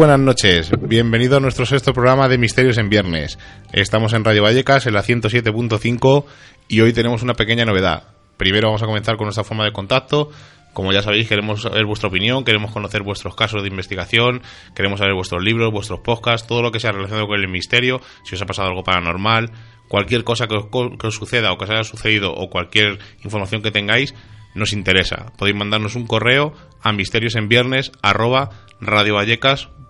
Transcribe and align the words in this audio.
Buenas 0.00 0.18
noches, 0.18 0.72
bienvenido 0.80 1.36
a 1.36 1.40
nuestro 1.40 1.66
sexto 1.66 1.92
programa 1.92 2.26
de 2.26 2.38
Misterios 2.38 2.78
en 2.78 2.88
Viernes. 2.88 3.38
Estamos 3.70 4.14
en 4.14 4.24
Radio 4.24 4.42
Vallecas, 4.42 4.86
en 4.86 4.94
la 4.94 5.02
107.5 5.02 6.24
y 6.68 6.80
hoy 6.80 6.94
tenemos 6.94 7.22
una 7.22 7.34
pequeña 7.34 7.66
novedad. 7.66 8.04
Primero 8.38 8.68
vamos 8.68 8.82
a 8.82 8.86
comenzar 8.86 9.18
con 9.18 9.26
nuestra 9.26 9.44
forma 9.44 9.66
de 9.66 9.72
contacto. 9.72 10.30
Como 10.72 10.90
ya 10.94 11.02
sabéis, 11.02 11.28
queremos 11.28 11.60
saber 11.60 11.84
vuestra 11.84 12.08
opinión, 12.08 12.44
queremos 12.44 12.72
conocer 12.72 13.02
vuestros 13.02 13.36
casos 13.36 13.60
de 13.60 13.68
investigación, 13.68 14.40
queremos 14.74 15.00
saber 15.00 15.12
vuestros 15.12 15.44
libros, 15.44 15.70
vuestros 15.70 16.00
podcasts, 16.00 16.48
todo 16.48 16.62
lo 16.62 16.72
que 16.72 16.80
sea 16.80 16.92
relacionado 16.92 17.26
con 17.26 17.38
el 17.38 17.48
misterio, 17.48 18.00
si 18.24 18.36
os 18.36 18.40
ha 18.40 18.46
pasado 18.46 18.68
algo 18.68 18.82
paranormal, 18.82 19.50
cualquier 19.88 20.24
cosa 20.24 20.46
que 20.46 20.54
os, 20.54 20.64
que 20.98 21.06
os 21.08 21.14
suceda 21.14 21.52
o 21.52 21.58
que 21.58 21.64
os 21.64 21.70
haya 21.70 21.84
sucedido 21.84 22.32
o 22.32 22.48
cualquier 22.48 23.00
información 23.22 23.60
que 23.60 23.70
tengáis, 23.70 24.14
nos 24.54 24.72
interesa. 24.72 25.26
Podéis 25.36 25.58
mandarnos 25.58 25.94
un 25.94 26.06
correo 26.06 26.54
a 26.80 26.90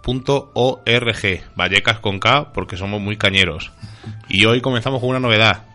misteriosenviernes@radiovallecas.org. 0.07 1.57
Vallecas 1.57 2.01
con 2.01 2.19
K 2.19 2.53
porque 2.53 2.77
somos 2.77 3.01
muy 3.01 3.17
cañeros. 3.17 3.73
Y 4.29 4.45
hoy 4.45 4.61
comenzamos 4.61 5.01
con 5.01 5.11
una 5.11 5.21
novedad. 5.21 5.67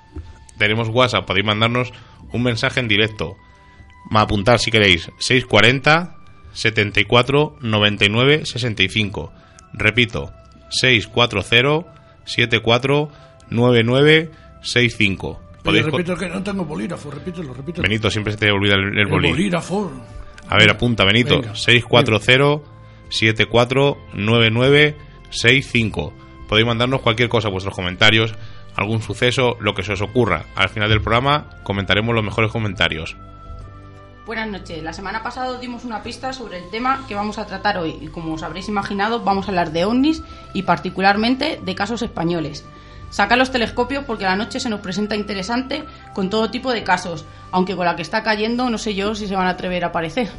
Tenemos 0.58 0.90
WhatsApp, 0.90 1.26
podéis 1.26 1.46
mandarnos 1.46 1.92
un 2.32 2.44
mensaje 2.44 2.80
en 2.80 2.88
directo. 2.88 3.36
Apuntar 4.12 4.60
si 4.60 4.72
queréis 4.72 5.12
640 5.20 6.16
74 6.54 7.58
99 7.62 8.46
65. 8.46 9.34
Repito, 9.74 10.32
640 10.70 11.94
74 12.26 13.10
99 13.50 14.32
65 14.62 15.42
Podéis 15.66 15.86
repito 15.86 16.16
que 16.16 16.30
no 16.30 16.44
tengo 16.44 16.64
bolígrafo, 16.64 17.10
repítelo, 17.10 17.52
repítelo. 17.52 17.82
Benito, 17.82 18.12
siempre 18.12 18.34
se 18.34 18.38
te 18.38 18.52
olvida 18.52 18.76
el, 18.76 19.00
el 19.00 19.08
bolí. 19.08 19.30
El 19.30 19.34
bolígrafo. 19.34 19.92
A 20.48 20.58
ver, 20.58 20.70
apunta, 20.70 21.04
Benito. 21.04 21.42
Venga. 21.42 21.56
640-749965. 23.22 26.14
Podéis 26.48 26.68
mandarnos 26.68 27.02
cualquier 27.02 27.30
cosa, 27.30 27.50
vuestros 27.50 27.76
comentarios, 27.76 28.36
algún 28.76 29.02
suceso, 29.02 29.58
lo 29.60 29.74
que 29.74 29.82
se 29.84 29.94
os 29.94 30.02
ocurra. 30.02 30.46
Al 30.56 30.70
final 30.70 30.90
del 30.90 31.02
programa 31.02 31.50
comentaremos 31.64 32.14
los 32.14 32.24
mejores 32.24 32.52
comentarios. 32.52 33.18
Buenas 34.26 34.50
noches. 34.50 34.82
La 34.82 34.92
semana 34.92 35.22
pasada 35.22 35.60
dimos 35.60 35.86
una 35.86 36.02
pista 36.02 36.34
sobre 36.34 36.58
el 36.58 36.72
tema 36.72 37.06
que 37.08 37.14
vamos 37.14 37.38
a 37.38 37.46
tratar 37.46 37.78
hoy 37.78 37.96
y 38.02 38.08
como 38.08 38.34
os 38.34 38.42
habréis 38.42 38.68
imaginado 38.68 39.20
vamos 39.20 39.46
a 39.46 39.50
hablar 39.50 39.72
de 39.72 39.86
ovnis 39.86 40.24
y 40.54 40.64
particularmente 40.64 41.62
de 41.64 41.76
casos 41.76 42.02
españoles. 42.02 42.66
Saca 43.12 43.36
los 43.36 43.52
telescopios 43.52 44.04
porque 44.04 44.24
la 44.24 44.36
noche 44.36 44.60
se 44.60 44.70
nos 44.70 44.80
presenta 44.80 45.16
interesante 45.16 45.84
con 46.14 46.32
todo 46.32 46.50
tipo 46.50 46.74
de 46.74 46.84
casos, 46.84 47.24
aunque 47.52 47.76
con 47.76 47.86
la 47.86 47.96
que 47.96 48.02
está 48.02 48.24
cayendo 48.24 48.68
no 48.72 48.80
sé 48.80 48.96
yo 48.96 49.14
si 49.14 49.28
se 49.28 49.36
van 49.36 49.46
a 49.46 49.52
atrever 49.52 49.84
a 49.84 49.88
aparecer. 49.88 50.32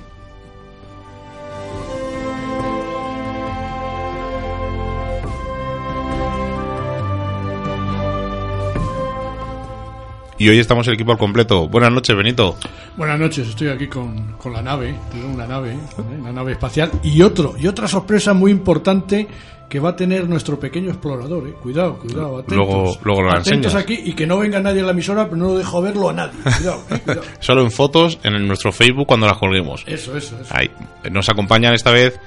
Y 10.38 10.48
hoy 10.50 10.58
estamos 10.58 10.86
el 10.88 10.94
equipo 10.94 11.12
al 11.12 11.18
completo. 11.18 11.66
Buenas 11.68 11.90
noches, 11.92 12.14
Benito. 12.14 12.56
Buenas 12.96 13.18
noches, 13.18 13.48
estoy 13.48 13.68
aquí 13.68 13.86
con, 13.86 14.32
con 14.32 14.52
la 14.52 14.60
nave, 14.62 14.94
tengo 15.10 15.28
una 15.28 15.46
nave, 15.46 15.72
¿eh? 15.72 15.78
una 16.20 16.32
nave 16.32 16.52
espacial 16.52 16.90
y 17.02 17.22
otro 17.22 17.54
y 17.58 17.66
otra 17.66 17.88
sorpresa 17.88 18.32
muy 18.34 18.50
importante 18.50 19.26
que 19.68 19.80
va 19.80 19.90
a 19.90 19.96
tener 19.96 20.28
nuestro 20.28 20.58
pequeño 20.60 20.90
explorador, 20.90 21.48
¿eh? 21.48 21.52
cuidado, 21.62 21.98
cuidado, 21.98 22.38
atentos, 22.38 22.54
Luego- 22.56 22.98
luego 23.02 23.22
lo 23.22 23.32
atentos 23.32 23.74
aquí 23.74 23.98
y 24.04 24.12
que 24.14 24.26
no 24.26 24.38
venga 24.38 24.60
nadie 24.60 24.80
a 24.82 24.84
la 24.84 24.92
emisora, 24.92 25.24
pero 25.24 25.36
no 25.36 25.46
lo 25.48 25.58
dejo 25.58 25.82
verlo 25.82 26.10
a 26.10 26.12
nadie, 26.12 26.38
cuidado, 26.42 26.82
¿eh? 26.90 26.98
cuidado. 27.00 27.22
Solo 27.40 27.62
en 27.62 27.70
fotos 27.70 28.18
en 28.22 28.46
nuestro 28.46 28.72
Facebook 28.72 29.06
cuando 29.06 29.26
las 29.26 29.38
colguemos. 29.38 29.84
Eso, 29.86 30.16
eso, 30.16 30.38
eso. 30.40 30.54
Ahí. 30.54 30.70
Nos 31.10 31.28
acompañan 31.28 31.74
esta 31.74 31.90
vez 31.90 32.18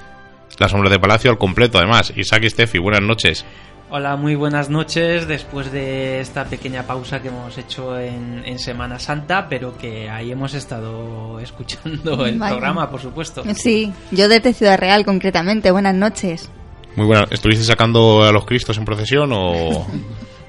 las 0.58 0.74
hombres 0.74 0.92
de 0.92 1.00
Palacio 1.00 1.32
al 1.32 1.38
completo, 1.38 1.78
además. 1.78 2.12
Isaac 2.16 2.44
y 2.44 2.50
Steffi, 2.50 2.78
buenas 2.80 3.02
noches. 3.02 3.46
Hola, 3.92 4.16
muy 4.18 4.36
buenas 4.36 4.70
noches 4.70 5.28
después 5.28 5.72
de 5.72 6.20
esta 6.20 6.46
pequeña 6.46 6.84
pausa 6.84 7.22
que 7.24 7.30
hemos 7.30 7.58
hecho 7.58 7.98
en, 8.00 8.44
en 8.46 8.60
Semana 8.60 9.00
Santa, 9.00 9.48
pero 9.50 9.76
que 9.78 10.08
ahí 10.08 10.32
hemos 10.32 10.54
estado 10.54 11.40
escuchando 11.42 12.26
el 12.26 12.38
programa, 12.38 12.90
por 12.90 13.02
supuesto. 13.02 13.44
Sí, 13.56 13.92
yo 14.12 14.28
desde 14.30 14.54
Ciudad 14.54 14.78
Real 14.78 15.06
concretamente. 15.06 15.72
Buenas 15.72 15.96
noches. 15.96 16.52
Muy 16.96 17.08
buenas. 17.08 17.32
¿Estuviste 17.32 17.64
sacando 17.64 18.24
a 18.24 18.32
los 18.32 18.46
Cristos 18.46 18.78
en 18.78 18.86
procesión 18.86 19.32
o...? 19.34 19.88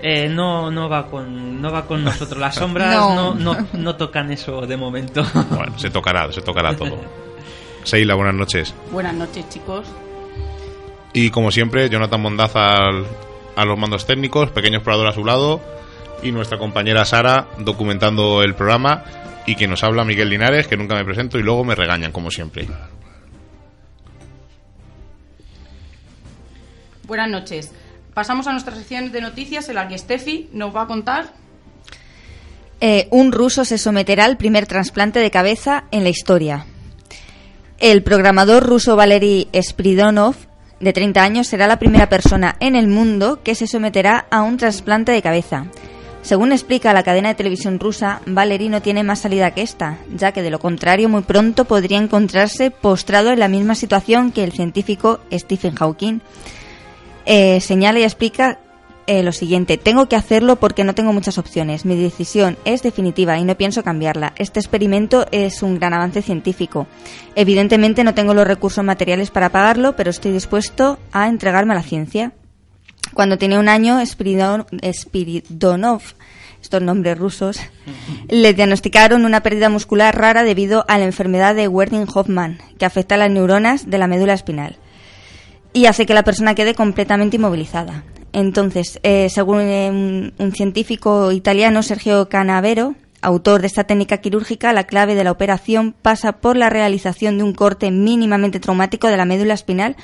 Eh, 0.02 0.30
no, 0.30 0.70
no 0.70 0.88
va 0.88 1.08
con, 1.08 1.60
no 1.60 1.70
va 1.70 1.84
con 1.84 2.02
nosotros. 2.02 2.40
Las 2.40 2.54
sombras 2.54 2.94
No. 2.96 3.34
no, 3.34 3.54
no, 3.54 3.66
no 3.74 3.96
tocan 3.96 4.32
eso 4.32 4.62
de 4.66 4.74
momento. 4.78 5.22
Bueno, 5.50 5.78
se 5.78 5.90
tocará, 5.90 6.32
se 6.32 6.40
tocará 6.40 6.74
todo. 6.74 6.96
Seila, 7.84 8.14
buenas 8.14 8.34
noches. 8.34 8.72
Buenas 8.90 9.12
noches 9.12 9.46
chicos. 9.50 9.84
Y 11.12 11.28
como 11.28 11.50
siempre, 11.50 11.90
Jonathan 11.90 12.18
Mondaz 12.18 12.56
al- 12.56 13.04
a 13.60 13.64
los 13.64 13.78
mandos 13.78 14.06
técnicos, 14.06 14.50
pequeño 14.50 14.78
explorador 14.78 15.08
a 15.08 15.12
su 15.12 15.24
lado, 15.24 15.60
y 16.22 16.32
nuestra 16.32 16.58
compañera 16.58 17.04
Sara 17.04 17.48
documentando 17.58 18.42
el 18.42 18.54
programa, 18.54 19.04
y 19.46 19.54
quien 19.54 19.70
nos 19.70 19.82
habla 19.84 20.04
Miguel 20.04 20.30
Linares, 20.30 20.66
que 20.66 20.76
nunca 20.76 20.94
me 20.94 21.04
presento 21.04 21.38
y 21.38 21.42
luego 21.42 21.64
me 21.64 21.74
regañan, 21.74 22.12
como 22.12 22.30
siempre. 22.30 22.68
Buenas 27.04 27.28
noches. 27.28 27.72
Pasamos 28.14 28.46
a 28.46 28.52
nuestra 28.52 28.74
sección 28.74 29.12
de 29.12 29.20
noticias 29.20 29.68
en 29.68 29.74
la 29.76 29.88
que 29.88 29.98
Steffi 29.98 30.48
nos 30.52 30.74
va 30.74 30.82
a 30.82 30.86
contar 30.86 31.40
Eh, 32.82 33.08
un 33.10 33.30
ruso 33.30 33.66
se 33.66 33.76
someterá 33.76 34.24
al 34.24 34.38
primer 34.38 34.66
trasplante 34.66 35.18
de 35.18 35.30
cabeza 35.30 35.84
en 35.90 36.02
la 36.02 36.08
historia. 36.08 36.64
El 37.78 38.02
programador 38.02 38.62
ruso 38.62 38.96
Valery 38.96 39.48
Spridonov, 39.52 40.34
de 40.80 40.92
30 40.92 41.22
años, 41.22 41.46
será 41.46 41.66
la 41.66 41.78
primera 41.78 42.08
persona 42.08 42.56
en 42.58 42.74
el 42.74 42.88
mundo 42.88 43.40
que 43.42 43.54
se 43.54 43.66
someterá 43.66 44.26
a 44.30 44.42
un 44.42 44.56
trasplante 44.56 45.12
de 45.12 45.22
cabeza. 45.22 45.66
Según 46.22 46.52
explica 46.52 46.92
la 46.92 47.02
cadena 47.02 47.28
de 47.28 47.34
televisión 47.34 47.78
rusa, 47.78 48.20
Valery 48.26 48.68
no 48.68 48.82
tiene 48.82 49.02
más 49.02 49.20
salida 49.20 49.52
que 49.52 49.62
esta, 49.62 49.98
ya 50.14 50.32
que 50.32 50.42
de 50.42 50.50
lo 50.50 50.58
contrario 50.58 51.08
muy 51.08 51.22
pronto 51.22 51.64
podría 51.64 51.98
encontrarse 51.98 52.70
postrado 52.70 53.30
en 53.30 53.38
la 53.38 53.48
misma 53.48 53.74
situación 53.74 54.30
que 54.32 54.44
el 54.44 54.52
científico 54.52 55.20
Stephen 55.32 55.74
Hawking. 55.74 56.20
Eh, 57.24 57.60
señala 57.60 58.00
y 58.00 58.04
explica 58.04 58.58
eh, 59.10 59.24
lo 59.24 59.32
siguiente. 59.32 59.76
Tengo 59.76 60.06
que 60.06 60.14
hacerlo 60.14 60.54
porque 60.54 60.84
no 60.84 60.94
tengo 60.94 61.12
muchas 61.12 61.36
opciones. 61.36 61.84
Mi 61.84 62.00
decisión 62.00 62.56
es 62.64 62.84
definitiva 62.84 63.36
y 63.38 63.44
no 63.44 63.56
pienso 63.56 63.82
cambiarla. 63.82 64.34
Este 64.36 64.60
experimento 64.60 65.26
es 65.32 65.64
un 65.64 65.80
gran 65.80 65.94
avance 65.94 66.22
científico. 66.22 66.86
Evidentemente 67.34 68.04
no 68.04 68.14
tengo 68.14 68.34
los 68.34 68.46
recursos 68.46 68.84
materiales 68.84 69.32
para 69.32 69.48
pagarlo, 69.48 69.96
pero 69.96 70.10
estoy 70.10 70.30
dispuesto 70.30 71.00
a 71.10 71.26
entregarme 71.26 71.72
a 71.72 71.76
la 71.78 71.82
ciencia. 71.82 72.34
Cuando 73.12 73.36
tenía 73.36 73.58
un 73.58 73.68
año, 73.68 73.98
Spiridonov, 74.06 76.02
estos 76.62 76.80
nombres 76.80 77.18
rusos, 77.18 77.58
le 78.28 78.54
diagnosticaron 78.54 79.24
una 79.24 79.42
pérdida 79.42 79.68
muscular 79.70 80.16
rara 80.16 80.44
debido 80.44 80.84
a 80.86 80.98
la 80.98 81.06
enfermedad 81.06 81.56
de 81.56 81.66
Werning-Hoffmann, 81.66 82.58
que 82.78 82.84
afecta 82.84 83.16
a 83.16 83.18
las 83.18 83.30
neuronas 83.32 83.90
de 83.90 83.98
la 83.98 84.06
médula 84.06 84.34
espinal 84.34 84.78
y 85.72 85.86
hace 85.86 86.06
que 86.06 86.14
la 86.14 86.22
persona 86.22 86.54
quede 86.54 86.74
completamente 86.74 87.36
inmovilizada. 87.36 88.04
Entonces, 88.32 89.00
eh, 89.02 89.28
según 89.30 89.60
eh, 89.60 90.32
un, 90.38 90.52
científico 90.52 91.32
italiano, 91.32 91.82
Sergio 91.82 92.28
Canavero, 92.28 92.94
autor 93.22 93.60
de 93.60 93.66
esta 93.66 93.84
técnica 93.84 94.18
quirúrgica, 94.18 94.72
la 94.72 94.84
clave 94.84 95.14
de 95.14 95.24
la 95.24 95.32
operación 95.32 95.94
pasa 96.00 96.32
por 96.32 96.56
la 96.56 96.70
realización 96.70 97.38
de 97.38 97.44
un 97.44 97.52
corte 97.52 97.90
mínimamente 97.90 98.60
traumático 98.60 99.08
de 99.08 99.16
la 99.16 99.24
médula 99.24 99.54
espinal 99.54 99.96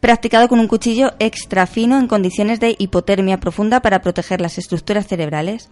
practicado 0.00 0.48
con 0.48 0.58
un 0.58 0.66
cuchillo 0.66 1.12
extra 1.20 1.66
fino 1.66 1.96
en 1.96 2.08
condiciones 2.08 2.58
de 2.58 2.74
hipotermia 2.76 3.38
profunda 3.38 3.80
para 3.80 4.02
proteger 4.02 4.40
las 4.40 4.58
estructuras 4.58 5.06
cerebrales. 5.06 5.70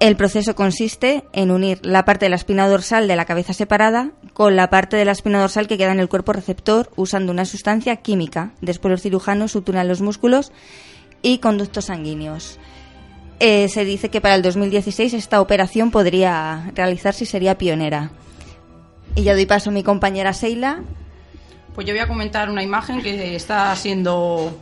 El 0.00 0.14
proceso 0.14 0.54
consiste 0.54 1.24
en 1.32 1.50
unir 1.50 1.80
la 1.82 2.04
parte 2.04 2.26
de 2.26 2.30
la 2.30 2.36
espina 2.36 2.68
dorsal 2.68 3.08
de 3.08 3.16
la 3.16 3.24
cabeza 3.24 3.52
separada 3.52 4.12
con 4.32 4.54
la 4.54 4.70
parte 4.70 4.96
de 4.96 5.04
la 5.04 5.10
espina 5.10 5.40
dorsal 5.40 5.66
que 5.66 5.76
queda 5.76 5.90
en 5.90 5.98
el 5.98 6.08
cuerpo 6.08 6.32
receptor 6.32 6.88
usando 6.94 7.32
una 7.32 7.44
sustancia 7.44 7.96
química. 7.96 8.52
Después 8.60 8.92
los 8.92 9.02
cirujanos 9.02 9.50
suturan 9.50 9.88
los 9.88 10.00
músculos 10.00 10.52
y 11.20 11.38
conductos 11.38 11.86
sanguíneos. 11.86 12.60
Eh, 13.40 13.68
se 13.68 13.84
dice 13.84 14.08
que 14.08 14.20
para 14.20 14.36
el 14.36 14.42
2016 14.42 15.14
esta 15.14 15.40
operación 15.40 15.90
podría 15.90 16.70
realizarse 16.76 17.24
y 17.24 17.26
sería 17.26 17.58
pionera. 17.58 18.12
Y 19.16 19.24
ya 19.24 19.34
doy 19.34 19.46
paso 19.46 19.70
a 19.70 19.72
mi 19.72 19.82
compañera 19.82 20.32
Seila. 20.32 20.84
Pues 21.74 21.88
yo 21.88 21.92
voy 21.92 22.00
a 22.00 22.06
comentar 22.06 22.50
una 22.50 22.62
imagen 22.62 23.02
que 23.02 23.34
está 23.34 23.74
siendo 23.74 24.56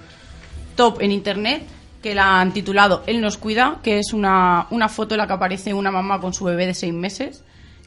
top 0.77 1.03
en 1.03 1.12
internet 1.12 1.75
que 2.06 2.14
la 2.14 2.41
han 2.41 2.53
titulado 2.53 3.03
Él 3.08 3.20
nos 3.20 3.37
cuida, 3.37 3.81
que 3.82 3.99
es 3.99 4.12
una, 4.12 4.69
una 4.70 4.88
foto 4.88 5.17
en 5.17 5.19
la 5.19 5.26
que 5.26 5.32
aparece 5.32 5.75
una 5.75 5.91
mamá 5.91 6.20
con 6.20 6.32
su 6.32 6.44
bebé 6.44 6.64
de 6.64 6.73
seis 6.73 6.94
meses, 6.94 7.43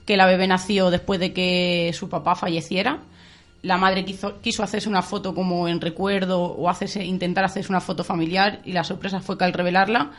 que 0.06 0.18
la 0.18 0.26
bebé 0.26 0.46
nació 0.46 0.90
después 0.90 1.22
de 1.22 1.32
que 1.32 1.92
su 1.94 2.10
papá 2.10 2.36
falleciera. 2.36 3.00
La 3.62 3.78
madre 3.78 4.04
quiso, 4.04 4.42
quiso 4.42 4.62
hacerse 4.62 4.90
una 4.90 5.04
foto 5.04 5.34
como 5.34 5.70
en 5.70 5.80
recuerdo 5.80 6.42
o 6.42 6.68
hacerse, 6.68 7.06
intentar 7.06 7.46
hacerse 7.46 7.72
una 7.72 7.80
foto 7.80 8.04
familiar 8.04 8.60
y 8.66 8.74
la 8.74 8.84
sorpresa 8.84 9.22
fue 9.22 9.38
que 9.38 9.46
al 9.46 9.54
revelarla 9.54 10.12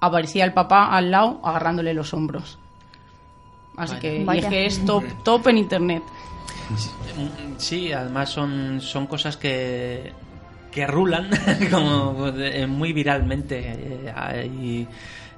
aparecía 0.00 0.46
el 0.46 0.54
papá 0.54 0.86
al 0.96 1.10
lado 1.10 1.42
agarrándole 1.44 1.92
los 1.92 2.14
hombros. 2.14 2.56
Así 3.76 3.96
que, 3.96 4.24
y 4.26 4.38
es 4.38 4.46
que 4.46 4.64
es 4.64 4.86
top, 4.86 5.04
top 5.22 5.48
en 5.48 5.58
internet. 5.58 6.02
Sí, 7.58 7.92
además 7.92 8.30
son, 8.30 8.80
son 8.80 9.06
cosas 9.06 9.36
que 9.36 10.14
que 10.74 10.86
rulan 10.86 11.30
como 11.70 12.28
eh, 12.36 12.66
muy 12.66 12.92
viralmente. 12.92 13.62
Eh, 13.64 14.50
y 14.60 14.86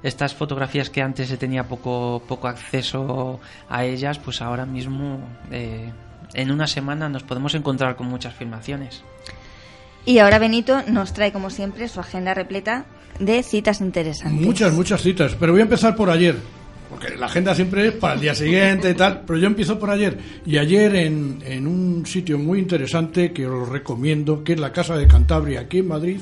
estas 0.01 0.33
fotografías 0.33 0.89
que 0.89 1.01
antes 1.01 1.29
se 1.29 1.37
tenía 1.37 1.63
poco, 1.63 2.23
poco 2.27 2.47
acceso 2.47 3.39
a 3.69 3.85
ellas, 3.85 4.19
pues 4.19 4.41
ahora 4.41 4.65
mismo 4.65 5.19
eh, 5.51 5.91
en 6.33 6.51
una 6.51 6.67
semana 6.67 7.07
nos 7.07 7.23
podemos 7.23 7.53
encontrar 7.55 7.95
con 7.95 8.07
muchas 8.07 8.33
filmaciones. 8.33 9.03
Y 10.05 10.19
ahora 10.19 10.39
Benito 10.39 10.83
nos 10.87 11.13
trae, 11.13 11.31
como 11.31 11.49
siempre, 11.49 11.87
su 11.87 11.99
agenda 11.99 12.33
repleta 12.33 12.85
de 13.19 13.43
citas 13.43 13.81
interesantes. 13.81 14.45
Muchas, 14.45 14.73
muchas 14.73 15.01
citas, 15.01 15.35
pero 15.39 15.51
voy 15.51 15.61
a 15.61 15.65
empezar 15.65 15.95
por 15.95 16.09
ayer 16.09 16.37
porque 16.89 17.15
la 17.15 17.25
agenda 17.25 17.53
siempre 17.53 17.87
es 17.87 17.93
para 17.93 18.13
el 18.13 18.21
día 18.21 18.35
siguiente 18.35 18.91
y 18.91 18.93
tal, 18.93 19.23
pero 19.25 19.39
yo 19.39 19.47
empiezo 19.47 19.77
por 19.77 19.89
ayer. 19.89 20.17
Y 20.45 20.57
ayer 20.57 20.95
en, 20.95 21.39
en 21.45 21.67
un 21.67 22.05
sitio 22.05 22.37
muy 22.37 22.59
interesante 22.59 23.31
que 23.31 23.45
os 23.45 23.67
recomiendo, 23.67 24.43
que 24.43 24.53
es 24.53 24.59
la 24.59 24.71
Casa 24.71 24.95
de 24.97 25.07
Cantabria, 25.07 25.61
aquí 25.61 25.79
en 25.79 25.87
Madrid, 25.87 26.21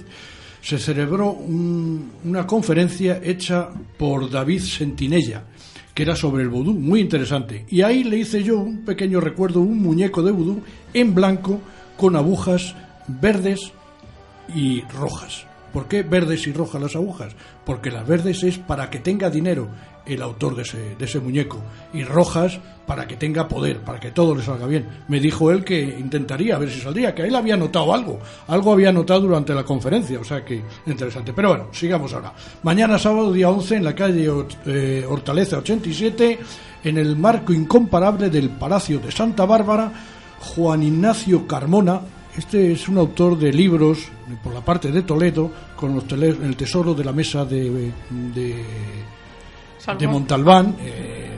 se 0.66 0.80
celebró 0.80 1.32
una 1.32 2.48
conferencia 2.48 3.22
hecha 3.24 3.70
por 4.00 4.32
David 4.32 4.62
Sentinella, 4.62 5.44
que 5.94 6.02
era 6.02 6.16
sobre 6.16 6.42
el 6.42 6.50
vudú, 6.50 6.74
muy 6.74 7.02
interesante. 7.02 7.66
Y 7.70 7.84
ahí 7.84 8.04
le 8.04 8.18
hice 8.18 8.44
yo 8.44 8.58
un 8.58 8.84
pequeño 8.84 9.20
recuerdo, 9.20 9.62
un 9.62 9.80
muñeco 9.80 10.24
de 10.24 10.32
vudú 10.32 10.64
en 10.92 11.14
blanco 11.14 11.62
con 11.98 12.16
agujas 12.16 12.76
verdes 13.08 13.74
y 14.56 14.82
rojas. 14.86 15.46
¿Por 15.72 15.88
qué 15.88 16.02
verdes 16.02 16.48
y 16.48 16.54
rojas 16.54 16.82
las 16.82 16.96
agujas? 16.96 17.36
Porque 17.64 17.92
las 17.92 18.08
verdes 18.08 18.42
es 18.42 18.58
para 18.58 18.90
que 18.90 18.98
tenga 18.98 19.30
dinero 19.30 19.70
el 20.06 20.22
autor 20.22 20.56
de 20.56 20.64
ese, 20.64 20.96
de 20.96 21.06
ese 21.06 21.20
muñeco. 21.20 21.58
Y 21.94 22.04
rojas 22.04 22.60
para 22.86 23.08
que 23.08 23.16
tenga 23.16 23.48
poder, 23.48 23.80
para 23.80 24.00
que 24.00 24.12
todo 24.12 24.36
le 24.36 24.44
salga 24.44 24.68
bien. 24.68 24.88
Me 25.08 25.20
dijo 25.20 25.52
él 25.52 25.64
que 25.64 25.82
intentaría 25.82 26.56
a 26.56 26.60
ver 26.60 26.70
si 26.70 26.80
saldría, 26.80 27.16
que 27.16 27.24
él 27.24 27.36
había 27.36 27.58
notado 27.58 27.94
algo. 27.94 28.20
Algo 28.48 28.74
había 28.74 28.92
notado 28.92 29.22
durante 29.22 29.54
la 29.54 29.64
conferencia, 29.64 30.20
o 30.20 30.24
sea 30.24 30.44
que 30.44 30.62
interesante. 30.86 31.34
Pero 31.34 31.50
bueno, 31.50 31.68
sigamos 31.72 32.14
ahora. 32.14 32.34
Mañana 32.64 33.00
sábado, 33.00 33.34
día 33.34 33.50
11, 33.50 33.76
en 33.76 33.84
la 33.84 33.96
calle 33.96 34.30
eh, 34.66 35.06
Hortaleza 35.08 35.58
87, 35.58 36.40
en 36.84 36.98
el 36.98 37.16
marco 37.16 37.54
incomparable 37.54 38.30
del 38.30 38.50
Palacio 38.50 39.00
de 39.00 39.12
Santa 39.12 39.46
Bárbara, 39.46 39.92
Juan 40.40 40.84
Ignacio 40.84 41.48
Carmona, 41.48 42.02
este 42.38 42.74
es 42.74 42.90
un 42.90 42.98
autor 42.98 43.40
de 43.40 43.54
libros 43.54 44.10
por 44.44 44.54
la 44.54 44.60
parte 44.60 44.92
de 44.92 45.04
Toledo 45.04 45.50
con 45.76 45.96
los 45.96 46.12
el 46.12 46.56
tesoro 46.58 46.94
de 46.94 47.06
la 47.06 47.14
mesa 47.14 47.46
de, 47.46 47.92
de 48.12 48.64
de 49.94 50.08
Montalbán 50.08 50.76
eh, 50.80 51.32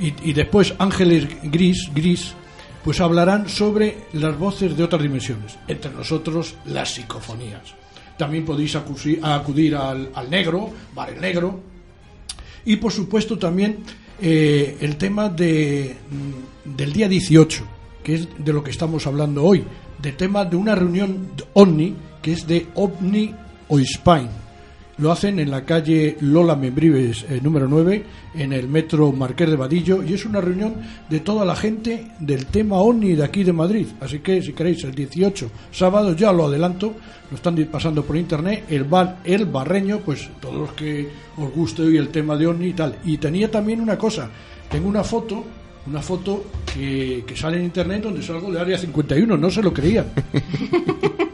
y, 0.00 0.32
después 0.32 0.74
Ángeles 0.78 1.28
Gris, 1.42 1.90
Gris, 1.94 2.32
pues 2.82 3.00
hablarán 3.00 3.48
sobre 3.48 4.04
las 4.14 4.36
voces 4.38 4.74
de 4.74 4.82
otras 4.82 5.02
dimensiones, 5.02 5.58
entre 5.68 5.90
nosotros 5.90 6.54
las 6.64 6.94
psicofonías. 6.94 7.74
También 8.16 8.44
podéis 8.44 8.76
acudir, 8.76 9.76
al, 9.76 10.30
negro, 10.30 10.70
Bar 10.94 11.10
el 11.10 11.20
Negro, 11.20 11.60
y 12.64 12.76
por 12.76 12.92
supuesto 12.92 13.38
también 13.38 13.78
eh, 14.20 14.78
el 14.80 14.96
tema 14.96 15.28
de, 15.28 15.96
mm, 16.10 16.76
del 16.76 16.92
día 16.94 17.08
18, 17.08 17.64
que 18.02 18.14
es 18.14 18.28
de 18.38 18.52
lo 18.54 18.64
que 18.64 18.70
estamos 18.70 19.06
hablando 19.06 19.44
hoy, 19.44 19.64
de 19.98 20.12
tema 20.12 20.46
de 20.46 20.56
una 20.56 20.74
reunión 20.74 21.32
OVNI, 21.52 21.94
que 22.22 22.32
es 22.32 22.46
de 22.46 22.68
OVNI 22.74 23.34
o 23.68 23.78
Spain 23.78 24.28
lo 25.00 25.10
hacen 25.10 25.38
en 25.38 25.50
la 25.50 25.64
calle 25.64 26.16
Lola 26.20 26.54
Membrives 26.54 27.24
eh, 27.28 27.40
número 27.42 27.66
9, 27.66 28.04
en 28.34 28.52
el 28.52 28.68
metro 28.68 29.10
Marqués 29.12 29.48
de 29.48 29.56
Vadillo, 29.56 30.02
y 30.02 30.12
es 30.12 30.26
una 30.26 30.40
reunión 30.40 30.74
de 31.08 31.20
toda 31.20 31.44
la 31.44 31.56
gente 31.56 32.12
del 32.20 32.46
tema 32.46 32.76
ONI 32.76 33.14
de 33.14 33.24
aquí 33.24 33.42
de 33.42 33.52
Madrid. 33.52 33.86
Así 34.00 34.18
que 34.18 34.42
si 34.42 34.52
queréis, 34.52 34.84
el 34.84 34.94
18, 34.94 35.50
sábado, 35.72 36.14
ya 36.14 36.32
lo 36.32 36.46
adelanto, 36.46 36.94
lo 37.30 37.36
están 37.36 37.56
pasando 37.72 38.04
por 38.04 38.16
internet, 38.16 38.66
el 38.68 38.84
bar 38.84 39.18
El 39.24 39.46
Barreño, 39.46 40.00
pues 40.04 40.28
todos 40.38 40.56
los 40.56 40.72
que 40.72 41.08
os 41.38 41.50
guste 41.52 41.82
hoy 41.82 41.96
el 41.96 42.08
tema 42.08 42.36
de 42.36 42.46
ONI 42.46 42.66
y 42.66 42.72
tal. 42.74 42.96
Y 43.04 43.16
tenía 43.16 43.50
también 43.50 43.80
una 43.80 43.96
cosa, 43.96 44.28
tengo 44.70 44.88
una 44.88 45.02
foto 45.02 45.44
una 45.86 46.02
foto 46.02 46.44
que, 46.74 47.24
que, 47.26 47.34
sale 47.34 47.56
en 47.56 47.64
internet 47.64 48.02
donde 48.02 48.22
salgo 48.22 48.52
de 48.52 48.60
Área 48.60 48.76
51, 48.76 49.34
no 49.34 49.50
se 49.50 49.62
lo 49.62 49.72
creía. 49.72 50.04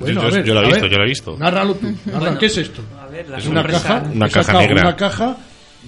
Bueno, 0.00 0.22
yo, 0.30 0.54
lo 0.54 0.62
he 0.62 0.66
visto, 0.66 0.86
yo 0.86 0.96
lo 0.96 1.04
he 1.04 1.08
visto. 1.08 1.36
Nárralo 1.36 1.74
tú. 1.74 1.86
¿Qué 2.38 2.46
es 2.46 2.56
esto? 2.56 2.82
Es 3.20 3.46
una 3.46 3.66
caja, 3.66 4.04
una 4.12 4.28
caja 4.28 4.52
negra. 4.54 4.82
Una 4.82 4.96
caja 4.96 5.36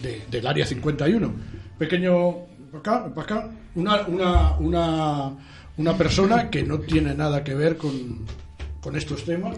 de, 0.02 0.24
del 0.30 0.46
área 0.46 0.66
51. 0.66 1.32
Pequeño, 1.78 2.32
para 2.70 2.78
acá, 2.78 3.14
para 3.14 3.22
acá. 3.22 3.50
Una, 3.74 4.02
una, 4.06 4.56
una, 4.58 5.32
una 5.76 5.96
persona 5.96 6.50
que 6.50 6.62
no 6.62 6.78
tiene 6.80 7.14
nada 7.14 7.42
que 7.42 7.54
ver 7.54 7.76
con, 7.76 8.24
con 8.80 8.96
estos 8.96 9.24
temas. 9.24 9.56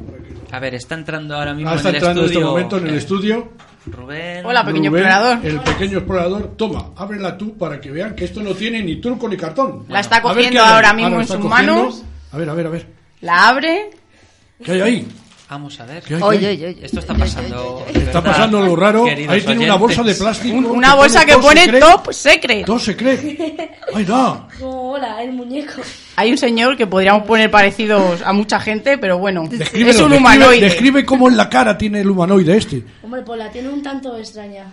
A 0.51 0.61
ver, 0.61 0.75
está 0.75 0.95
entrando 0.95 1.35
ahora 1.35 1.55
mismo 1.55 1.71
ah, 1.71 1.77
está 1.77 1.89
en 1.89 1.95
el 1.95 1.99
entrando 2.01 2.25
estudio. 2.25 2.41
en 2.41 2.45
este 2.45 2.51
momento 2.51 2.79
en 2.79 2.87
el 2.87 2.95
estudio. 2.95 3.53
Rubén. 3.87 4.47
Hola, 4.47 4.65
pequeño 4.65 4.91
explorador. 4.91 5.45
El 5.45 5.61
pequeño 5.61 5.99
explorador. 5.99 6.57
Toma, 6.57 6.91
ábrela 6.97 7.37
tú 7.37 7.57
para 7.57 7.81
que 7.81 7.91
vean 7.91 8.15
que 8.15 8.25
esto 8.25 8.43
no 8.43 8.55
tiene 8.55 8.83
ni 8.83 8.97
truco 9.01 9.29
ni 9.29 9.37
cartón. 9.37 9.85
La 9.89 10.01
está 10.01 10.23
cogiendo 10.23 10.61
ahora 10.61 10.93
mismo 10.93 11.21
en 11.21 11.27
sus 11.27 11.39
manos. 11.41 12.05
A 12.33 12.39
ver, 12.39 12.49
a 12.49 12.55
ver, 12.55 12.67
a 12.67 12.71
ver. 12.71 12.87
La 13.21 13.49
abre. 13.49 13.91
¿Qué 14.63 14.73
hay 14.73 14.81
ahí? 14.81 15.09
Vamos 15.55 15.79
a 15.79 15.87
ver. 15.87 16.03
Oye, 16.21 16.77
Esto 16.83 16.99
está 16.99 17.15
pasando. 17.15 17.87
Está 17.95 18.21
pasando 18.21 18.61
lo 18.61 18.75
raro. 18.75 19.07
Ahí 19.07 19.41
tiene 19.41 19.67
una 19.67 19.77
bolsa 19.77 20.03
de 20.03 20.13
plástico. 20.13 20.57
una 20.57 20.97
bolsa 20.97 21.25
que 21.25 21.37
pone 21.39 21.79
Top 21.79 22.13
Secret. 22.13 22.67
Top 22.67 22.81
Secret. 22.81 23.71
Ahí 23.95 24.05
da. 24.05 24.49
hola, 24.61 25.23
el 25.23 25.33
muñeco. 25.33 25.81
Hay 26.17 26.33
un 26.33 26.39
señor 26.39 26.77
que 26.77 26.89
podríamos 26.89 27.23
poner 27.23 27.53
parecidos 27.53 28.21
a 28.23 28.33
mucha 28.33 28.59
gente, 28.59 28.99
pero 28.99 29.19
bueno, 29.19 29.49
es 29.49 30.01
un 30.01 30.13
humanoide. 30.13 30.63
Describe 30.63 31.05
cómo 31.05 31.29
en 31.29 31.37
la 31.37 31.49
cara 31.49 31.79
tiene 31.79 32.01
el 32.01 32.11
humanoide 32.11 32.57
este. 32.57 32.83
Hombre, 33.05 33.23
pues 33.23 33.39
la 33.39 33.49
tiene 33.53 33.69
un 33.69 33.81
tanto 33.81 34.17
extraña. 34.19 34.65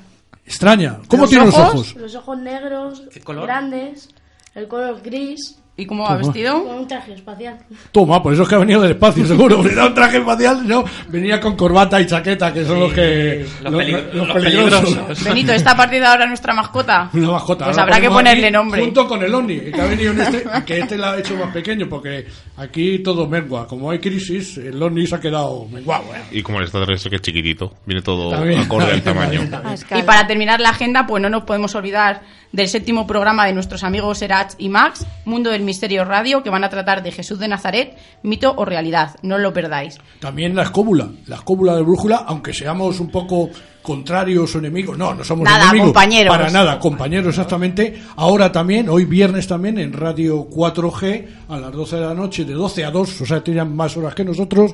Extraña. 0.48 0.98
¿Cómo 1.08 1.28
tiene 1.28 1.46
los 1.46 1.58
ojos? 1.60 1.96
Los 1.96 2.16
ojos 2.16 2.40
negros, 2.40 3.04
grandes, 3.24 4.10
el 4.56 4.68
color 4.68 5.00
gris. 5.04 5.61
¿Y 5.78 5.86
cómo 5.86 6.04
va 6.04 6.18
vestido? 6.18 6.64
Con 6.66 6.76
un 6.80 6.88
traje 6.88 7.14
espacial. 7.14 7.58
Toma, 7.92 8.22
por 8.22 8.34
eso 8.34 8.44
es 8.44 8.50
que 8.50 8.56
ha 8.56 8.60
venido 8.60 8.82
del 8.82 8.92
espacio, 8.92 9.26
seguro. 9.26 9.66
Era 9.72 9.86
un 9.86 9.94
traje 9.96 10.18
espacial, 10.18 10.68
no. 10.68 10.84
Venía 11.08 11.40
con 11.40 11.56
corbata 11.56 12.00
y 12.00 12.06
chaqueta, 12.06 12.54
que 12.54 12.66
son 12.66 12.82
los 12.82 12.94
que. 12.94 13.46
los 13.64 13.72
los- 13.72 13.82
peligro- 13.82 14.04
los 14.14 14.28
los 14.28 14.36
peligrosos. 14.36 14.82
peligrosos. 14.84 15.24
Benito, 15.24 15.54
¿está 15.54 15.72
a 15.72 15.78
partir 15.78 16.02
de 16.02 16.06
ahora 16.06 16.28
nuestra 16.28 16.54
mascota? 16.54 17.10
Una 17.14 17.32
mascota. 17.32 17.66
Pues 17.66 17.78
Ahora 17.78 17.84
habrá 17.84 17.96
que 17.96 18.10
ponemos 18.10 18.18
ponerle 18.20 18.48
aquí 18.48 18.54
nombre. 18.54 18.82
Junto 18.84 19.08
con 19.08 19.24
el 19.24 19.34
Oni, 19.34 19.60
que 19.60 19.82
ha 19.82 19.86
venido 19.86 20.12
en 20.12 20.22
este, 20.22 20.44
que 20.66 20.80
este 20.80 20.98
lo 20.98 21.06
ha 21.08 21.18
hecho 21.18 21.36
más 21.38 21.52
pequeño, 21.54 21.88
porque 21.90 22.28
aquí 22.58 23.00
todo 23.00 23.28
mengua. 23.28 23.66
Como 23.66 23.90
hay 23.90 24.00
crisis, 24.00 24.58
el 24.58 24.84
Oni 24.84 25.08
se 25.08 25.16
ha 25.16 25.20
quedado 25.20 25.66
menguado. 25.72 26.04
¿eh? 26.14 26.22
Y 26.32 26.44
como 26.44 26.58
el 26.60 26.66
extraterrestre 26.66 27.10
que 27.10 27.16
es 27.16 27.22
chiquitito, 27.24 27.74
viene 27.86 28.02
todo 28.04 28.30
También. 28.30 28.60
acorde 28.60 28.92
al 28.92 29.02
tamaño. 29.02 29.42
A 29.90 29.98
Y 29.98 30.04
para 30.04 30.28
terminar 30.28 30.60
la 30.60 30.70
agenda, 30.70 31.08
pues 31.08 31.24
no 31.24 31.30
nos 31.30 31.44
podemos 31.44 31.74
olvidar 31.76 32.22
del 32.52 32.68
séptimo 32.68 33.08
programa 33.08 33.46
de 33.46 33.54
nuestros 33.54 33.82
amigos 33.86 34.18
Serach 34.18 34.54
y 34.58 34.68
Max, 34.68 35.08
Mundo 35.24 35.50
del 35.52 35.62
Misterio 35.72 36.04
Radio, 36.04 36.44
que 36.44 36.50
van 36.50 36.66
a 36.66 36.70
tratar 36.70 37.02
de 37.02 37.14
Jesús 37.14 37.40
de 37.40 37.48
Nazaret, 37.48 37.96
mito 38.24 38.54
o 38.58 38.66
realidad. 38.66 39.16
No 39.22 39.36
os 39.36 39.42
lo 39.42 39.54
perdáis. 39.54 39.98
También 40.20 40.54
la 40.54 40.64
escóbula, 40.64 41.08
la 41.28 41.38
escóbula 41.38 41.78
de 41.78 41.82
brújula, 41.82 42.26
aunque 42.28 42.54
seamos 42.54 43.00
un 43.00 43.10
poco 43.10 43.50
contrarios 43.82 44.54
o 44.54 44.60
enemigos, 44.60 44.98
no, 44.98 45.16
no 45.16 45.24
somos 45.24 45.46
Nada, 45.46 45.64
enemigos. 45.64 45.88
compañeros. 45.88 46.36
Para 46.36 46.50
nada, 46.50 46.78
compañeros, 46.78 47.30
exactamente. 47.30 48.02
Ahora 48.18 48.52
también, 48.52 48.90
hoy 48.90 49.06
viernes 49.06 49.48
también, 49.48 49.78
en 49.80 49.94
Radio 49.94 50.46
4G, 50.50 51.26
a 51.48 51.58
las 51.58 51.72
12 51.72 51.96
de 51.96 52.02
la 52.02 52.14
noche, 52.14 52.44
de 52.44 52.54
12 52.54 52.84
a 52.84 52.92
2, 52.92 53.22
o 53.22 53.26
sea, 53.26 53.42
tienen 53.42 53.74
más 53.74 53.96
horas 53.96 54.14
que 54.14 54.26
nosotros, 54.26 54.74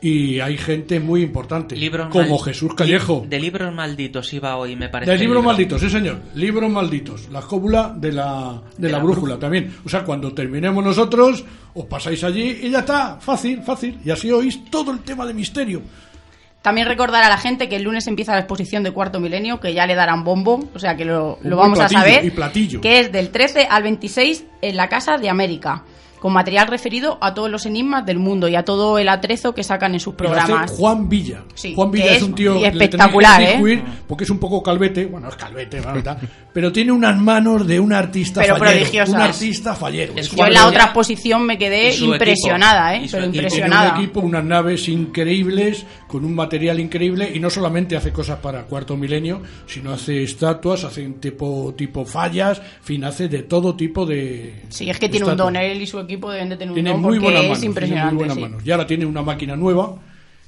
y 0.00 0.38
hay 0.40 0.56
gente 0.56 1.00
muy 1.00 1.22
importante, 1.22 1.74
Libros 1.74 2.08
como 2.10 2.36
mal- 2.36 2.44
Jesús 2.44 2.74
Callejo. 2.74 3.24
De 3.28 3.40
libros 3.40 3.74
malditos 3.74 4.32
iba 4.32 4.56
hoy, 4.56 4.76
me 4.76 4.88
parece. 4.88 5.10
De 5.12 5.18
libros 5.18 5.38
libro. 5.38 5.48
malditos, 5.50 5.80
sí 5.80 5.90
señor. 5.90 6.18
Libros 6.34 6.70
malditos. 6.70 7.28
La 7.30 7.40
escóbula 7.40 7.92
de 7.96 8.12
la, 8.12 8.62
de 8.76 8.88
la, 8.90 8.98
brújula 8.98 9.38
también. 9.38 9.74
O 9.84 9.88
sea, 9.88 10.04
cuando 10.04 10.32
terminemos 10.32 10.84
nosotros, 10.84 11.44
os 11.74 11.84
pasáis 11.86 12.22
allí 12.22 12.58
y 12.62 12.70
ya 12.70 12.80
está. 12.80 13.16
Fácil, 13.20 13.62
fácil. 13.62 13.98
Y 14.04 14.10
así 14.10 14.30
oís 14.30 14.64
todo 14.70 14.92
el 14.92 15.00
tema 15.00 15.26
de 15.26 15.34
misterio. 15.34 15.82
También 16.62 16.88
recordar 16.88 17.22
a 17.22 17.28
la 17.28 17.38
gente 17.38 17.68
que 17.68 17.76
el 17.76 17.82
lunes 17.84 18.06
empieza 18.08 18.32
la 18.32 18.40
exposición 18.40 18.82
de 18.82 18.90
Cuarto 18.90 19.20
Milenio, 19.20 19.58
que 19.60 19.72
ya 19.74 19.86
le 19.86 19.94
darán 19.94 20.24
bombo, 20.24 20.68
o 20.74 20.78
sea 20.78 20.96
que 20.96 21.04
lo, 21.04 21.38
lo 21.42 21.56
vamos 21.56 21.78
platillo, 21.78 21.98
a 22.00 22.02
saber. 22.02 22.24
y 22.24 22.30
platillo. 22.30 22.80
Que 22.80 23.00
es 23.00 23.12
del 23.12 23.30
13 23.30 23.68
al 23.70 23.84
26 23.84 24.44
en 24.60 24.76
la 24.76 24.88
Casa 24.88 25.18
de 25.18 25.28
América, 25.30 25.84
con 26.18 26.32
material 26.32 26.66
referido 26.68 27.18
a 27.20 27.34
todos 27.34 27.50
los 27.50 27.66
enigmas 27.66 28.04
del 28.06 28.18
mundo 28.18 28.48
y 28.48 28.56
a 28.56 28.64
todo 28.64 28.98
el 28.98 29.08
atrezo 29.08 29.54
que 29.54 29.62
sacan 29.62 29.94
en 29.94 30.00
sus 30.00 30.14
programas. 30.14 30.70
Juan 30.72 31.08
Villa. 31.08 31.44
Sí, 31.54 31.74
Juan 31.74 31.90
Villa 31.90 32.12
es, 32.12 32.16
es 32.18 32.22
un 32.22 32.34
tío 32.34 32.64
espectacular, 32.64 33.42
¿eh? 33.42 33.82
porque 34.06 34.24
es 34.24 34.30
un 34.30 34.38
poco 34.38 34.62
calvete, 34.62 35.06
bueno, 35.06 35.28
es 35.28 35.36
calvete, 35.36 35.80
tal, 35.80 36.18
pero 36.52 36.72
tiene 36.72 36.92
unas 36.92 37.16
manos 37.18 37.66
de 37.66 37.78
un 37.78 37.92
artista 37.92 38.40
Pero 38.40 38.56
fallero, 38.56 38.78
prodigiosas. 38.78 39.14
un 39.14 39.20
artista 39.20 39.74
fallero. 39.74 40.12
Es 40.16 40.30
Yo 40.30 40.46
en 40.46 40.54
la 40.54 40.66
otra 40.66 40.84
exposición 40.84 41.44
me 41.46 41.56
quedé 41.58 41.94
impresionada, 41.96 42.94
equipo. 42.96 43.02
¿eh? 43.02 43.04
Y 43.04 43.08
su 43.08 43.12
Pero 43.16 43.24
equipo. 43.24 43.28
Y 43.28 43.32
tiene 43.32 43.46
impresionada. 43.48 43.92
un 43.94 44.02
equipo, 44.04 44.20
unas 44.20 44.44
naves 44.44 44.88
increíbles, 44.88 45.86
con 46.06 46.24
un 46.24 46.34
material 46.34 46.80
increíble, 46.80 47.30
y 47.34 47.38
no 47.40 47.50
solamente 47.50 47.96
hace 47.96 48.12
cosas 48.12 48.38
para 48.38 48.62
cuarto 48.64 48.96
milenio, 48.96 49.40
sino 49.66 49.92
hace 49.92 50.22
estatuas, 50.22 50.84
hace 50.84 51.06
un 51.06 51.14
tipo, 51.20 51.74
tipo 51.76 52.04
fallas, 52.04 52.58
en 52.58 52.84
fin, 52.84 53.04
hace 53.04 53.28
de 53.28 53.42
todo 53.42 53.76
tipo 53.76 54.06
de. 54.06 54.62
Sí, 54.68 54.88
es 54.90 54.98
que 54.98 55.08
tiene 55.08 55.26
un 55.26 55.32
estatuas. 55.32 55.54
don, 55.54 55.56
él 55.62 55.82
y 55.82 55.86
su 55.86 55.98
equipo 56.08 56.30
deben 56.30 56.48
de 56.50 56.56
tener 56.56 56.70
un 56.70 56.74
Tiene 56.74 56.90
don 56.90 57.00
muy 57.02 57.18
buenas 57.18 57.42
es 57.42 57.48
manos. 57.48 57.58
tiene 57.60 57.70
impresionante. 57.70 58.14
muy 58.14 58.18
buenas 58.18 58.34
sí. 58.36 58.40
manos. 58.42 58.62
Y 58.66 58.70
ahora 58.70 58.86
tiene 58.86 59.06
una 59.06 59.22
máquina 59.22 59.56
nueva, 59.56 59.94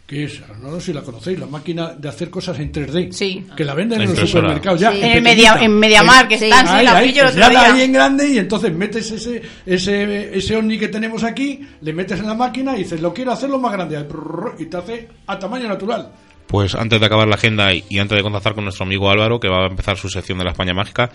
que 0.07 0.25
es, 0.25 0.43
no 0.61 0.75
sé 0.75 0.81
si 0.87 0.93
la 0.93 1.03
conocéis, 1.03 1.39
la 1.39 1.47
máquina 1.47 1.91
de 1.97 2.09
hacer 2.09 2.31
cosas 2.31 2.59
en 2.59 2.73
3D. 2.73 3.13
Sí. 3.13 3.47
Que 3.57 3.65
la 3.65 3.75
venden 3.75 3.99
La 3.99 4.05
en 4.07 4.11
los 4.17 4.29
supermercados 4.29 4.81
ya. 4.81 4.91
Sí. 4.91 4.99
En. 5.03 5.23
Media, 5.23 5.57
en 5.61 5.79
Mediamar, 5.79 6.27
que 6.27 6.37
Sí. 6.39 6.45
están, 6.47 6.67
sí, 6.67 6.73
Ahí, 6.75 6.85
la 6.85 6.97
ahí, 6.97 7.13
pues 7.13 7.25
otro 7.37 7.53
ya 7.53 7.73
ahí 7.73 7.83
en 7.83 7.93
grande 7.93 8.29
y 8.29 8.39
entonces 8.39 8.73
metes 8.75 9.09
ese, 9.13 9.41
ese, 9.65 10.37
ese 10.37 10.57
ovni 10.57 10.79
que 10.79 10.89
tenemos 10.89 11.23
aquí, 11.23 11.61
le 11.83 11.93
metes 11.93 12.19
en 12.19 12.27
la 12.27 12.35
máquina 12.35 12.75
y 12.75 12.79
dices, 12.81 13.01
lo 13.01 13.15
quiero 13.15 13.31
hacerlo 13.31 13.59
más 13.61 13.73
grande, 13.73 14.05
y 14.59 14.65
te 14.67 14.77
hace 14.77 15.09
a 15.29 15.39
tamaño 15.39 15.69
natural. 15.69 16.11
Pues 16.49 16.75
antes 16.75 16.99
de 16.99 17.07
acabar 17.07 17.29
la 17.29 17.37
agenda 17.37 17.73
y, 17.73 17.85
y 17.89 18.01
antes 18.01 18.17
de 18.17 18.23
contactar 18.25 18.57
con 18.57 18.65
nuestro 18.65 18.85
amigo 18.85 19.09
Álvaro, 19.09 19.39
que 19.39 19.49
va 19.49 19.67
a 19.67 19.69
empezar 19.69 19.97
su 19.97 20.09
sección 20.09 20.39
de 20.39 20.45
la 20.45 20.51
España 20.51 20.75
Mágica, 20.75 21.09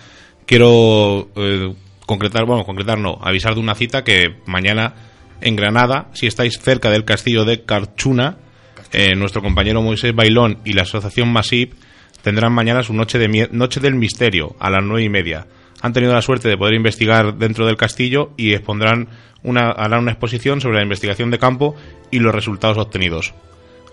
quiero 0.46 1.28
eh, 1.36 1.74
concretar, 2.06 2.46
bueno, 2.46 2.66
concretar 2.66 3.00
no, 3.00 3.18
avisar 3.22 3.54
de 3.54 3.60
una 3.60 3.76
cita 3.76 4.04
que 4.04 4.38
mañana 4.46 4.94
en 5.42 5.56
Granada, 5.56 6.10
si 6.14 6.28
estáis 6.28 6.60
cerca 6.60 6.90
del 6.90 7.06
castillo 7.06 7.46
de 7.46 7.64
Carchuna, 7.64 8.38
eh, 8.92 9.16
nuestro 9.16 9.42
compañero 9.42 9.82
Moisés 9.82 10.16
Bailón 10.16 10.60
y 10.64 10.74
la 10.74 10.84
asociación 10.84 11.32
Masip 11.32 11.74
tendrán 12.22 12.54
mañana 12.54 12.82
su 12.84 12.94
noche, 12.94 13.20
de, 13.20 13.50
noche 13.52 13.80
del 13.80 13.96
misterio 13.96 14.56
a 14.60 14.70
las 14.70 14.84
nueve 14.84 15.04
y 15.04 15.10
media. 15.10 15.48
Han 15.82 15.94
tenido 15.94 16.14
la 16.14 16.22
suerte 16.22 16.48
de 16.48 16.58
poder 16.58 16.74
investigar 16.74 17.36
dentro 17.38 17.66
del 17.66 17.78
castillo 17.78 18.32
y 18.38 18.54
expondrán 18.54 19.10
una, 19.44 19.70
harán 19.70 20.02
una 20.02 20.12
exposición 20.12 20.62
sobre 20.62 20.78
la 20.78 20.84
investigación 20.84 21.30
de 21.30 21.40
campo 21.40 21.76
y 22.12 22.20
los 22.20 22.34
resultados 22.34 22.78
obtenidos. 22.78 23.34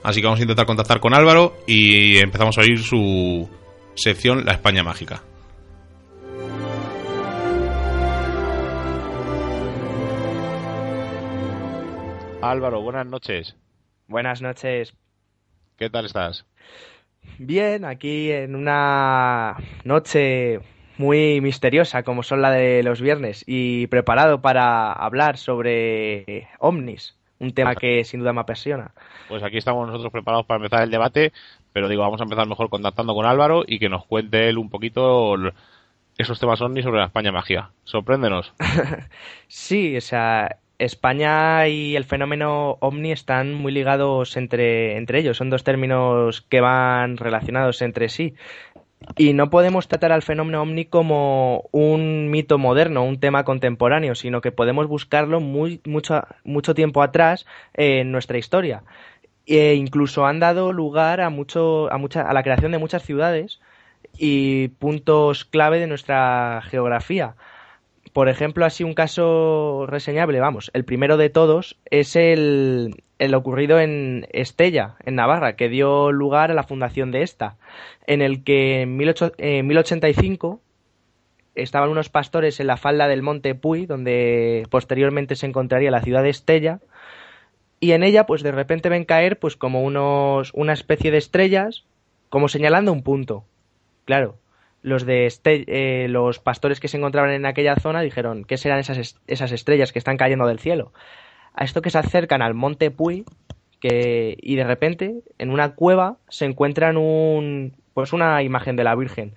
Así 0.03 0.21
que 0.21 0.27
vamos 0.27 0.41
a 0.41 0.43
intentar 0.43 0.67
contactar 0.67 1.01
con 1.01 1.15
Álvaro 1.15 1.59
y 1.67 2.17
empezamos 2.19 2.57
a 2.59 2.63
oír 2.63 2.79
su 2.79 3.49
sección 3.95 4.45
La 4.45 4.53
España 4.53 4.83
Mágica. 4.83 5.23
Álvaro, 12.43 12.83
buenas 12.83 13.07
noches. 13.07 13.57
Buenas 14.09 14.43
noches. 14.43 14.95
¿Qué 15.77 15.89
tal 15.89 16.07
estás? 16.07 16.45
Bien, 17.39 17.85
aquí 17.85 18.33
en 18.33 18.57
una 18.57 19.57
noche 19.85 20.61
muy 20.99 21.41
misteriosa 21.41 22.03
como 22.03 22.25
son 22.25 22.43
la 22.43 22.51
de 22.51 22.83
los 22.83 23.01
viernes 23.01 23.45
y 23.47 23.87
preparado 23.87 24.43
para 24.43 24.93
hablar 24.93 25.39
sobre 25.39 26.49
ovnis, 26.59 27.17
un 27.39 27.53
tema 27.53 27.77
que 27.77 28.03
sin 28.05 28.21
duda 28.21 28.33
me 28.33 28.41
apasiona. 28.41 28.91
Pues 29.29 29.45
aquí 29.45 29.59
estamos 29.59 29.87
nosotros 29.87 30.13
preparados 30.13 30.45
para 30.45 30.57
empezar 30.57 30.83
el 30.83 30.91
debate, 30.91 31.33
pero 31.73 31.89
digo, 31.89 32.03
vamos 32.03 32.21
a 32.21 32.25
empezar 32.25 32.49
mejor 32.49 32.71
contactando 32.71 33.15
con 33.15 33.25
Álvaro 33.25 33.63
y 33.65 33.79
que 33.79 33.89
nos 33.89 34.05
cuente 34.05 34.49
él 34.49 34.59
un 34.59 34.69
poquito 34.69 35.37
esos 36.19 36.41
temas 36.41 36.61
ovnis 36.61 36.85
sobre 36.85 36.99
la 36.99 37.07
España 37.07 37.31
Magia. 37.31 37.71
Sorpréndenos. 37.85 38.53
Sí, 39.47 39.97
o 39.97 40.01
sea, 40.01 40.57
España 40.85 41.69
y 41.69 41.97
el 41.97 42.05
fenómeno 42.05 42.77
ovni 42.81 43.13
están 43.13 43.55
muy 43.55 43.73
ligados 43.73 44.37
entre, 44.37 44.97
entre 44.97 45.21
ellos, 45.21 45.37
son 45.37 45.51
dos 45.51 45.65
términos 45.65 46.43
que 46.43 46.61
van 46.61 47.17
relacionados 47.17 47.83
entre 47.83 48.09
sí. 48.09 48.35
Y 49.17 49.33
no 49.33 49.51
podemos 49.51 49.89
tratar 49.89 50.13
al 50.13 50.23
fenómeno 50.23 50.63
ovni 50.63 50.85
como 50.85 51.69
un 51.73 52.31
mito 52.31 52.59
moderno, 52.59 53.05
un 53.05 53.19
tema 53.19 53.45
contemporáneo, 53.45 54.15
sino 54.15 54.41
que 54.41 54.53
podemos 54.53 54.87
buscarlo 54.87 55.41
muy, 55.41 55.81
mucho, 55.85 56.23
mucho 56.45 56.75
tiempo 56.75 57.03
atrás 57.03 57.47
en 57.75 58.13
nuestra 58.13 58.39
historia. 58.39 58.85
E 59.47 59.75
incluso 59.75 60.27
han 60.27 60.39
dado 60.39 60.73
lugar 60.73 61.21
a, 61.21 61.31
mucho, 61.31 61.93
a, 61.93 61.99
mucha, 61.99 62.23
a 62.23 62.33
la 62.33 62.43
creación 62.43 62.73
de 62.73 62.79
muchas 62.79 63.03
ciudades 63.03 63.61
y 64.19 64.69
puntos 64.69 65.45
clave 65.45 65.81
de 65.81 65.89
nuestra 65.89 66.63
geografía. 66.71 67.35
Por 68.13 68.29
ejemplo, 68.29 68.67
así 68.67 68.85
un 68.85 68.95
caso 68.95 69.87
reseñable, 69.87 70.39
vamos, 70.39 70.71
el 70.75 70.85
primero 70.85 71.17
de 71.17 71.31
todos 71.31 71.79
es 71.91 72.15
el, 72.15 73.03
el 73.19 73.35
ocurrido 73.35 73.79
en 73.81 74.27
Estella, 74.33 74.97
en 75.05 75.15
Navarra, 75.15 75.57
que 75.57 75.71
dio 75.71 76.13
lugar 76.13 76.51
a 76.51 76.55
la 76.55 76.65
fundación 76.65 77.11
de 77.11 77.23
esta, 77.23 77.57
en 78.07 78.21
el 78.21 78.45
que 78.45 78.83
en 78.83 78.99
18 78.99 79.33
en 79.39 79.67
1085 79.67 80.61
estaban 81.55 81.89
unos 81.89 82.11
pastores 82.11 82.61
en 82.61 82.67
la 82.67 82.77
falda 82.77 83.09
del 83.09 83.23
monte 83.23 83.55
Puy, 83.55 83.87
donde 83.87 84.67
posteriormente 84.71 85.35
se 85.35 85.47
encontraría 85.47 85.91
la 85.91 86.03
ciudad 86.03 86.23
de 86.23 86.31
Estella, 86.31 86.81
y 87.81 87.93
en 87.93 88.05
ella, 88.05 88.27
pues 88.27 88.43
de 88.43 88.53
repente 88.53 88.89
ven 88.89 89.05
caer, 89.05 89.39
pues 89.39 89.57
como 89.57 89.83
unos, 89.83 90.53
una 90.55 90.73
especie 90.73 91.11
de 91.11 91.19
estrellas, 91.19 91.85
como 92.29 92.49
señalando 92.49 92.93
un 92.93 93.03
punto. 93.03 93.45
Claro, 94.05 94.37
los 94.83 95.07
de 95.07 95.27
este- 95.27 95.65
eh, 95.67 96.09
los 96.09 96.39
pastores 96.39 96.81
que 96.81 96.89
se 96.89 96.97
encontraban 96.97 97.31
en 97.31 97.47
aquella 97.47 97.77
zona 97.77 98.01
dijeron, 98.01 98.45
¿qué 98.45 98.57
serán 98.57 98.81
esas, 98.81 99.17
esas 99.27 99.53
estrellas 99.53 99.93
que 99.93 99.99
están 99.99 100.17
cayendo 100.17 100.47
del 100.47 100.59
cielo? 100.59 100.93
A 101.55 101.65
esto 101.65 101.83
que 101.83 101.91
se 101.91 101.99
acercan 101.99 102.43
al 102.43 102.55
monte 102.55 102.91
Puy, 102.91 103.25
que, 103.81 104.37
y 104.41 104.57
de 104.57 104.65
repente, 104.65 105.23
en 105.39 105.51
una 105.51 105.75
cueva, 105.75 106.17
se 106.29 106.45
encuentran 106.45 106.97
un, 106.97 107.75
pues 107.95 108.13
una 108.13 108.43
imagen 108.43 108.77
de 108.77 108.85
la 108.85 108.95
Virgen, 108.95 109.35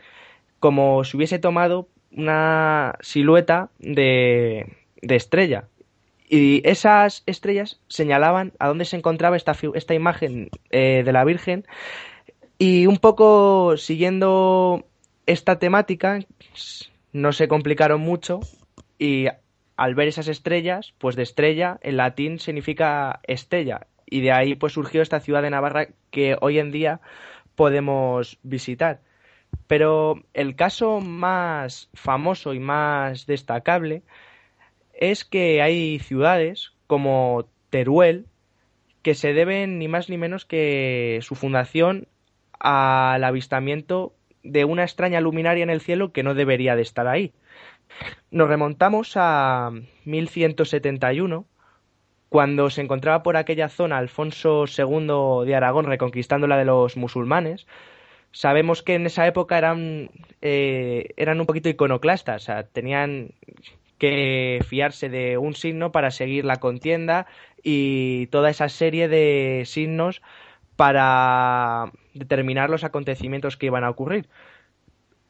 como 0.59 1.03
si 1.03 1.17
hubiese 1.17 1.39
tomado 1.39 1.87
una 2.11 2.95
silueta 3.01 3.69
de, 3.79 4.77
de 5.01 5.15
estrella. 5.15 5.65
Y 6.27 6.67
esas 6.67 7.23
estrellas 7.27 7.79
señalaban 7.87 8.53
a 8.57 8.67
dónde 8.67 8.85
se 8.85 8.97
encontraba 8.97 9.37
esta, 9.37 9.55
esta 9.75 9.93
imagen 9.93 10.49
eh, 10.71 11.03
de 11.05 11.11
la 11.11 11.23
Virgen. 11.23 11.65
Y 12.57 12.87
un 12.87 12.97
poco 12.97 13.77
siguiendo 13.77 14.85
esta 15.25 15.59
temática, 15.59 16.19
s- 16.53 16.85
no 17.13 17.31
se 17.31 17.47
complicaron 17.47 18.01
mucho. 18.01 18.39
Y 18.97 19.27
al 19.77 19.95
ver 19.95 20.07
esas 20.07 20.27
estrellas, 20.27 20.93
pues 20.97 21.15
de 21.15 21.23
estrella 21.23 21.79
en 21.81 21.97
latín 21.97 22.39
significa 22.39 23.19
estella. 23.23 23.87
Y 24.05 24.21
de 24.21 24.31
ahí 24.31 24.55
pues 24.55 24.73
surgió 24.73 25.01
esta 25.01 25.19
ciudad 25.19 25.41
de 25.41 25.49
Navarra 25.49 25.87
que 26.11 26.37
hoy 26.41 26.59
en 26.59 26.71
día 26.71 27.01
podemos 27.55 28.37
visitar. 28.43 29.01
Pero 29.67 30.23
el 30.33 30.55
caso 30.55 30.99
más 31.01 31.89
famoso 31.93 32.53
y 32.53 32.59
más 32.59 33.25
destacable 33.25 34.03
es 34.93 35.25
que 35.25 35.61
hay 35.61 35.99
ciudades 35.99 36.73
como 36.87 37.47
Teruel 37.69 38.27
que 39.01 39.15
se 39.15 39.33
deben 39.33 39.77
ni 39.79 39.87
más 39.87 40.09
ni 40.09 40.17
menos 40.17 40.45
que 40.45 41.19
su 41.21 41.35
fundación 41.35 42.07
al 42.59 43.23
avistamiento 43.23 44.13
de 44.45 44.63
una 44.65 44.83
extraña 44.83 45.19
luminaria 45.19 45.63
en 45.63 45.69
el 45.69 45.81
cielo 45.81 46.11
que 46.11 46.23
no 46.23 46.33
debería 46.33 46.75
de 46.75 46.81
estar 46.81 47.07
ahí. 47.07 47.33
Nos 48.31 48.47
remontamos 48.47 49.13
a 49.15 49.71
1171, 50.05 51.45
cuando 52.29 52.69
se 52.69 52.81
encontraba 52.81 53.23
por 53.23 53.37
aquella 53.37 53.69
zona 53.69 53.97
Alfonso 53.97 54.65
II 54.65 55.45
de 55.45 55.55
Aragón 55.55 55.85
reconquistando 55.85 56.47
de 56.47 56.65
los 56.65 56.97
musulmanes. 56.97 57.65
Sabemos 58.31 58.83
que 58.83 58.95
en 58.95 59.05
esa 59.05 59.25
época 59.27 59.57
eran, 59.57 60.09
eh, 60.41 61.13
eran 61.15 61.39
un 61.39 61.45
poquito 61.45 61.69
iconoclastas, 61.69 62.43
o 62.43 62.45
sea, 62.45 62.63
tenían 62.63 63.31
que 63.97 64.59
fiarse 64.67 65.07
de 65.07 65.37
un 65.37 65.53
signo 65.53 65.93
para 65.93 66.11
seguir 66.11 66.43
la 66.43 66.57
contienda 66.57 67.27
y 67.63 68.27
toda 68.27 68.49
esa 68.49 68.67
serie 68.67 69.07
de 69.07 69.63
signos 69.65 70.21
para 70.75 71.91
determinar 72.15 72.69
los 72.69 72.83
acontecimientos 72.83 73.57
que 73.57 73.67
iban 73.67 73.83
a 73.83 73.89
ocurrir. 73.89 74.27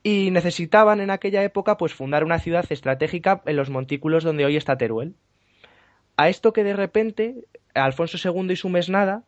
Y 0.03 0.29
necesitaban 0.31 1.01
en 1.01 1.09
aquella 1.09 1.43
época 1.43 1.77
pues 1.77 1.93
fundar 1.93 2.23
una 2.23 2.39
ciudad 2.39 2.65
estratégica 2.69 3.41
en 3.45 3.55
los 3.55 3.69
montículos 3.69 4.23
donde 4.23 4.45
hoy 4.45 4.55
está 4.55 4.77
Teruel. 4.77 5.15
A 6.15 6.29
esto 6.29 6.53
que 6.53 6.63
de 6.63 6.75
repente 6.75 7.45
Alfonso 7.73 8.17
II 8.23 8.53
y 8.53 8.55
su 8.55 8.69
mesnada 8.69 9.23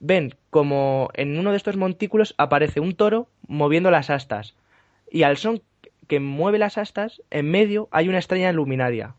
ven 0.00 0.34
como 0.50 1.10
en 1.14 1.38
uno 1.38 1.50
de 1.50 1.56
estos 1.56 1.76
montículos 1.76 2.34
aparece 2.38 2.80
un 2.80 2.96
toro 2.96 3.28
moviendo 3.46 3.90
las 3.90 4.10
astas 4.10 4.56
y 5.10 5.22
al 5.22 5.36
son 5.36 5.62
que 6.08 6.20
mueve 6.20 6.58
las 6.58 6.78
astas 6.78 7.22
en 7.30 7.50
medio 7.50 7.88
hay 7.90 8.08
una 8.08 8.18
estrella 8.18 8.52
luminaria. 8.52 9.14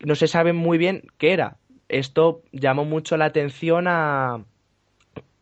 No 0.00 0.14
se 0.14 0.26
sabe 0.26 0.52
muy 0.52 0.78
bien 0.78 1.02
qué 1.18 1.32
era. 1.32 1.56
Esto 1.88 2.42
llamó 2.52 2.84
mucho 2.84 3.16
la 3.16 3.26
atención 3.26 3.86
a, 3.86 4.44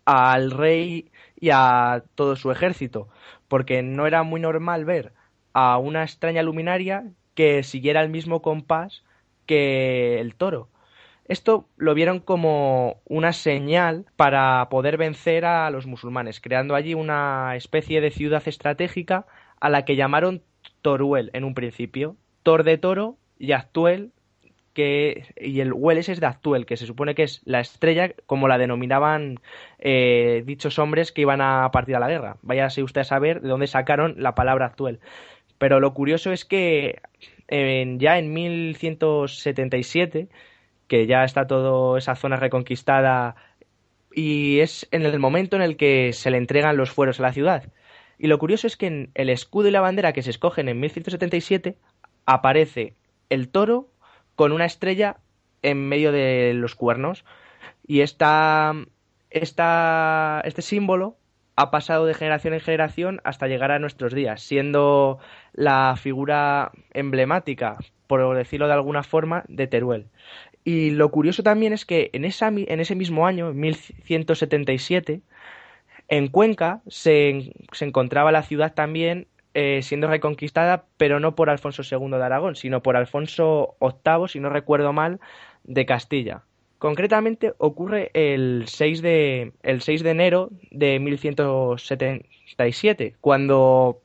al 0.05 0.51
rey 0.51 1.11
y 1.41 1.51
a 1.51 2.05
todo 2.15 2.37
su 2.37 2.51
ejército, 2.51 3.09
porque 3.49 3.83
no 3.83 4.07
era 4.07 4.23
muy 4.23 4.41
normal 4.41 4.85
ver 4.85 5.13
a 5.53 5.79
una 5.79 6.03
extraña 6.03 6.43
luminaria 6.43 7.11
que 7.35 7.63
siguiera 7.63 8.03
el 8.03 8.11
mismo 8.11 8.43
compás 8.43 9.03
que 9.47 10.21
el 10.21 10.35
toro. 10.35 10.69
Esto 11.25 11.69
lo 11.77 11.95
vieron 11.95 12.19
como 12.19 13.01
una 13.05 13.33
señal 13.33 14.05
para 14.17 14.69
poder 14.69 14.97
vencer 14.97 15.45
a 15.45 15.71
los 15.71 15.87
musulmanes, 15.87 16.41
creando 16.41 16.75
allí 16.75 16.95
una 16.95 17.55
especie 17.57 18.01
de 18.01 18.11
ciudad 18.11 18.43
estratégica 18.47 19.27
a 19.61 19.71
la 19.71 19.85
que 19.85 19.97
llamaron 19.97 20.43
Toruel 20.83 21.31
en 21.33 21.45
un 21.45 21.55
principio. 21.55 22.17
Tor 22.43 22.65
de 22.65 22.79
toro 22.79 23.17
y 23.39 23.53
Actuel 23.53 24.13
que, 24.73 25.33
y 25.37 25.61
el 25.61 25.73
Welles 25.73 26.09
es 26.09 26.21
de 26.21 26.27
Actuel, 26.27 26.67
que 26.67 26.77
se 26.77 26.87
supone 26.87 27.15
que 27.15 27.25
es 27.25 27.43
la 27.45 27.61
estrella, 27.61 28.13
como 28.27 28.49
la 28.49 28.59
denominaban 28.59 29.41
eh, 29.79 30.43
dichos 30.47 30.79
hombres 30.79 31.13
que 31.13 31.23
iban 31.23 31.41
a 31.41 31.71
partir 31.73 31.97
a 31.97 32.01
la 32.01 32.09
guerra. 32.09 32.37
Váyase 32.43 32.83
usted 32.83 33.03
a 33.03 33.05
saber 33.05 33.41
de 33.41 33.49
dónde 33.49 33.67
sacaron 33.67 34.15
la 34.19 34.35
palabra 34.35 34.67
Actuel. 34.67 35.01
Pero 35.59 35.81
lo 35.81 35.93
curioso 35.93 36.33
es 36.33 36.45
que 36.45 37.01
ya 37.49 38.19
en 38.19 38.33
1177, 38.33 40.29
que 40.87 41.07
ya 41.07 41.25
está 41.25 41.47
toda 41.47 41.99
esa 41.99 42.15
zona 42.15 42.37
reconquistada, 42.37 43.35
y 44.15 44.61
es 44.61 44.89
en 44.91 45.03
el 45.03 45.19
momento 45.19 45.57
en 45.57 45.63
el 45.63 45.77
que 45.77 46.13
se 46.13 46.31
le 46.31 46.39
entregan 46.39 46.77
los 46.77 46.91
fueros 46.91 47.21
a 47.21 47.25
la 47.25 47.33
ciudad. 47.33 47.65
Y 48.19 48.27
lo 48.27 48.39
curioso 48.39 48.67
es 48.67 48.77
que 48.77 48.87
en 48.87 49.11
el 49.15 49.31
escudo 49.31 49.69
y 49.69 49.71
la 49.71 49.81
bandera 49.81 50.13
que 50.13 50.23
se 50.23 50.31
escogen 50.31 50.69
en 50.69 50.79
1177 50.81 51.77
aparece 52.27 52.95
el 53.31 53.49
toro 53.49 53.89
con 54.41 54.53
una 54.53 54.65
estrella 54.65 55.19
en 55.61 55.87
medio 55.87 56.13
de 56.13 56.55
los 56.55 56.75
cuernos. 56.75 57.27
Y 57.87 58.01
esta, 58.01 58.73
esta, 59.29 60.41
este 60.47 60.63
símbolo 60.63 61.19
ha 61.57 61.71
pasado 61.71 62.07
de 62.07 62.15
generación 62.15 62.55
en 62.55 62.61
generación 62.61 63.21
hasta 63.23 63.49
llegar 63.49 63.71
a 63.71 63.79
nuestros 63.79 64.15
días, 64.15 64.41
siendo 64.41 65.19
la 65.53 65.95
figura 65.99 66.73
emblemática, 66.95 67.77
por 68.07 68.35
decirlo 68.35 68.67
de 68.67 68.73
alguna 68.73 69.03
forma, 69.03 69.45
de 69.47 69.67
Teruel. 69.67 70.07
Y 70.65 70.93
lo 70.93 71.11
curioso 71.11 71.43
también 71.43 71.75
es 71.75 71.85
que 71.85 72.09
en, 72.15 72.25
esa, 72.25 72.49
en 72.49 72.81
ese 72.81 72.95
mismo 72.95 73.27
año, 73.27 73.53
1177, 73.53 75.21
en 76.09 76.29
Cuenca 76.29 76.81
se, 76.87 77.53
se 77.73 77.85
encontraba 77.85 78.33
la 78.33 78.43
ciudad 78.43 78.73
también 78.73 79.27
eh, 79.55 79.81
siendo 79.83 80.07
reconquistada, 80.07 80.85
pero 80.97 81.21
no 81.21 81.35
por 81.35 81.51
Alfonso 81.51 81.83
II 81.83 82.11
de 82.11 82.25
Aragón, 82.25 82.57
sino 82.57 82.83
por 82.83 82.97
Alfonso 82.97 83.77
VIII, 83.81 84.29
si 84.29 84.41
no 84.41 84.49
recuerdo 84.49 84.93
mal, 84.93 85.21
de 85.65 85.87
Castilla. 85.87 86.43
Concretamente 86.79 87.53
ocurre 87.59 88.11
el 88.15 88.65
6 88.67 89.03
de, 89.03 89.53
el 89.63 89.83
6 89.83 90.03
de 90.03 90.11
enero 90.11 90.51
de 90.71 90.99
1177, 90.99 93.17
cuando 93.21 94.01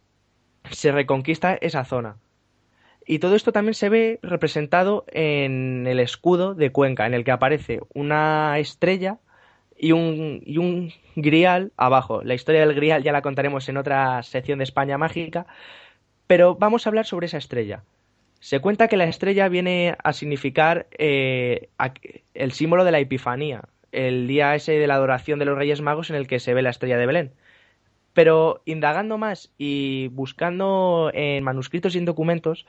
se 0.72 0.92
reconquista 0.92 1.54
esa 1.54 1.86
zona. 1.86 2.18
Y 3.06 3.20
todo 3.20 3.36
esto 3.36 3.52
también 3.52 3.76
se 3.76 3.90
ve 3.90 4.20
representado 4.24 5.06
en 5.10 5.86
el 5.88 6.00
escudo 6.00 6.56
de 6.56 6.72
Cuenca, 6.72 7.06
en 7.06 7.14
el 7.14 7.24
que 7.24 7.32
aparece 7.32 7.82
una 7.94 8.58
estrella 8.58 9.20
y 9.86 9.92
un, 9.92 10.42
y 10.44 10.58
un 10.58 10.92
grial 11.16 11.72
abajo. 11.78 12.24
La 12.24 12.34
historia 12.34 12.62
del 12.62 12.74
grial 12.74 13.04
ya 13.04 13.12
la 13.12 13.22
contaremos 13.22 13.70
en 13.70 13.78
otra 13.78 14.24
sección 14.24 14.58
de 14.58 14.64
España 14.64 14.98
Mágica, 14.98 15.46
pero 16.26 16.56
vamos 16.56 16.86
a 16.86 16.90
hablar 16.90 17.06
sobre 17.06 17.28
esa 17.28 17.38
estrella. 17.38 17.84
Se 18.40 18.60
cuenta 18.62 18.88
que 18.88 18.98
la 18.98 19.04
estrella 19.04 19.48
viene 19.48 19.96
a 20.04 20.14
significar 20.14 20.88
eh, 20.98 21.70
el 22.34 22.52
símbolo 22.52 22.84
de 22.84 22.94
la 22.94 23.00
Epifanía, 23.00 23.66
el 23.92 24.28
día 24.28 24.56
ese 24.56 24.72
de 24.72 24.88
la 24.88 24.96
adoración 24.96 25.38
de 25.38 25.46
los 25.46 25.56
Reyes 25.56 25.82
Magos 25.82 26.10
en 26.10 26.16
el 26.16 26.26
que 26.26 26.40
se 26.40 26.56
ve 26.56 26.64
la 26.64 26.72
estrella 26.72 26.98
de 26.98 27.06
Belén. 27.06 27.32
Pero 28.14 28.64
indagando 28.66 29.20
más 29.20 29.52
y 29.60 30.08
buscando 30.14 31.12
en 31.14 31.44
manuscritos 31.44 31.94
y 31.94 32.00
en 32.00 32.06
documentos, 32.06 32.66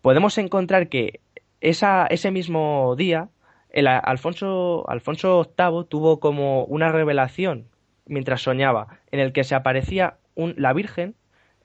podemos 0.00 0.38
encontrar 0.38 0.88
que 0.88 1.20
esa, 1.60 2.06
ese 2.06 2.30
mismo 2.30 2.94
día 2.96 3.28
el 3.74 3.88
Alfonso, 3.88 4.88
Alfonso 4.88 5.52
VIII 5.58 5.86
tuvo 5.88 6.20
como 6.20 6.64
una 6.64 6.90
revelación 6.90 7.66
mientras 8.06 8.40
soñaba, 8.40 9.00
en 9.10 9.18
el 9.18 9.32
que 9.32 9.42
se 9.42 9.56
aparecía 9.56 10.18
un, 10.36 10.54
la 10.56 10.72
Virgen 10.72 11.16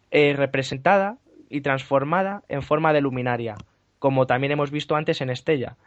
eh, 0.09 0.33
representada 0.35 1.19
y 1.51 1.61
transformada 1.61 2.41
en 2.49 2.63
forma 2.63 2.93
de 2.93 3.01
luminaria, 3.01 3.57
como 3.99 4.25
también 4.25 4.51
hemos 4.51 4.71
visto 4.71 4.95
antes 4.95 5.21
en 5.21 5.29
Estella. 5.29 5.77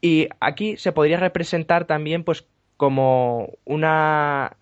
Y 0.00 0.28
aquí 0.40 0.76
se 0.76 0.90
podría 0.90 1.18
representar 1.18 1.84
también 1.84 2.24
pues 2.24 2.48
como 2.76 3.52
una 3.64 4.56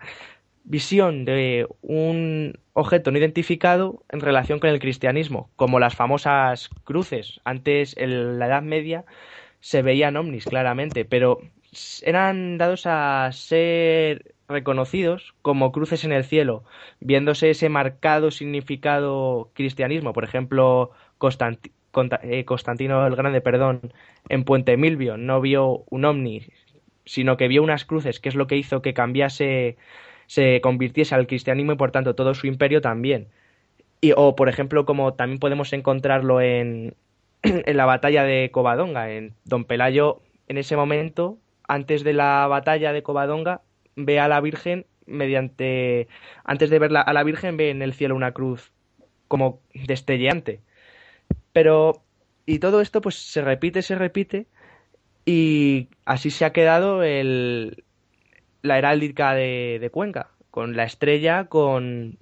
visión 0.65 1.25
de 1.25 1.67
un 1.81 2.59
objeto 2.75 3.11
no 3.13 3.19
identificado 3.19 4.03
en 4.11 4.21
relación 4.21 4.59
con 4.59 4.69
el 4.69 4.81
cristianismo, 4.81 5.49
como 5.57 5.81
las 5.81 5.95
famosas 5.95 6.69
cruces. 6.85 7.41
Antes, 7.45 7.97
en 7.97 8.39
la 8.39 8.47
Edad 8.47 8.63
Media, 8.63 9.07
se 9.67 9.83
veían 9.83 10.17
ovnis 10.17 10.45
claramente, 10.45 11.05
pero 11.05 11.41
eran 12.03 12.57
dados 12.57 12.87
a 12.87 13.29
ser 13.33 14.37
reconocidos 14.47 15.35
como 15.43 15.73
cruces 15.73 16.05
en 16.05 16.13
el 16.13 16.23
cielo, 16.23 16.63
viéndose 17.01 17.51
ese 17.51 17.69
marcado 17.69 18.31
significado 18.31 19.51
cristianismo. 19.55 20.13
Por 20.13 20.23
ejemplo, 20.23 20.93
eh, 22.23 22.45
Constantino 22.45 23.05
el 23.09 23.17
Grande, 23.17 23.41
perdón, 23.41 23.93
en 24.29 24.45
Puente 24.45 24.77
Milvio 24.77 25.17
no 25.17 25.41
vio 25.41 25.83
un 25.91 26.05
ovni, 26.05 26.43
sino 27.05 27.37
que 27.37 27.49
vio 27.49 27.65
unas 27.65 27.85
cruces, 27.85 28.21
que 28.21 28.29
es 28.29 28.37
lo 28.37 28.47
que 28.47 28.57
hizo 28.57 28.83
que 28.83 28.95
cambiase, 28.95 29.79
se 30.29 30.61
convirtiese 30.61 31.17
al 31.17 31.27
cristianismo 31.27 31.73
y 31.73 31.77
por 31.77 31.91
tanto 31.91 32.15
todo 32.15 32.35
su 32.35 32.47
imperio 32.47 32.81
también. 32.81 33.27
Y, 34.01 34.13
o, 34.17 34.37
por 34.37 34.49
ejemplo, 34.49 34.87
como 34.87 35.15
también 35.15 35.41
podemos 35.41 35.73
encontrarlo 35.73 36.41
en, 36.41 36.95
en 37.67 37.77
la 37.77 37.85
batalla 37.85 38.25
de 38.25 38.51
Covadonga. 38.51 39.11
En 39.11 39.35
Don 39.45 39.65
Pelayo, 39.65 40.23
en 40.49 40.59
ese 40.59 40.77
momento, 40.77 41.39
antes 41.67 42.05
de 42.05 42.13
la 42.13 42.47
batalla 42.47 42.93
de 42.93 43.03
Covadonga, 43.03 43.63
ve 43.95 44.21
a 44.21 44.29
la 44.29 44.41
Virgen 44.41 44.87
mediante. 45.07 46.09
Antes 46.45 46.71
de 46.71 46.79
ver 46.79 46.97
a 46.97 47.13
la 47.13 47.25
Virgen, 47.25 47.57
ve 47.57 47.71
en 47.71 47.83
el 47.83 47.95
cielo 47.95 48.15
una 48.15 48.33
cruz 48.33 48.73
como 49.29 49.61
destelleante. 49.75 50.61
Pero. 51.53 52.03
Y 52.49 52.61
todo 52.61 52.81
esto, 52.81 53.01
pues 53.01 53.17
se 53.17 53.43
repite, 53.43 53.83
se 53.83 53.97
repite. 53.97 54.47
Y 55.25 55.89
así 56.05 56.31
se 56.31 56.45
ha 56.45 56.53
quedado 56.53 57.03
el, 57.03 57.83
la 58.63 58.79
heráldica 58.79 59.35
de, 59.35 59.79
de 59.81 59.91
Cuenca, 59.91 60.31
con 60.53 60.77
la 60.77 60.85
estrella, 60.85 61.47
con, 61.47 62.19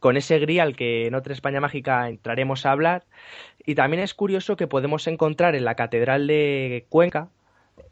con 0.00 0.16
ese 0.16 0.38
grial 0.38 0.74
que 0.74 1.06
en 1.06 1.14
otra 1.14 1.32
España 1.32 1.60
Mágica 1.60 2.08
entraremos 2.08 2.66
a 2.66 2.72
hablar. 2.72 3.04
Y 3.64 3.74
también 3.74 4.02
es 4.02 4.14
curioso 4.14 4.56
que 4.56 4.66
podemos 4.66 5.06
encontrar 5.06 5.54
en 5.54 5.64
la 5.64 5.76
Catedral 5.76 6.26
de 6.26 6.86
Cuenca, 6.88 7.28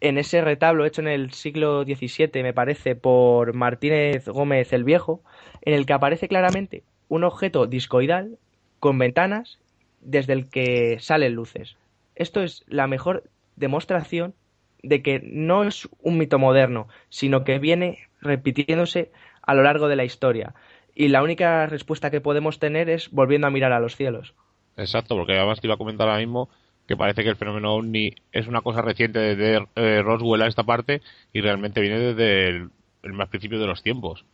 en 0.00 0.18
ese 0.18 0.40
retablo 0.42 0.84
hecho 0.84 1.00
en 1.00 1.08
el 1.08 1.32
siglo 1.32 1.84
XVII, 1.84 2.42
me 2.42 2.52
parece, 2.52 2.94
por 2.94 3.54
Martínez 3.54 4.26
Gómez 4.26 4.72
el 4.72 4.84
Viejo, 4.84 5.22
en 5.62 5.74
el 5.74 5.86
que 5.86 5.92
aparece 5.92 6.28
claramente 6.28 6.82
un 7.08 7.24
objeto 7.24 7.66
discoidal 7.66 8.38
con 8.80 8.98
ventanas 8.98 9.58
desde 10.00 10.32
el 10.32 10.48
que 10.48 10.98
salen 11.00 11.34
luces. 11.34 11.76
esto 12.14 12.42
es 12.42 12.64
la 12.68 12.86
mejor 12.86 13.24
demostración 13.56 14.34
de 14.82 15.02
que 15.02 15.20
no 15.24 15.64
es 15.64 15.88
un 16.00 16.18
mito 16.18 16.38
moderno, 16.38 16.88
sino 17.08 17.44
que 17.44 17.58
viene 17.58 18.08
repitiéndose 18.20 19.10
a 19.42 19.54
lo 19.54 19.62
largo 19.62 19.88
de 19.88 19.96
la 19.96 20.04
historia. 20.04 20.54
Y 20.98 21.06
la 21.06 21.22
única 21.22 21.64
respuesta 21.66 22.10
que 22.10 22.20
podemos 22.20 22.58
tener 22.58 22.90
es 22.90 23.12
volviendo 23.12 23.46
a 23.46 23.50
mirar 23.50 23.70
a 23.70 23.78
los 23.78 23.94
cielos. 23.94 24.34
Exacto, 24.76 25.14
porque 25.14 25.38
además 25.38 25.60
te 25.60 25.68
iba 25.68 25.74
a 25.74 25.78
comentar 25.78 26.08
ahora 26.08 26.18
mismo 26.18 26.50
que 26.88 26.96
parece 26.96 27.22
que 27.22 27.28
el 27.28 27.36
fenómeno 27.36 27.72
ovni 27.72 28.16
es 28.32 28.48
una 28.48 28.62
cosa 28.62 28.82
reciente 28.82 29.36
de 29.36 29.64
eh, 29.76 30.02
Roswell 30.02 30.42
a 30.42 30.48
esta 30.48 30.64
parte 30.64 31.00
y 31.32 31.40
realmente 31.40 31.80
viene 31.80 32.00
desde 32.00 32.48
el, 32.48 33.12
más 33.12 33.28
principio 33.28 33.60
de 33.60 33.68
los 33.68 33.84
tiempos. 33.84 34.24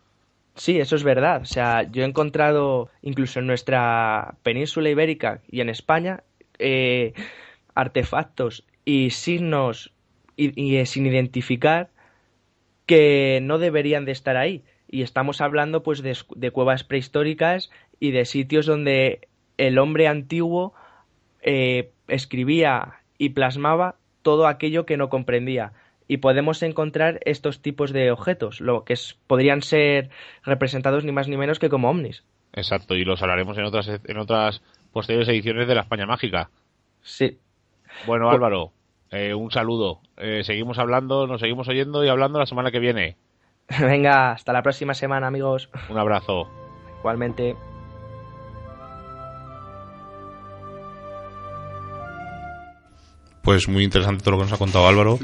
Sí, 0.54 0.80
eso 0.80 0.96
es 0.96 1.04
verdad. 1.04 1.42
O 1.42 1.44
sea, 1.44 1.82
yo 1.82 2.02
he 2.02 2.06
encontrado 2.06 2.88
incluso 3.02 3.40
en 3.40 3.46
nuestra 3.46 4.36
península 4.42 4.88
ibérica 4.88 5.42
y 5.50 5.60
en 5.60 5.68
España 5.68 6.22
eh, 6.58 7.12
artefactos 7.74 8.64
y 8.86 9.10
signos 9.10 9.92
y, 10.34 10.78
y, 10.78 10.86
sin 10.86 11.04
identificar 11.04 11.90
que 12.86 13.40
no 13.42 13.58
deberían 13.58 14.06
de 14.06 14.12
estar 14.12 14.38
ahí. 14.38 14.64
Y 14.88 15.02
estamos 15.02 15.40
hablando 15.40 15.82
pues 15.82 16.02
de, 16.02 16.16
de 16.36 16.50
cuevas 16.50 16.84
prehistóricas 16.84 17.70
y 18.00 18.10
de 18.10 18.24
sitios 18.24 18.66
donde 18.66 19.28
el 19.56 19.78
hombre 19.78 20.08
antiguo 20.08 20.74
eh, 21.42 21.90
escribía 22.08 23.00
y 23.18 23.30
plasmaba 23.30 23.96
todo 24.22 24.46
aquello 24.46 24.86
que 24.86 24.96
no 24.96 25.08
comprendía. 25.08 25.72
Y 26.06 26.18
podemos 26.18 26.62
encontrar 26.62 27.20
estos 27.24 27.60
tipos 27.62 27.92
de 27.92 28.10
objetos, 28.10 28.60
lo 28.60 28.84
que 28.84 28.94
podrían 29.26 29.62
ser 29.62 30.10
representados 30.42 31.04
ni 31.04 31.12
más 31.12 31.28
ni 31.28 31.36
menos 31.36 31.58
que 31.58 31.70
como 31.70 31.88
ovnis. 31.88 32.24
Exacto, 32.52 32.94
y 32.94 33.04
los 33.04 33.22
hablaremos 33.22 33.56
en 33.58 33.64
otras, 33.64 33.88
en 33.88 34.18
otras 34.18 34.62
posteriores 34.92 35.28
ediciones 35.28 35.66
de 35.66 35.74
la 35.74 35.82
España 35.82 36.06
Mágica. 36.06 36.50
Sí. 37.02 37.38
Bueno, 38.06 38.30
Álvaro, 38.30 38.72
eh, 39.10 39.34
un 39.34 39.50
saludo. 39.50 40.00
Eh, 40.16 40.42
seguimos 40.44 40.78
hablando, 40.78 41.26
nos 41.26 41.40
seguimos 41.40 41.68
oyendo 41.68 42.04
y 42.04 42.08
hablando 42.08 42.38
la 42.38 42.46
semana 42.46 42.70
que 42.70 42.80
viene. 42.80 43.16
Venga, 43.80 44.32
hasta 44.32 44.52
la 44.52 44.62
próxima 44.62 44.94
semana, 44.94 45.26
amigos. 45.26 45.70
Un 45.88 45.98
abrazo. 45.98 46.48
Igualmente. 47.00 47.56
Pues 53.42 53.68
muy 53.68 53.84
interesante 53.84 54.24
todo 54.24 54.32
lo 54.32 54.38
que 54.38 54.44
nos 54.44 54.52
ha 54.54 54.58
contado 54.58 54.88
Álvaro. 54.88 55.18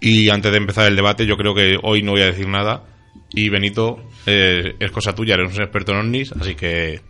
Y 0.00 0.30
antes 0.30 0.52
de 0.52 0.58
empezar 0.58 0.86
el 0.86 0.94
debate, 0.94 1.26
yo 1.26 1.36
creo 1.36 1.54
que 1.54 1.76
hoy 1.82 2.02
no 2.02 2.12
voy 2.12 2.22
a 2.22 2.26
decir 2.26 2.48
nada. 2.48 2.84
Y 3.30 3.48
Benito, 3.48 3.96
eh, 4.26 4.76
es 4.78 4.92
cosa 4.92 5.14
tuya, 5.14 5.34
eres 5.34 5.56
un 5.56 5.62
experto 5.62 5.92
en 5.92 5.98
ovnis, 5.98 6.32
así 6.32 6.54
que. 6.54 7.00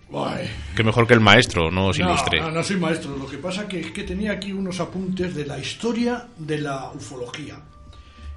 Que 0.74 0.82
mejor 0.82 1.06
que 1.06 1.14
el 1.14 1.20
maestro, 1.20 1.70
no 1.70 1.88
os 1.88 1.98
ilustre. 1.98 2.40
No, 2.40 2.50
no 2.50 2.62
soy 2.62 2.76
maestro. 2.76 3.16
Lo 3.16 3.26
que 3.26 3.36
pasa 3.36 3.68
que 3.68 3.80
es 3.80 3.90
que 3.90 4.04
tenía 4.04 4.32
aquí 4.32 4.52
unos 4.52 4.80
apuntes 4.80 5.34
de 5.34 5.44
la 5.44 5.58
historia 5.58 6.26
de 6.38 6.58
la 6.58 6.90
ufología. 6.92 7.60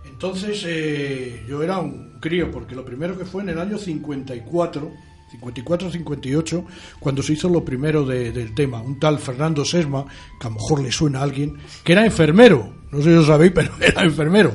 Entonces, 0.05 0.63
eh, 0.67 1.45
yo 1.47 1.63
era 1.63 1.79
un 1.79 2.19
crío, 2.19 2.51
porque 2.51 2.75
lo 2.75 2.83
primero 2.83 3.17
que 3.17 3.25
fue 3.25 3.43
en 3.43 3.49
el 3.49 3.59
año 3.59 3.77
54 3.77 4.91
54-58, 5.37 6.65
cuando 6.99 7.21
se 7.21 7.33
hizo 7.33 7.49
lo 7.49 7.63
primero 7.63 8.05
del 8.05 8.53
tema. 8.53 8.81
Un 8.81 8.99
tal 8.99 9.19
Fernando 9.19 9.63
Sesma, 9.63 10.05
que 10.39 10.47
a 10.47 10.49
lo 10.49 10.55
mejor 10.55 10.81
le 10.81 10.91
suena 10.91 11.19
a 11.19 11.23
alguien, 11.23 11.57
que 11.83 11.93
era 11.93 12.05
enfermero, 12.05 12.73
no 12.91 12.97
sé 12.99 13.05
si 13.05 13.15
lo 13.15 13.25
sabéis, 13.25 13.51
pero 13.55 13.71
era 13.79 14.03
enfermero, 14.03 14.53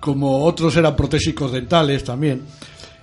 como 0.00 0.44
otros 0.44 0.76
eran 0.76 0.96
protésicos 0.96 1.52
dentales 1.52 2.04
también, 2.04 2.42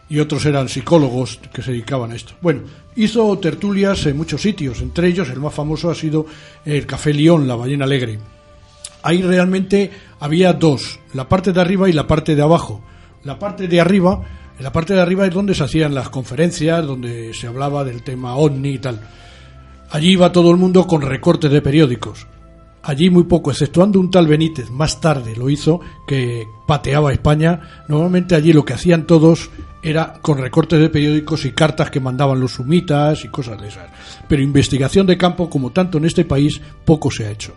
y 0.10 0.20
otros 0.20 0.46
eran 0.46 0.68
psicólogos 0.68 1.40
que 1.54 1.62
se 1.62 1.72
dedicaban 1.72 2.12
a 2.12 2.16
esto. 2.16 2.34
Bueno, 2.42 2.62
hizo 2.96 3.38
tertulias 3.40 4.06
en 4.06 4.18
muchos 4.18 4.42
sitios, 4.42 4.82
entre 4.82 5.08
ellos 5.08 5.30
el 5.30 5.40
más 5.40 5.54
famoso 5.54 5.90
ha 5.90 5.96
sido 5.96 6.26
el 6.66 6.86
Café 6.86 7.14
León, 7.14 7.48
la 7.48 7.56
ballena 7.56 7.86
alegre. 7.86 8.20
Ahí 9.04 9.22
realmente 9.22 9.92
había 10.20 10.54
dos, 10.54 11.00
la 11.14 11.28
parte 11.28 11.54
de 11.54 11.62
arriba 11.62 11.90
y 11.90 11.94
la 11.94 12.08
parte 12.08 12.36
de 12.36 12.42
abajo. 12.42 12.82
La 13.24 13.38
parte 13.38 13.68
de 13.68 13.80
arriba 13.80 14.22
en 14.62 14.64
la 14.64 14.72
parte 14.72 14.94
de 14.94 15.02
arriba 15.02 15.26
es 15.26 15.34
donde 15.34 15.56
se 15.56 15.64
hacían 15.64 15.96
las 15.96 16.10
conferencias, 16.10 16.86
donde 16.86 17.34
se 17.34 17.48
hablaba 17.48 17.84
del 17.84 18.04
tema 18.04 18.36
OVNI 18.36 18.70
y 18.70 18.78
tal. 18.78 19.02
Allí 19.90 20.12
iba 20.12 20.32
todo 20.32 20.52
el 20.52 20.58
mundo 20.58 20.86
con 20.86 21.02
recortes 21.02 21.50
de 21.50 21.64
periódicos. 21.64 22.28
Allí 22.84 23.10
muy 23.10 23.24
poco, 23.24 23.50
exceptuando 23.50 24.00
un 24.00 24.12
tal 24.12 24.28
Benítez, 24.28 24.70
más 24.70 25.02
tarde 25.02 25.36
lo 25.36 25.50
hizo, 25.50 25.82
que 26.06 26.46
pateaba 26.68 27.12
España. 27.12 27.86
Normalmente 27.88 28.36
allí 28.36 28.54
lo 28.54 28.64
que 28.64 28.74
hacían 28.74 29.08
todos 29.08 29.50
era 29.82 30.14
con 30.22 30.38
recortes 30.38 30.80
de 30.80 30.90
periódicos 30.90 31.44
y 31.46 31.54
cartas 31.54 31.90
que 31.90 32.00
mandaban 32.00 32.40
los 32.40 32.54
sumitas 32.54 33.26
y 33.26 33.30
cosas 33.30 33.60
de 33.60 33.68
esas. 33.68 33.90
Pero 34.30 34.44
investigación 34.44 35.08
de 35.08 35.18
campo, 35.18 35.50
como 35.50 35.72
tanto 35.72 35.98
en 35.98 36.06
este 36.06 36.24
país, 36.24 36.62
poco 36.86 37.10
se 37.10 37.26
ha 37.26 37.32
hecho. 37.32 37.56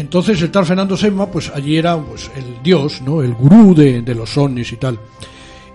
Entonces 0.00 0.40
el 0.40 0.50
tal 0.50 0.64
Fernando 0.64 0.96
Sema, 0.96 1.26
pues 1.26 1.52
allí 1.54 1.76
era 1.76 1.98
pues, 1.98 2.30
el 2.34 2.62
dios, 2.62 3.02
¿no? 3.02 3.22
el 3.22 3.34
gurú 3.34 3.74
de, 3.74 4.00
de 4.00 4.14
los 4.14 4.36
ovnis 4.38 4.72
y 4.72 4.76
tal. 4.76 4.98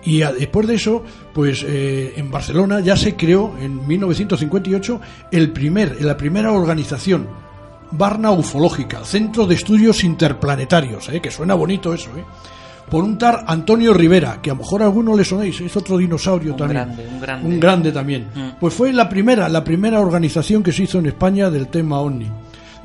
Y 0.04 0.18
después 0.18 0.66
de 0.66 0.74
eso, 0.74 1.02
pues 1.32 1.64
eh, 1.66 2.14
en 2.16 2.30
Barcelona 2.30 2.80
ya 2.80 2.96
se 2.96 3.14
creó 3.14 3.54
en 3.60 3.86
1958 3.86 5.00
el 5.30 5.52
primer, 5.52 6.02
la 6.02 6.16
primera 6.16 6.52
organización, 6.52 7.28
Barna 7.92 8.32
Ufológica, 8.32 9.04
Centro 9.04 9.46
de 9.46 9.54
Estudios 9.54 10.02
Interplanetarios, 10.02 11.08
eh, 11.08 11.20
que 11.20 11.30
suena 11.30 11.54
bonito 11.54 11.94
eso, 11.94 12.10
eh, 12.16 12.24
por 12.90 13.04
un 13.04 13.18
tal 13.18 13.44
Antonio 13.46 13.92
Rivera, 13.94 14.40
que 14.42 14.50
a 14.50 14.54
lo 14.54 14.60
mejor 14.60 14.82
a 14.82 14.86
alguno 14.86 15.16
le 15.16 15.24
sonéis, 15.24 15.60
es 15.60 15.76
otro 15.76 15.98
dinosaurio 15.98 16.52
un 16.52 16.58
también. 16.58 16.84
Grande, 16.84 17.08
un 17.08 17.20
grande. 17.20 17.48
Un 17.48 17.60
grande 17.60 17.92
también. 17.92 18.28
Mm. 18.34 18.48
Pues 18.60 18.74
fue 18.74 18.92
la 18.92 19.08
primera, 19.08 19.48
la 19.48 19.62
primera 19.62 20.00
organización 20.00 20.62
que 20.62 20.72
se 20.72 20.84
hizo 20.84 20.98
en 20.98 21.06
España 21.06 21.48
del 21.48 21.68
tema 21.68 21.98
OVNI. 22.00 22.30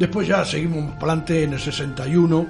Después 0.01 0.27
ya 0.27 0.43
seguimos 0.43 0.95
para 0.95 1.13
adelante 1.13 1.43
en 1.43 1.53
el 1.53 1.59
61 1.59 2.47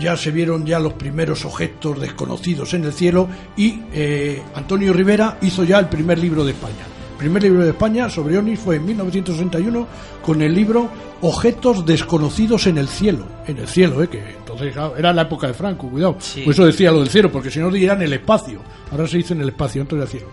ya 0.00 0.16
se 0.16 0.30
vieron 0.30 0.64
ya 0.64 0.80
los 0.80 0.94
primeros 0.94 1.44
objetos 1.44 2.00
desconocidos 2.00 2.72
en 2.72 2.84
el 2.84 2.92
cielo 2.94 3.28
y 3.54 3.82
eh, 3.92 4.42
Antonio 4.54 4.94
Rivera 4.94 5.36
hizo 5.42 5.62
ya 5.62 5.78
el 5.78 5.90
primer 5.90 6.18
libro 6.18 6.42
de 6.42 6.52
España. 6.52 6.86
El 7.12 7.18
primer 7.18 7.42
libro 7.42 7.64
de 7.64 7.70
España 7.70 8.08
sobre 8.08 8.38
ONI 8.38 8.56
fue 8.56 8.76
en 8.76 8.86
1961 8.86 9.86
con 10.22 10.40
el 10.40 10.54
libro 10.54 10.88
Objetos 11.20 11.84
desconocidos 11.84 12.66
en 12.66 12.78
el 12.78 12.88
cielo. 12.88 13.26
En 13.46 13.58
el 13.58 13.68
cielo, 13.68 14.02
¿eh? 14.02 14.08
que 14.08 14.22
entonces 14.30 14.74
era 14.96 15.12
la 15.12 15.22
época 15.22 15.48
de 15.48 15.54
Franco, 15.54 15.90
cuidado. 15.90 16.14
Por 16.14 16.52
eso 16.54 16.64
decía 16.64 16.90
lo 16.92 17.00
del 17.00 17.10
cielo, 17.10 17.30
porque 17.30 17.50
si 17.50 17.58
no 17.58 17.70
dirían 17.70 18.00
el 18.00 18.14
espacio. 18.14 18.60
Ahora 18.90 19.06
se 19.06 19.18
dice 19.18 19.34
en 19.34 19.42
el 19.42 19.50
espacio, 19.50 19.82
antes 19.82 19.98
del 19.98 20.08
cielo. 20.08 20.28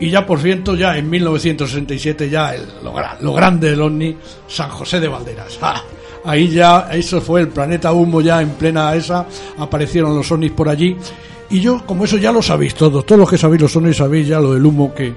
Y 0.00 0.10
ya 0.10 0.24
por 0.24 0.40
ciento, 0.40 0.76
ya 0.76 0.96
en 0.96 1.10
1967, 1.10 2.30
ya 2.30 2.54
el, 2.54 2.62
lo, 2.84 2.94
lo, 3.20 3.32
grande 3.32 3.70
del 3.70 3.80
OVNI, 3.82 4.16
San 4.46 4.70
José 4.70 5.00
de 5.00 5.08
Valderas. 5.08 5.58
¡Ah! 5.60 5.82
ahí 6.24 6.48
ya, 6.48 6.88
eso 6.92 7.20
fue 7.20 7.40
el 7.40 7.48
planeta 7.48 7.92
humo 7.92 8.20
ya 8.20 8.42
en 8.42 8.50
plena 8.50 8.94
esa, 8.94 9.26
aparecieron 9.58 10.14
los 10.14 10.30
ovnis 10.30 10.52
por 10.52 10.68
allí. 10.68 10.96
Y 11.50 11.60
yo, 11.60 11.84
como 11.86 12.04
eso 12.04 12.18
ya 12.18 12.30
lo 12.30 12.42
sabéis 12.42 12.74
todos, 12.74 13.06
todos 13.06 13.18
los 13.20 13.30
que 13.30 13.38
sabéis 13.38 13.62
los 13.62 13.74
ovnis 13.76 13.96
sabéis 13.96 14.28
ya 14.28 14.38
lo 14.38 14.52
del 14.52 14.64
humo 14.64 14.94
que, 14.94 15.14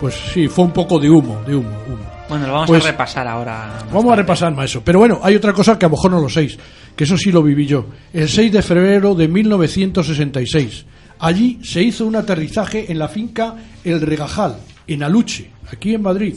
pues 0.00 0.14
sí, 0.32 0.48
fue 0.48 0.64
un 0.64 0.72
poco 0.72 0.98
de 0.98 1.10
humo, 1.10 1.42
de 1.46 1.54
humo, 1.54 1.76
humo. 1.86 2.16
Bueno, 2.28 2.46
lo 2.46 2.52
vamos 2.54 2.68
Pues- 2.68 2.84
a 2.84 2.90
repasar 2.90 3.28
ahora. 3.28 3.78
Vamos 3.92 4.12
a 4.12 4.16
repasar 4.16 4.52
más 4.54 4.64
eso. 4.70 4.82
Pero 4.84 4.98
bueno, 4.98 5.20
hay 5.22 5.36
otra 5.36 5.52
cosa 5.52 5.78
que 5.78 5.86
a 5.86 5.88
lo 5.88 5.94
mejor 5.96 6.10
no 6.10 6.20
lo 6.20 6.28
sabéis, 6.28 6.58
que 6.96 7.04
eso 7.04 7.16
sí 7.16 7.30
lo 7.30 7.42
viví 7.42 7.66
yo. 7.66 7.86
El 8.12 8.28
6 8.28 8.50
de 8.50 8.62
febrero 8.62 9.14
de 9.14 9.28
1966. 9.28 10.86
Allí 11.18 11.58
se 11.62 11.82
hizo 11.82 12.06
un 12.06 12.16
aterrizaje 12.16 12.90
en 12.90 12.98
la 12.98 13.08
finca 13.08 13.54
El 13.84 14.00
Regajal, 14.00 14.56
en 14.86 15.02
Aluche, 15.02 15.50
aquí 15.72 15.94
en 15.94 16.02
Madrid. 16.02 16.36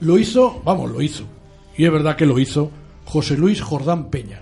Lo 0.00 0.18
hizo, 0.18 0.62
vamos, 0.64 0.90
lo 0.90 1.00
hizo. 1.00 1.24
Y 1.76 1.84
es 1.84 1.92
verdad 1.92 2.16
que 2.16 2.26
lo 2.26 2.38
hizo 2.38 2.70
José 3.04 3.36
Luis 3.36 3.60
Jordán 3.60 4.10
Peña. 4.10 4.40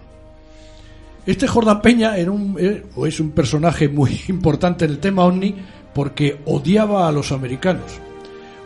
Este 1.24 1.46
Jordán 1.46 1.82
Peña 1.82 2.16
era 2.16 2.30
un, 2.30 2.56
eh, 2.58 2.84
es 3.06 3.20
un 3.20 3.30
personaje 3.30 3.88
muy 3.88 4.18
importante 4.28 4.84
en 4.84 4.92
el 4.92 4.98
tema 4.98 5.24
OVNI 5.24 5.54
porque 5.94 6.40
odiaba 6.46 7.08
a 7.08 7.12
los 7.12 7.32
americanos. 7.32 8.00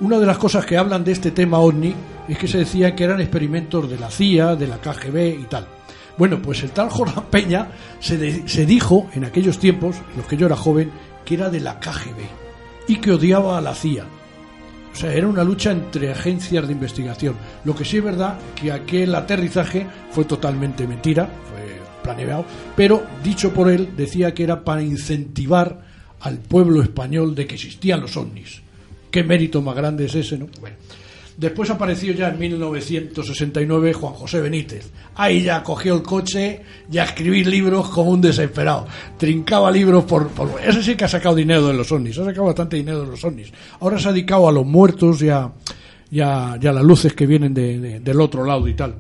Una 0.01 0.19
de 0.19 0.27
las 0.27 0.39
cosas 0.39 0.65
que 0.67 0.77
hablan 0.77 1.05
de 1.05 1.13
este 1.13 1.31
tema 1.31 1.59
OVNI 1.59 1.95
es 2.29 2.39
que 2.39 2.49
se 2.49 2.59
decía 2.59 2.95
que 2.95 3.05
eran 3.05 3.21
experimentos 3.21 3.91
de 3.91 3.99
la 3.99 4.11
CIA, 4.11 4.57
de 4.57 4.67
la 4.67 4.79
KGB 4.79 5.41
y 5.41 5.45
tal. 5.49 5.67
Bueno, 6.19 6.41
pues 6.43 6.63
el 6.63 6.71
tal 6.71 6.89
Jordán 6.91 7.25
Peña 7.31 7.69
se, 8.01 8.19
de- 8.19 8.49
se 8.49 8.67
dijo 8.67 9.09
en 9.15 9.25
aquellos 9.25 9.59
tiempos, 9.59 9.97
en 10.13 10.19
los 10.19 10.27
que 10.27 10.37
yo 10.37 10.47
era 10.47 10.57
joven, 10.57 10.91
que 11.25 11.35
era 11.35 11.49
de 11.51 11.61
la 11.61 11.79
KGB 11.81 12.89
y 12.89 12.97
que 12.97 13.13
odiaba 13.13 13.57
a 13.59 13.61
la 13.61 13.75
CIA. 13.75 14.05
O 14.93 14.95
sea, 14.97 15.13
era 15.15 15.27
una 15.27 15.43
lucha 15.45 15.71
entre 15.71 16.11
agencias 16.13 16.67
de 16.67 16.73
investigación. 16.75 17.35
Lo 17.65 17.75
que 17.75 17.85
sí 17.85 17.97
es 17.97 18.05
verdad 18.05 18.37
que 18.55 18.71
aquel 18.71 19.15
aterrizaje 19.15 19.87
fue 20.11 20.25
totalmente 20.27 20.87
mentira, 20.87 21.31
fue 21.51 21.81
planeado, 22.03 22.45
pero 22.77 23.03
dicho 23.25 23.55
por 23.55 23.71
él 23.71 23.91
decía 23.97 24.35
que 24.35 24.43
era 24.45 24.65
para 24.65 24.83
incentivar 24.83 25.81
al 26.21 26.39
pueblo 26.39 26.83
español 26.83 27.35
de 27.35 27.47
que 27.47 27.55
existían 27.55 28.01
los 28.03 28.17
ovnis. 28.19 28.61
¿Qué 29.11 29.25
mérito 29.25 29.63
más 29.63 29.75
grande 29.77 30.05
es 30.07 30.15
ese, 30.15 30.37
no? 30.39 30.47
Bueno. 30.61 30.77
Después 31.37 31.71
apareció 31.71 32.13
ya 32.13 32.29
en 32.29 32.39
1969 32.39 33.93
Juan 33.95 34.13
José 34.15 34.41
Benítez. 34.41 34.91
Ahí 35.15 35.43
ya 35.43 35.63
cogió 35.63 35.95
el 35.95 36.03
coche 36.03 36.61
y 36.91 36.99
a 36.99 37.05
escribir 37.05 37.47
libros 37.47 37.89
como 37.89 38.11
un 38.11 38.21
desesperado. 38.21 38.87
Trincaba 39.19 39.71
libros 39.71 40.05
por, 40.05 40.29
por... 40.29 40.51
Ese 40.65 40.83
sí 40.83 40.95
que 40.95 41.05
ha 41.05 41.09
sacado 41.09 41.35
dinero 41.35 41.67
de 41.67 41.75
los 41.75 41.91
ovnis. 41.93 42.19
Ha 42.19 42.25
sacado 42.25 42.47
bastante 42.47 42.77
dinero 42.77 43.01
de 43.01 43.07
los 43.07 43.25
ovnis. 43.25 43.53
Ahora 43.81 43.99
se 43.99 44.09
ha 44.09 44.13
dedicado 44.13 44.49
a 44.49 44.53
los 44.53 44.67
muertos 44.67 45.23
y 45.23 45.29
a, 45.31 45.51
y 46.11 46.21
a- 46.21 46.57
las 46.61 46.83
luces 46.85 47.15
que 47.15 47.27
vienen 47.27 47.55
de- 47.55 47.79
de- 47.79 48.01
del 48.01 48.21
otro 48.21 48.45
lado 48.45 48.69
y 48.69 48.75
tal. 48.75 48.95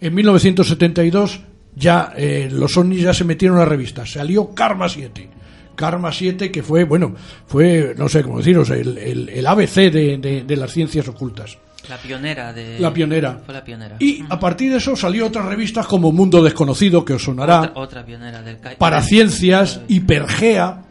En 0.00 0.14
1972 0.14 1.40
ya 1.76 2.12
eh, 2.16 2.48
los 2.50 2.76
ovnis 2.76 3.02
ya 3.02 3.14
se 3.14 3.24
metieron 3.24 3.56
a 3.58 3.60
la 3.60 3.66
revista. 3.66 4.04
Salió 4.04 4.52
Karma 4.54 4.88
7. 4.88 5.28
Karma 5.76 6.10
7 6.10 6.50
que 6.50 6.62
fue, 6.64 6.82
bueno, 6.84 7.14
fue, 7.46 7.94
no 7.96 8.08
sé 8.08 8.24
cómo 8.24 8.38
deciros, 8.38 8.68
el, 8.70 8.98
el- 8.98 9.46
ABC 9.46 9.90
de- 9.92 10.44
de 10.44 10.56
las 10.56 10.72
ciencias 10.72 11.06
ocultas. 11.08 11.56
La 11.88 11.96
pionera 11.96 12.52
de... 12.52 12.78
La 12.80 12.92
pionera. 12.92 13.40
Fue 13.44 13.54
la 13.54 13.64
pionera. 13.64 13.96
Y 14.00 14.22
a 14.28 14.38
partir 14.38 14.70
de 14.72 14.78
eso 14.78 14.94
salió 14.96 15.26
otras 15.26 15.46
revistas 15.46 15.86
como 15.86 16.12
Mundo 16.12 16.42
Desconocido, 16.42 17.04
que 17.04 17.14
os 17.14 17.22
sonará. 17.22 17.60
Otra, 17.60 17.72
otra 17.76 18.04
pionera 18.04 18.42
del... 18.42 18.58
ca- 18.58 18.74
Paraciencias, 18.76 19.80
Hipergea 19.88 20.82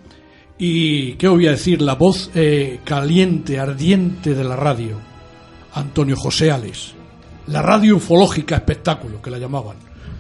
y, 0.58 1.14
¿qué 1.14 1.28
voy 1.28 1.46
a 1.48 1.52
decir? 1.52 1.82
La 1.82 1.96
voz 1.96 2.32
eh, 2.34 2.80
caliente, 2.84 3.60
ardiente 3.60 4.34
de 4.34 4.44
la 4.44 4.56
radio, 4.56 4.98
Antonio 5.74 6.16
José 6.16 6.52
Ales. 6.52 6.94
La 7.48 7.62
radio 7.62 7.98
ufológica 7.98 8.56
espectáculo, 8.56 9.22
que 9.22 9.30
la 9.30 9.38
llamaban. 9.38 9.78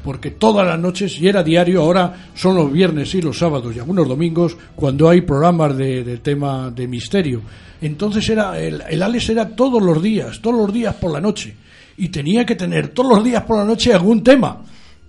Porque 0.07 0.31
todas 0.31 0.65
las 0.65 0.79
noches, 0.79 1.19
y 1.19 1.27
era 1.27 1.43
diario, 1.43 1.81
ahora 1.81 2.29
son 2.33 2.55
los 2.55 2.71
viernes 2.71 3.13
y 3.13 3.21
los 3.21 3.37
sábados 3.37 3.75
y 3.75 3.79
algunos 3.79 4.07
domingos, 4.07 4.55
cuando 4.73 5.09
hay 5.09 5.19
programas 5.19 5.75
de, 5.75 6.01
de 6.05 6.17
tema 6.19 6.71
de 6.71 6.87
misterio. 6.87 7.41
Entonces 7.81 8.29
era 8.29 8.57
el, 8.57 8.81
el 8.89 9.03
Ales 9.03 9.27
era 9.29 9.49
todos 9.49 9.83
los 9.83 10.01
días, 10.01 10.39
todos 10.41 10.55
los 10.65 10.71
días 10.73 10.95
por 10.95 11.11
la 11.11 11.19
noche. 11.19 11.53
Y 11.97 12.07
tenía 12.07 12.45
que 12.45 12.55
tener 12.55 12.87
todos 12.87 13.17
los 13.17 13.23
días 13.25 13.43
por 13.43 13.57
la 13.57 13.65
noche 13.65 13.93
algún 13.93 14.23
tema. 14.23 14.61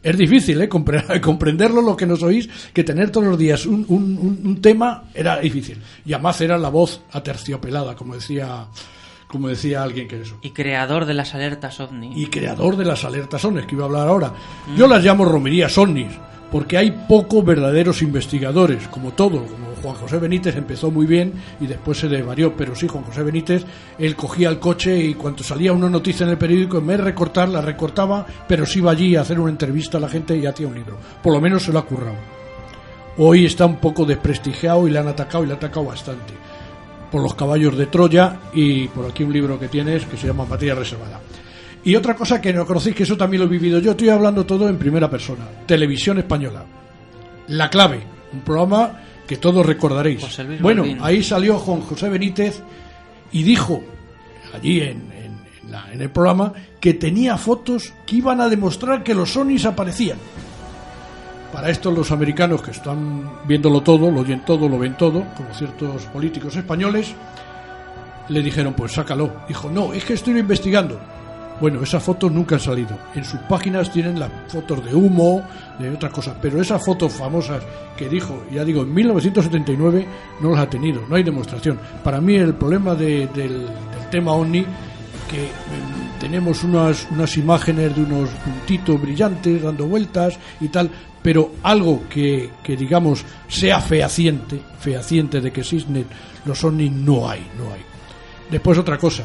Es 0.02 0.16
difícil, 0.18 0.60
¿eh? 0.62 0.68
Compre- 0.68 1.20
comprenderlo 1.22 1.80
lo 1.80 1.96
que 1.96 2.04
nos 2.06 2.20
oís, 2.24 2.48
que 2.72 2.82
tener 2.82 3.10
todos 3.10 3.28
los 3.28 3.38
días 3.38 3.66
un- 3.66 3.84
un- 3.88 4.40
un 4.44 4.60
tema 4.60 5.04
era 5.14 5.38
difícil. 5.38 5.78
Y 6.06 6.12
además 6.12 6.40
era 6.40 6.58
la 6.58 6.70
voz 6.70 7.02
aterciopelada, 7.12 7.94
como 7.94 8.14
decía, 8.16 8.66
como 9.28 9.48
decía 9.48 9.82
alguien 9.82 10.08
que 10.08 10.22
eso. 10.22 10.36
Y 10.40 10.50
creador 10.50 11.04
de 11.04 11.14
las 11.14 11.34
alertas 11.34 11.78
ovni. 11.80 12.12
Y 12.16 12.26
creador 12.26 12.76
de 12.76 12.84
las 12.84 13.04
alertas 13.04 13.44
ovnis, 13.44 13.66
que 13.66 13.74
iba 13.74 13.84
a 13.84 13.86
hablar 13.86 14.08
ahora. 14.08 14.32
Yo 14.76 14.88
las 14.88 15.04
llamo 15.04 15.24
romerías 15.24 15.76
ovnis, 15.76 16.12
porque 16.50 16.78
hay 16.78 16.90
pocos 17.06 17.44
verdaderos 17.44 18.02
investigadores, 18.02 18.88
como 18.88 19.12
todo. 19.12 19.44
Como 19.44 19.68
Juan 19.82 19.94
José 19.94 20.18
Benítez 20.18 20.56
empezó 20.56 20.90
muy 20.90 21.06
bien 21.06 21.34
y 21.60 21.66
después 21.66 21.98
se 21.98 22.08
desvarió, 22.08 22.56
pero 22.56 22.74
sí, 22.74 22.88
Juan 22.88 23.04
José 23.04 23.22
Benítez, 23.22 23.64
él 23.98 24.16
cogía 24.16 24.48
el 24.48 24.58
coche 24.58 24.98
y 24.98 25.14
cuando 25.14 25.44
salía 25.44 25.72
una 25.72 25.90
noticia 25.90 26.24
en 26.24 26.30
el 26.30 26.38
periódico, 26.38 26.78
en 26.78 26.86
vez 26.86 26.98
de 26.98 27.04
recortar, 27.04 27.48
la 27.48 27.60
recortaba, 27.60 28.26
pero 28.48 28.64
sí 28.66 28.78
iba 28.78 28.90
allí 28.90 29.14
a 29.14 29.20
hacer 29.20 29.38
una 29.38 29.50
entrevista 29.50 29.98
a 29.98 30.00
la 30.00 30.08
gente 30.08 30.36
y 30.36 30.46
hacía 30.46 30.66
un 30.66 30.74
libro. 30.74 30.96
Por 31.22 31.34
lo 31.34 31.40
menos 31.40 31.62
se 31.62 31.72
lo 31.72 31.78
ha 31.78 31.86
currado. 31.86 32.16
Hoy 33.18 33.44
está 33.44 33.66
un 33.66 33.76
poco 33.76 34.04
desprestigiado 34.04 34.86
y 34.86 34.90
le 34.90 34.98
han 35.00 35.08
atacado 35.08 35.44
y 35.44 35.48
le 35.48 35.52
han 35.52 35.58
atacado 35.58 35.86
bastante. 35.86 36.34
Por 37.10 37.22
los 37.22 37.34
caballos 37.34 37.76
de 37.76 37.86
Troya 37.86 38.40
y 38.52 38.86
por 38.88 39.06
aquí 39.06 39.22
un 39.24 39.32
libro 39.32 39.58
que 39.58 39.68
tienes 39.68 40.04
que 40.04 40.16
se 40.16 40.26
llama 40.26 40.44
Materia 40.44 40.74
Reservada. 40.74 41.20
Y 41.84 41.94
otra 41.94 42.14
cosa 42.14 42.40
que 42.40 42.52
no 42.52 42.66
conocéis, 42.66 42.94
que 42.96 43.04
eso 43.04 43.16
también 43.16 43.40
lo 43.42 43.46
he 43.46 43.50
vivido 43.50 43.78
yo, 43.78 43.92
estoy 43.92 44.08
hablando 44.10 44.44
todo 44.44 44.68
en 44.68 44.76
primera 44.76 45.08
persona. 45.08 45.46
Televisión 45.66 46.18
española. 46.18 46.64
La 47.48 47.70
clave, 47.70 48.02
un 48.32 48.40
programa 48.40 49.00
que 49.26 49.36
todos 49.38 49.64
recordaréis. 49.64 50.22
Bueno, 50.62 50.82
ahí 51.00 51.22
salió 51.22 51.58
Juan 51.58 51.80
José 51.82 52.08
Benítez 52.08 52.62
y 53.32 53.42
dijo, 53.42 53.82
allí 54.52 54.80
en, 54.80 55.10
en- 55.12 55.38
en 55.62 55.70
la- 55.70 55.92
en 55.92 56.00
el 56.02 56.10
programa, 56.10 56.52
que 56.80 56.94
tenía 56.94 57.36
fotos 57.38 57.92
que 58.06 58.16
iban 58.16 58.40
a 58.40 58.48
demostrar 58.48 59.02
que 59.02 59.14
los 59.14 59.32
Sonis 59.32 59.64
aparecían. 59.64 60.18
Para 61.52 61.70
esto 61.70 61.90
los 61.90 62.10
americanos 62.12 62.60
que 62.62 62.72
están 62.72 63.22
viéndolo 63.46 63.80
todo, 63.82 64.10
lo 64.10 64.20
oyen 64.20 64.44
todo, 64.44 64.68
lo 64.68 64.78
ven 64.78 64.94
todo, 64.96 65.24
como 65.36 65.52
ciertos 65.54 66.02
políticos 66.06 66.54
españoles, 66.56 67.14
le 68.28 68.42
dijeron, 68.42 68.74
pues 68.74 68.92
sácalo. 68.92 69.32
Dijo, 69.48 69.70
no, 69.70 69.92
es 69.94 70.04
que 70.04 70.12
estoy 70.12 70.38
investigando. 70.38 71.00
Bueno, 71.60 71.82
esas 71.82 72.02
fotos 72.02 72.30
nunca 72.30 72.54
han 72.56 72.60
salido. 72.60 72.96
En 73.14 73.24
sus 73.24 73.40
páginas 73.40 73.90
tienen 73.90 74.20
las 74.20 74.30
fotos 74.48 74.84
de 74.84 74.94
humo, 74.94 75.42
de 75.78 75.90
otras 75.90 76.12
cosas, 76.12 76.36
pero 76.40 76.60
esas 76.60 76.84
fotos 76.84 77.12
famosas 77.12 77.62
que 77.96 78.08
dijo, 78.08 78.44
ya 78.52 78.64
digo, 78.64 78.82
en 78.82 78.94
1979 78.94 80.06
no 80.40 80.50
las 80.52 80.60
ha 80.60 80.70
tenido, 80.70 81.02
no 81.08 81.16
hay 81.16 81.22
demostración. 81.24 81.80
Para 82.04 82.20
mí 82.20 82.36
el 82.36 82.54
problema 82.54 82.94
de- 82.94 83.26
del, 83.28 83.66
tema 84.12 84.32
OVNI, 84.32 84.64
que 85.28 85.42
mm, 85.42 86.20
tenemos 86.20 86.62
unas, 86.64 87.06
unas 87.10 87.36
imágenes 87.36 87.94
de 87.94 88.02
unos 88.04 88.30
puntitos 88.30 89.00
brillantes 89.02 89.62
dando 89.62 89.86
vueltas 89.86 90.38
y 90.60 90.68
tal, 90.68 90.90
pero 91.22 91.52
algo 91.62 92.04
que, 92.08 92.50
que 92.62 92.76
digamos 92.76 93.24
sea 93.48 93.80
fehaciente, 93.80 94.60
fehaciente 94.80 95.40
de 95.40 95.50
que 95.52 95.60
existen 95.60 96.06
los 96.44 96.62
OVNI 96.64 96.90
no 96.90 97.28
hay, 97.28 97.46
no 97.58 97.72
hay. 97.72 97.80
Después 98.50 98.78
otra 98.78 98.96
cosa, 98.98 99.24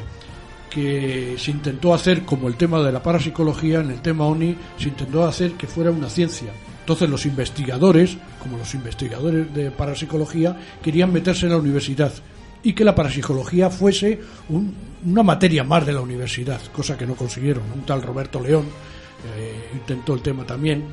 que 0.70 1.36
se 1.38 1.52
intentó 1.52 1.94
hacer 1.94 2.24
como 2.24 2.48
el 2.48 2.56
tema 2.56 2.82
de 2.82 2.92
la 2.92 3.02
parapsicología, 3.04 3.80
en 3.82 3.92
el 3.92 4.02
tema 4.02 4.26
ONI, 4.26 4.56
se 4.78 4.90
intentó 4.90 5.24
hacer 5.24 5.52
que 5.54 5.68
fuera 5.68 5.92
una 5.92 6.10
ciencia. 6.10 6.52
Entonces 6.80 7.10
los 7.10 7.26
investigadores, 7.26 8.18
como 8.42 8.58
los 8.58 8.74
investigadores 8.74 9.54
de 9.54 9.72
parapsicología, 9.72 10.58
querían 10.82 11.14
meterse 11.14 11.46
en 11.46 11.52
la 11.54 11.58
universidad 11.60 12.12
y 12.64 12.74
que 12.74 12.84
la 12.84 12.96
parapsicología 12.96 13.70
fuese 13.70 14.20
un- 14.50 14.74
una 15.06 15.22
materia 15.24 15.64
más 15.64 15.86
de 15.86 15.94
la 15.94 16.02
universidad, 16.02 16.60
cosa 16.74 16.98
que 16.98 17.06
no 17.06 17.16
consiguieron. 17.16 17.64
Un 17.74 17.86
tal 17.86 18.02
Roberto 18.02 18.40
León 18.42 18.66
eh, 19.38 19.70
intentó 19.76 20.14
el 20.16 20.22
tema 20.22 20.44
también. 20.46 20.84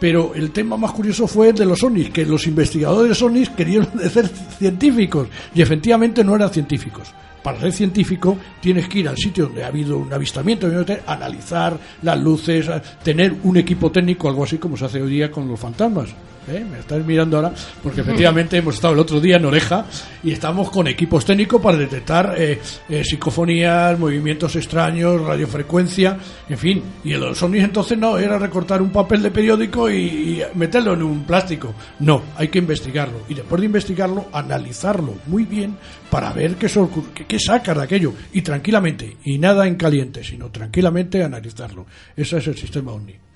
Pero 0.00 0.32
el 0.34 0.50
tema 0.52 0.76
más 0.76 0.92
curioso 0.92 1.26
fue 1.26 1.48
el 1.48 1.54
de 1.56 1.66
los 1.66 1.82
ONIs, 1.82 2.10
que 2.10 2.24
los 2.24 2.46
investigadores 2.46 3.20
ONIs 3.20 3.50
querían 3.50 3.88
ser 4.10 4.28
científicos 4.28 5.28
y 5.54 5.62
efectivamente 5.62 6.22
no 6.22 6.36
eran 6.36 6.50
científicos. 6.50 7.12
Para 7.42 7.60
ser 7.60 7.72
científico 7.72 8.36
tienes 8.60 8.88
que 8.88 9.00
ir 9.00 9.08
al 9.08 9.16
sitio 9.16 9.46
donde 9.46 9.64
ha 9.64 9.68
habido 9.68 9.98
un 9.98 10.12
avistamiento, 10.12 10.68
analizar 11.06 11.78
las 12.02 12.20
luces, 12.20 12.68
tener 13.02 13.36
un 13.44 13.56
equipo 13.56 13.90
técnico, 13.90 14.28
algo 14.28 14.44
así 14.44 14.58
como 14.58 14.76
se 14.76 14.84
hace 14.84 15.02
hoy 15.02 15.10
día 15.10 15.30
con 15.30 15.48
los 15.48 15.58
fantasmas. 15.58 16.10
¿Eh? 16.50 16.64
Me 16.64 16.80
estás 16.80 17.04
mirando 17.04 17.36
ahora, 17.36 17.52
porque 17.82 18.00
efectivamente 18.00 18.56
hemos 18.56 18.74
estado 18.74 18.94
el 18.94 19.00
otro 19.00 19.20
día 19.20 19.36
en 19.36 19.44
Oreja 19.44 19.86
y 20.22 20.32
estamos 20.32 20.70
con 20.70 20.88
equipos 20.88 21.24
técnicos 21.24 21.60
para 21.60 21.76
detectar 21.76 22.34
eh, 22.36 22.60
eh, 22.88 23.04
psicofonías, 23.04 23.98
movimientos 23.98 24.56
extraños, 24.56 25.20
radiofrecuencia, 25.20 26.18
en 26.48 26.58
fin. 26.58 26.82
Y 27.04 27.14
en 27.14 27.20
los 27.20 27.42
ovnis 27.42 27.64
entonces 27.64 27.98
no, 27.98 28.18
era 28.18 28.38
recortar 28.38 28.82
un 28.82 28.90
papel 28.90 29.22
de 29.22 29.30
periódico 29.30 29.90
y, 29.90 30.42
meterlo 30.54 30.94
en 30.94 31.02
un 31.02 31.24
plástico. 31.24 31.74
No, 32.00 32.22
hay 32.36 32.48
que 32.48 32.58
investigarlo. 32.58 33.22
Y 33.28 33.34
después 33.34 33.60
de 33.60 33.66
investigarlo, 33.66 34.26
analizarlo 34.32 35.14
muy 35.26 35.44
bien 35.44 35.76
para 36.10 36.32
ver 36.32 36.56
qué, 36.56 36.68
qué, 37.14 37.26
qué 37.26 37.38
saca 37.38 37.74
de 37.74 37.82
aquello. 37.82 38.12
Y 38.32 38.42
tranquilamente, 38.42 39.16
y 39.24 39.38
nada 39.38 39.66
en 39.66 39.76
caliente, 39.76 40.24
sino 40.24 40.50
tranquilamente 40.50 41.22
analizarlo. 41.22 41.86
Ese 42.16 42.38
es 42.38 42.46
el 42.46 42.56
sistema 42.56 42.92
OVNI. 42.92 43.27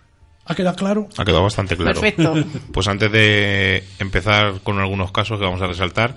¿Ha 0.45 0.55
quedado 0.55 0.77
claro? 0.77 1.09
Ha 1.17 1.25
quedado 1.25 1.43
bastante 1.43 1.77
claro. 1.77 2.01
Perfecto. 2.01 2.35
Pues 2.73 2.89
antes 2.89 3.11
de 3.13 3.85
empezar 3.99 4.61
con 4.63 4.79
algunos 4.81 5.13
casos 5.13 5.39
que 5.39 5.45
vamos 5.45 5.63
a 5.63 5.67
resaltar, 5.67 6.15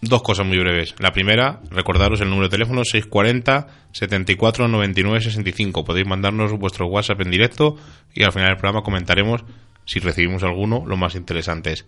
dos 0.00 0.22
cosas 0.22 0.46
muy 0.46 0.58
breves. 0.58 0.94
La 0.98 1.12
primera, 1.12 1.60
recordaros 1.70 2.20
el 2.20 2.28
número 2.28 2.48
de 2.48 2.56
teléfono 2.56 2.84
640 2.84 3.68
74 3.92 4.68
99 4.68 5.20
65. 5.20 5.84
Podéis 5.84 6.06
mandarnos 6.06 6.52
vuestro 6.52 6.86
WhatsApp 6.86 7.20
en 7.22 7.30
directo 7.30 7.76
y 8.14 8.24
al 8.24 8.32
final 8.32 8.48
del 8.48 8.56
programa 8.56 8.82
comentaremos 8.82 9.44
si 9.86 9.98
recibimos 9.98 10.42
alguno, 10.42 10.84
los 10.86 10.98
más 10.98 11.14
interesantes. 11.14 11.86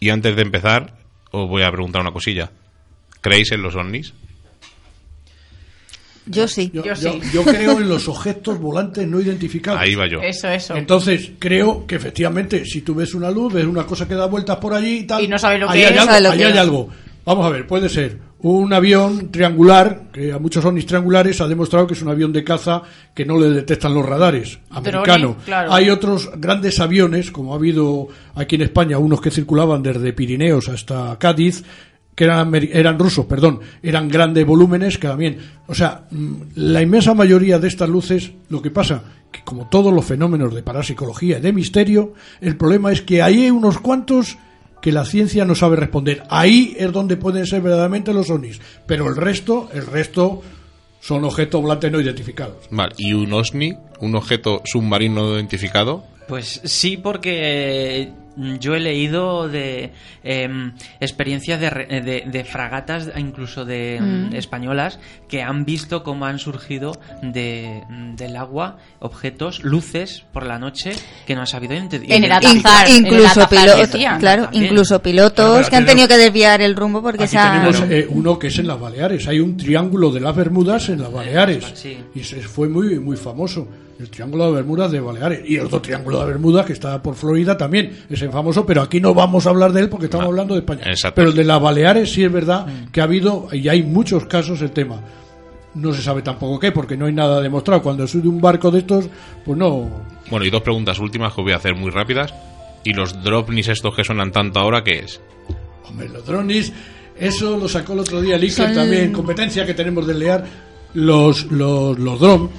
Y 0.00 0.10
antes 0.10 0.34
de 0.34 0.42
empezar, 0.42 0.96
os 1.30 1.48
voy 1.48 1.62
a 1.62 1.70
preguntar 1.70 2.02
una 2.02 2.12
cosilla. 2.12 2.50
¿Creéis 3.20 3.52
en 3.52 3.62
los 3.62 3.76
ovnis? 3.76 4.14
Yo 6.26 6.46
sí. 6.46 6.70
Yo, 6.72 6.82
sí. 6.94 7.20
yo 7.32 7.42
creo 7.42 7.78
en 7.80 7.88
los 7.88 8.08
objetos 8.08 8.58
volantes 8.58 9.06
no 9.08 9.20
identificados. 9.20 9.80
Ahí 9.80 9.94
va 9.94 10.06
yo. 10.06 10.20
Eso, 10.20 10.48
eso. 10.48 10.76
Entonces, 10.76 11.32
creo 11.38 11.86
que 11.86 11.96
efectivamente, 11.96 12.64
si 12.64 12.82
tú 12.82 12.94
ves 12.94 13.14
una 13.14 13.30
luz, 13.30 13.52
ves 13.52 13.66
una 13.66 13.84
cosa 13.84 14.06
que 14.06 14.14
da 14.14 14.26
vueltas 14.26 14.56
por 14.58 14.72
allí 14.72 14.98
y 14.98 15.02
tal. 15.04 15.22
Y 15.22 15.28
no 15.28 15.38
sabes 15.38 15.60
lo 15.60 15.66
que 15.66 15.72
ahí 15.72 15.82
es. 15.82 15.98
algo, 15.98 16.28
lo 16.28 16.36
que 16.36 16.44
hay 16.44 16.52
es. 16.52 16.58
algo. 16.58 16.88
Vamos 17.24 17.46
a 17.46 17.50
ver, 17.50 17.66
puede 17.66 17.88
ser 17.88 18.18
un 18.42 18.72
avión 18.72 19.30
triangular, 19.30 20.10
que 20.12 20.32
a 20.32 20.38
muchos 20.38 20.64
ovnis 20.64 20.86
triangulares 20.86 21.40
ha 21.40 21.46
demostrado 21.46 21.86
que 21.86 21.94
es 21.94 22.02
un 22.02 22.08
avión 22.08 22.32
de 22.32 22.42
caza 22.42 22.82
que 23.14 23.24
no 23.24 23.38
le 23.38 23.50
detectan 23.50 23.94
los 23.94 24.04
radares, 24.04 24.58
americano. 24.70 25.36
claro. 25.44 25.72
Hay 25.72 25.88
otros 25.90 26.28
grandes 26.36 26.80
aviones, 26.80 27.30
como 27.30 27.52
ha 27.52 27.56
habido 27.56 28.08
aquí 28.34 28.56
en 28.56 28.62
España, 28.62 28.98
unos 28.98 29.20
que 29.20 29.30
circulaban 29.30 29.82
desde 29.82 30.12
Pirineos 30.12 30.68
hasta 30.68 31.16
Cádiz, 31.20 31.62
que 32.22 32.26
eran, 32.26 32.48
ameri- 32.52 32.70
eran 32.72 32.98
rusos, 33.00 33.26
perdón, 33.26 33.58
eran 33.82 34.08
grandes 34.08 34.46
volúmenes 34.46 34.96
que 34.96 35.08
también, 35.08 35.38
o 35.66 35.74
sea, 35.74 36.02
mm, 36.10 36.32
la 36.54 36.80
inmensa 36.80 37.14
mayoría 37.14 37.58
de 37.58 37.66
estas 37.66 37.88
luces, 37.88 38.30
lo 38.48 38.62
que 38.62 38.70
pasa, 38.70 39.02
que 39.32 39.42
como 39.42 39.68
todos 39.68 39.92
los 39.92 40.04
fenómenos 40.04 40.54
de 40.54 40.62
parapsicología 40.62 41.38
y 41.38 41.40
de 41.40 41.52
misterio, 41.52 42.12
el 42.40 42.56
problema 42.56 42.92
es 42.92 43.02
que 43.02 43.22
hay 43.22 43.50
unos 43.50 43.78
cuantos 43.78 44.38
que 44.80 44.92
la 44.92 45.04
ciencia 45.04 45.44
no 45.44 45.54
sabe 45.56 45.74
responder. 45.76 46.22
Ahí 46.30 46.76
es 46.78 46.92
donde 46.92 47.16
pueden 47.16 47.44
ser 47.46 47.60
verdaderamente 47.60 48.12
los 48.14 48.30
ovnis, 48.30 48.60
pero 48.86 49.08
el 49.08 49.16
resto, 49.16 49.68
el 49.74 49.86
resto 49.86 50.42
son 51.00 51.24
objetos 51.24 51.60
volantes 51.60 51.90
no 51.90 52.00
identificados. 52.00 52.68
Vale, 52.70 52.94
¿y 52.98 53.12
un 53.14 53.32
OSNI? 53.32 53.74
¿Un 54.00 54.14
objeto 54.14 54.62
submarino 54.64 55.22
no 55.26 55.34
identificado? 55.34 56.04
Pues 56.28 56.60
sí, 56.64 56.96
porque 56.96 58.12
yo 58.60 58.74
he 58.74 58.80
leído 58.80 59.48
de 59.48 59.92
em, 60.24 60.72
experiencias 61.00 61.60
de, 61.60 61.70
re- 61.70 62.00
de- 62.00 62.24
de 62.26 62.44
fragatas, 62.44 63.10
incluso 63.16 63.64
de 63.64 63.98
mm, 64.00 64.04
Mm. 64.30 64.34
españolas, 64.34 64.98
que 65.28 65.42
han 65.42 65.64
visto 65.64 66.02
cómo 66.02 66.26
han 66.26 66.38
surgido 66.38 66.92
de, 67.22 67.82
mm, 67.88 68.14
del 68.16 68.36
agua 68.36 68.78
objetos, 69.00 69.62
luces 69.64 70.24
por 70.32 70.46
la 70.46 70.58
noche 70.58 70.92
que 71.26 71.34
no 71.34 71.40
han 71.42 71.46
sabido 71.46 71.74
identi- 71.74 72.04
En 72.08 72.24
el 72.24 72.30
identificar. 72.30 72.56
Atazar, 72.72 72.88
en 72.88 73.06
el 73.06 73.12
incluso 73.12 73.48
pilotos, 73.48 73.92
decían. 73.92 74.18
claro, 74.20 74.42
También. 74.44 74.64
incluso 74.64 75.02
pilotos 75.02 75.52
Claro, 75.52 75.68
que 75.70 75.76
han 75.76 75.86
tenido 75.86 76.08
que 76.08 76.16
desviar 76.16 76.60
el 76.62 76.74
rumbo 76.76 77.02
porque 77.02 77.26
se 77.26 77.36
ha- 77.38 77.52
tenemos 77.52 77.80
eh, 77.90 78.06
uno 78.08 78.38
que 78.38 78.46
es 78.48 78.58
en 78.58 78.66
las 78.66 78.80
Baleares. 78.80 79.26
Hay 79.28 79.40
un 79.40 79.56
triángulo 79.56 80.10
de 80.10 80.20
las 80.20 80.34
Bermudas 80.34 80.88
en 80.88 81.02
las 81.02 81.12
Baleares. 81.12 81.64
sí. 81.74 81.98
Y 82.14 82.20
se 82.24 82.40
fue 82.42 82.68
muy, 82.68 82.98
muy 82.98 83.16
famoso. 83.16 83.68
El 84.02 84.10
triángulo 84.10 84.46
de 84.46 84.52
Bermudas 84.52 84.90
de 84.90 84.98
Baleares. 84.98 85.48
Y 85.48 85.56
el 85.56 85.66
otro 85.66 85.80
triángulo 85.80 86.18
de 86.20 86.26
Bermudas 86.26 86.66
que 86.66 86.72
está 86.72 87.00
por 87.00 87.14
Florida 87.14 87.56
también. 87.56 88.04
Es 88.10 88.18
famoso, 88.32 88.66
pero 88.66 88.82
aquí 88.82 89.00
no 89.00 89.14
vamos 89.14 89.46
a 89.46 89.50
hablar 89.50 89.72
de 89.72 89.82
él 89.82 89.88
porque 89.88 90.06
estamos 90.06 90.24
No. 90.24 90.30
hablando 90.30 90.54
de 90.54 90.60
España. 90.60 90.82
Exacto. 90.86 91.14
Pero 91.14 91.30
el 91.30 91.36
de 91.36 91.44
las 91.44 91.62
Baleares 91.62 92.10
sí 92.12 92.24
es 92.24 92.32
verdad 92.32 92.66
Mm. 92.66 92.90
que 92.90 93.00
ha 93.00 93.04
habido, 93.04 93.46
y 93.52 93.68
hay 93.68 93.84
muchos 93.84 94.26
casos 94.26 94.60
el 94.60 94.72
tema. 94.72 95.00
No 95.74 95.92
se 95.94 96.02
sabe 96.02 96.20
tampoco 96.22 96.58
qué, 96.58 96.72
porque 96.72 96.96
no 96.96 97.06
hay 97.06 97.12
nada 97.12 97.40
demostrado. 97.40 97.80
Cuando 97.80 98.04
sube 98.08 98.26
un 98.28 98.40
barco 98.40 98.72
de 98.72 98.80
estos, 98.80 99.08
pues 99.44 99.56
no, 99.56 99.88
Bueno, 100.30 100.44
y 100.44 100.50
dos 100.50 100.62
preguntas 100.62 100.98
últimas 100.98 101.32
que 101.32 101.40
os 101.40 101.44
voy 101.44 101.52
a 101.52 101.56
hacer 101.58 101.76
muy 101.76 101.90
rápidas. 101.92 102.34
¿Y 102.84 102.92
los 102.94 103.22
dropnis 103.22 103.68
estos 103.68 103.94
que 103.94 104.02
suenan 104.02 104.32
tanto 104.32 104.58
ahora 104.58 104.82
qué 104.82 104.98
es? 104.98 105.20
Hombre, 105.88 106.08
los 106.08 106.26
drones, 106.26 106.72
eso 107.16 107.56
lo 107.56 107.68
sacó 107.68 107.92
el 107.92 108.00
otro 108.00 108.20
día 108.20 108.34
el 108.34 108.42
Iker 108.42 108.74
también, 108.74 109.12
competencia 109.12 109.64
que 109.64 109.74
tenemos 109.74 110.06
de 110.08 110.14
lear, 110.14 110.44
los, 110.94 111.44
los, 111.52 111.96
los 111.98 112.18
drones. 112.18 112.50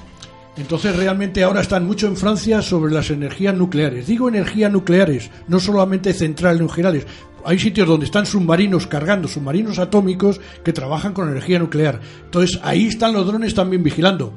Entonces 0.56 0.96
realmente 0.96 1.44
ahora 1.44 1.62
están 1.62 1.86
mucho 1.86 2.08
en 2.08 2.16
Francia 2.16 2.62
sobre 2.62 2.94
las 2.94 3.10
energías 3.10 3.56
nucleares. 3.56 4.08
Digo 4.08 4.30
energías 4.30 4.72
nucleares, 4.72 5.32
no 5.48 5.60
solamente 5.60 6.14
centrales 6.14 6.62
nucleares. 6.62 7.08
Hay 7.46 7.60
sitios 7.60 7.88
donde 7.88 8.06
están 8.06 8.26
submarinos 8.26 8.88
cargando, 8.88 9.28
submarinos 9.28 9.80
atómicos 9.80 10.40
que 10.64 10.72
trabajan 10.72 11.14
con 11.14 11.30
energía 11.30 11.60
nuclear. 11.60 12.00
Entonces 12.26 12.60
ahí 12.64 12.88
están 12.88 13.14
los 13.14 13.26
drones 13.26 13.54
también 13.54 13.84
vigilando. 13.84 14.34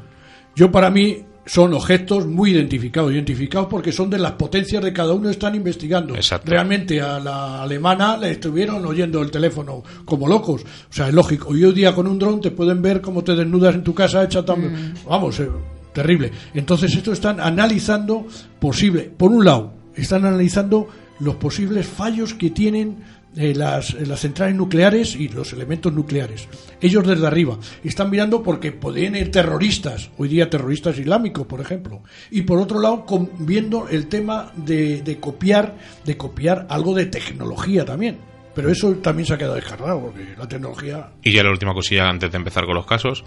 Yo 0.55 0.73
para 0.73 0.91
mí 0.91 1.25
son 1.45 1.75
objetos 1.75 2.27
muy 2.27 2.51
identificados, 2.51 3.13
identificados 3.13 3.69
porque 3.69 3.93
son 3.93 4.11
de 4.11 4.19
las 4.19 4.33
potencias 4.33 4.83
de 4.83 4.93
cada 4.93 5.13
uno 5.13 5.31
están 5.31 5.55
investigando. 5.55 6.17
Exacto. 6.17 6.51
Realmente 6.51 7.01
a 7.01 7.21
la 7.21 7.63
alemana 7.63 8.17
le 8.17 8.33
estuvieron 8.33 8.85
oyendo 8.85 9.23
el 9.23 9.31
teléfono 9.31 9.83
como 10.05 10.27
locos. 10.27 10.63
O 10.63 10.93
sea, 10.93 11.09
es 11.09 11.15
lógico. 11.15 11.51
Hoy 11.51 11.73
día 11.73 11.95
con 11.95 12.07
un 12.07 12.19
dron 12.19 12.41
te 12.41 12.51
pueden 12.51 12.83
ver 12.83 13.01
cómo 13.01 13.23
te 13.23 13.37
desnudas 13.37 13.75
en 13.77 13.85
tu 13.85 13.95
casa 13.95 14.25
hecha 14.25 14.45
tan... 14.45 14.95
Vamos, 15.07 15.39
eh, 15.39 15.49
terrible. 15.97 16.31
Entonces 16.55 16.95
esto 16.95 17.13
están 17.13 17.41
analizando 17.41 18.27
posible, 18.61 19.11
por 19.17 19.33
un 19.33 19.45
lado, 19.45 19.73
están 19.97 20.25
analizando 20.27 20.89
los 21.21 21.37
posibles 21.37 21.87
fallos 21.87 22.35
que 22.35 22.51
tienen 22.51 22.99
eh, 23.37 23.55
las, 23.55 23.95
eh, 23.95 24.05
las 24.07 24.21
centrales 24.21 24.55
nucleares 24.55 25.17
y 25.17 25.29
los 25.29 25.53
elementos 25.53 25.93
nucleares. 25.93 26.47
Ellos 26.81 27.07
desde 27.07 27.27
arriba 27.27 27.59
están 27.83 28.11
mirando 28.11 28.43
porque 28.43 28.73
podrían 28.73 29.17
ir 29.17 29.31
terroristas, 29.31 30.11
hoy 30.19 30.29
día 30.29 30.49
terroristas 30.51 30.99
islámicos, 30.99 31.47
por 31.47 31.61
ejemplo. 31.61 32.03
Y 32.31 32.43
por 32.43 32.59
otro 32.59 32.81
lado, 32.81 33.05
con- 33.07 33.31
viendo 33.41 33.89
el 33.89 34.07
tema 34.09 34.53
de, 34.57 35.01
de 35.03 35.19
copiar, 35.19 35.77
de 36.05 36.17
copiar 36.17 36.67
algo 36.71 36.95
de 36.95 37.07
tecnología 37.07 37.85
también. 37.85 38.19
Pero 38.55 38.71
eso 38.71 38.91
también 38.97 39.27
se 39.27 39.35
ha 39.35 39.39
quedado 39.39 39.55
descargado, 39.57 40.01
porque 40.01 40.35
la 40.39 40.49
tecnología 40.49 41.11
Y 41.23 41.33
ya 41.33 41.43
la 41.43 41.51
última 41.51 41.75
cosilla 41.75 42.09
antes 42.09 42.31
de 42.33 42.39
empezar 42.39 42.65
con 42.65 42.75
los 42.75 42.87
casos, 42.87 43.23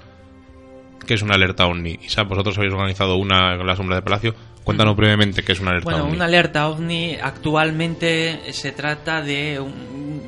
que 1.06 1.14
es 1.14 1.22
una 1.22 1.36
alerta 1.36 1.66
OVNI. 1.66 2.00
Isa, 2.04 2.24
vosotros 2.24 2.58
habéis 2.58 2.74
organizado 2.74 3.18
una 3.18 3.58
con 3.58 3.66
la 3.68 3.76
sombra 3.76 3.96
de 3.98 4.02
Palacio. 4.02 4.36
Cuéntanos 4.64 4.96
brevemente 4.96 5.42
qué 5.42 5.54
es 5.54 5.60
una 5.60 5.72
alerta 5.72 5.90
Bueno, 5.90 6.04
OVNI. 6.06 6.16
una 6.16 6.26
alerta 6.26 6.68
ovni 6.68 7.16
actualmente 7.16 8.54
se 8.54 8.72
trata 8.72 9.22
de, 9.22 9.60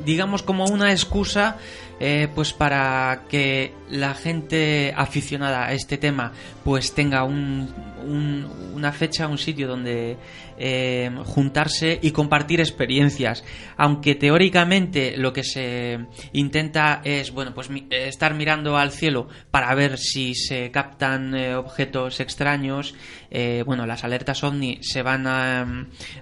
digamos, 0.04 0.42
como 0.42 0.66
una 0.66 0.92
excusa, 0.92 1.58
eh, 2.00 2.28
pues 2.34 2.54
para 2.54 3.24
que 3.30 3.74
la 3.90 4.16
gente 4.16 4.94
aficionada 4.98 5.68
a 5.68 5.74
este 5.74 5.98
tema, 5.98 6.32
pues 6.64 6.96
tenga 6.96 7.24
un, 7.24 7.70
un- 8.04 8.72
una 8.74 8.92
fecha, 8.92 9.28
un 9.28 9.38
sitio 9.38 9.68
donde 9.68 10.18
eh, 10.58 11.10
juntarse 11.26 12.00
y 12.02 12.12
compartir 12.12 12.60
experiencias. 12.60 13.44
Aunque 13.78 14.16
teóricamente 14.16 15.16
lo 15.18 15.34
que 15.34 15.44
se 15.44 16.00
intenta 16.34 17.02
es, 17.04 17.32
bueno, 17.32 17.54
pues 17.54 17.70
estar 17.90 18.34
mirando 18.36 18.78
al 18.78 18.92
cielo 18.92 19.28
para 19.50 19.74
ver 19.76 19.98
si 19.98 20.36
se 20.36 20.70
captan 20.72 21.34
eh, 21.36 21.56
objetos 21.56 22.20
extraños. 22.20 22.94
eh, 23.32 23.64
bueno, 23.66 23.86
las 23.86 24.04
alertas 24.04 24.44
ovni 24.44 24.78
se 24.82 25.02
van 25.04 25.26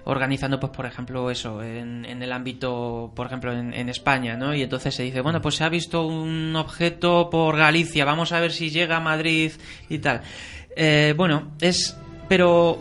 organizando, 0.04 0.60
pues 0.60 0.72
por 0.72 0.86
ejemplo, 0.86 1.30
eso, 1.30 1.62
en, 1.62 2.04
en 2.04 2.22
el 2.22 2.32
ámbito, 2.32 3.12
por 3.14 3.26
ejemplo, 3.26 3.52
en, 3.52 3.74
en 3.74 3.88
España, 3.88 4.36
¿no? 4.36 4.54
Y 4.54 4.62
entonces 4.62 4.94
se 4.94 5.02
dice, 5.02 5.20
bueno, 5.20 5.40
pues 5.40 5.56
se 5.56 5.64
ha 5.64 5.68
visto 5.68 6.06
un 6.06 6.54
objeto 6.56 7.28
por 7.30 7.56
Galicia, 7.56 8.04
vamos 8.04 8.32
a 8.32 8.40
ver 8.40 8.52
si 8.52 8.70
llega 8.70 8.96
a 8.96 9.00
Madrid 9.00 9.52
y 9.88 9.98
tal. 9.98 10.22
Eh, 10.76 11.14
bueno, 11.16 11.52
es, 11.60 11.96
pero 12.28 12.78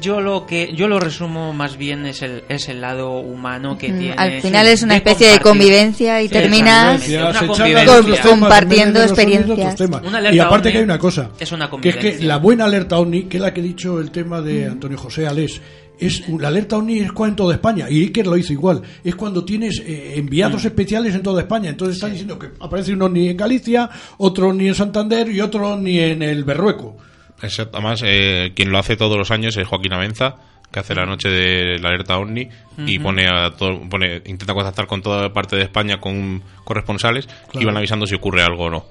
yo 0.00 0.20
lo 0.20 0.46
que 0.46 0.72
yo 0.74 0.88
lo 0.88 0.98
resumo 0.98 1.52
más 1.52 1.76
bien 1.76 2.06
es 2.06 2.22
el 2.22 2.42
es 2.48 2.68
el 2.68 2.80
lado 2.80 3.18
humano 3.18 3.76
que 3.76 3.92
Mm, 3.92 3.98
tiene 3.98 4.14
al 4.16 4.40
final 4.40 4.66
es 4.66 4.82
una 4.82 4.94
de 4.94 4.98
especie 4.98 5.30
de 5.30 5.38
convivencia 5.40 6.22
y 6.22 6.28
Sí, 6.28 6.34
temas, 6.34 7.02
compartiendo 8.22 9.02
experiencias. 9.02 9.78
Y 10.32 10.38
aparte 10.38 10.68
ovni 10.68 10.72
que 10.72 10.78
hay 10.78 10.84
una 10.84 10.98
cosa, 10.98 11.30
es 11.38 11.52
una 11.52 11.70
que 11.70 11.88
es 11.88 11.94
que 11.96 12.00
convivencia. 12.00 12.28
la 12.28 12.36
buena 12.38 12.64
alerta 12.64 12.98
OVNI, 12.98 13.24
que 13.24 13.36
es 13.36 13.42
la 13.42 13.52
que 13.52 13.60
he 13.60 13.64
dicho 13.64 14.00
el 14.00 14.10
tema 14.10 14.40
de 14.40 14.66
Antonio 14.66 14.96
José 14.96 15.26
Alés, 15.26 15.60
es 15.98 16.26
la 16.28 16.48
alerta 16.48 16.78
OVNI 16.78 17.00
es 17.00 17.10
en 17.18 17.36
toda 17.36 17.54
España 17.54 17.86
y 17.90 18.02
Iker 18.04 18.26
lo 18.26 18.36
hizo 18.36 18.52
igual. 18.52 18.80
Es 19.04 19.14
cuando 19.14 19.44
tienes 19.44 19.82
eh, 19.84 20.14
enviados 20.16 20.64
especiales 20.64 21.14
en 21.14 21.22
toda 21.22 21.42
España. 21.42 21.68
Entonces 21.68 21.96
están 21.96 22.12
diciendo 22.12 22.38
que 22.38 22.48
aparece 22.60 22.94
un 22.94 23.02
OVNI 23.02 23.28
en 23.28 23.36
Galicia, 23.36 23.90
otro 24.16 24.48
OVNI 24.48 24.68
en 24.68 24.74
Santander 24.74 25.30
y 25.30 25.40
otro 25.42 25.74
OVNI 25.74 25.98
en 25.98 26.22
el 26.22 26.44
Berrueco. 26.44 26.96
Exacto. 27.42 27.78
Además, 27.78 28.02
eh, 28.04 28.52
quien 28.54 28.70
lo 28.70 28.78
hace 28.78 28.96
todos 28.96 29.16
los 29.16 29.30
años 29.30 29.56
es 29.56 29.66
Joaquín 29.66 29.92
Avenza, 29.92 30.36
que 30.70 30.78
hace 30.80 30.94
la 30.94 31.04
noche 31.04 31.28
de 31.28 31.78
la 31.80 31.88
alerta 31.88 32.16
OVNI 32.18 32.48
y 32.86 32.98
pone 33.00 33.26
a 33.26 33.50
todo, 33.50 33.80
pone, 33.88 34.22
intenta 34.26 34.54
contactar 34.54 34.86
con 34.86 35.02
toda 35.02 35.32
parte 35.32 35.56
de 35.56 35.62
España 35.62 35.98
con 36.00 36.42
corresponsales 36.64 37.28
y 37.54 37.64
van 37.64 37.76
avisando 37.76 38.06
si 38.06 38.14
ocurre 38.14 38.42
algo 38.42 38.64
o 38.66 38.70
no. 38.70 38.84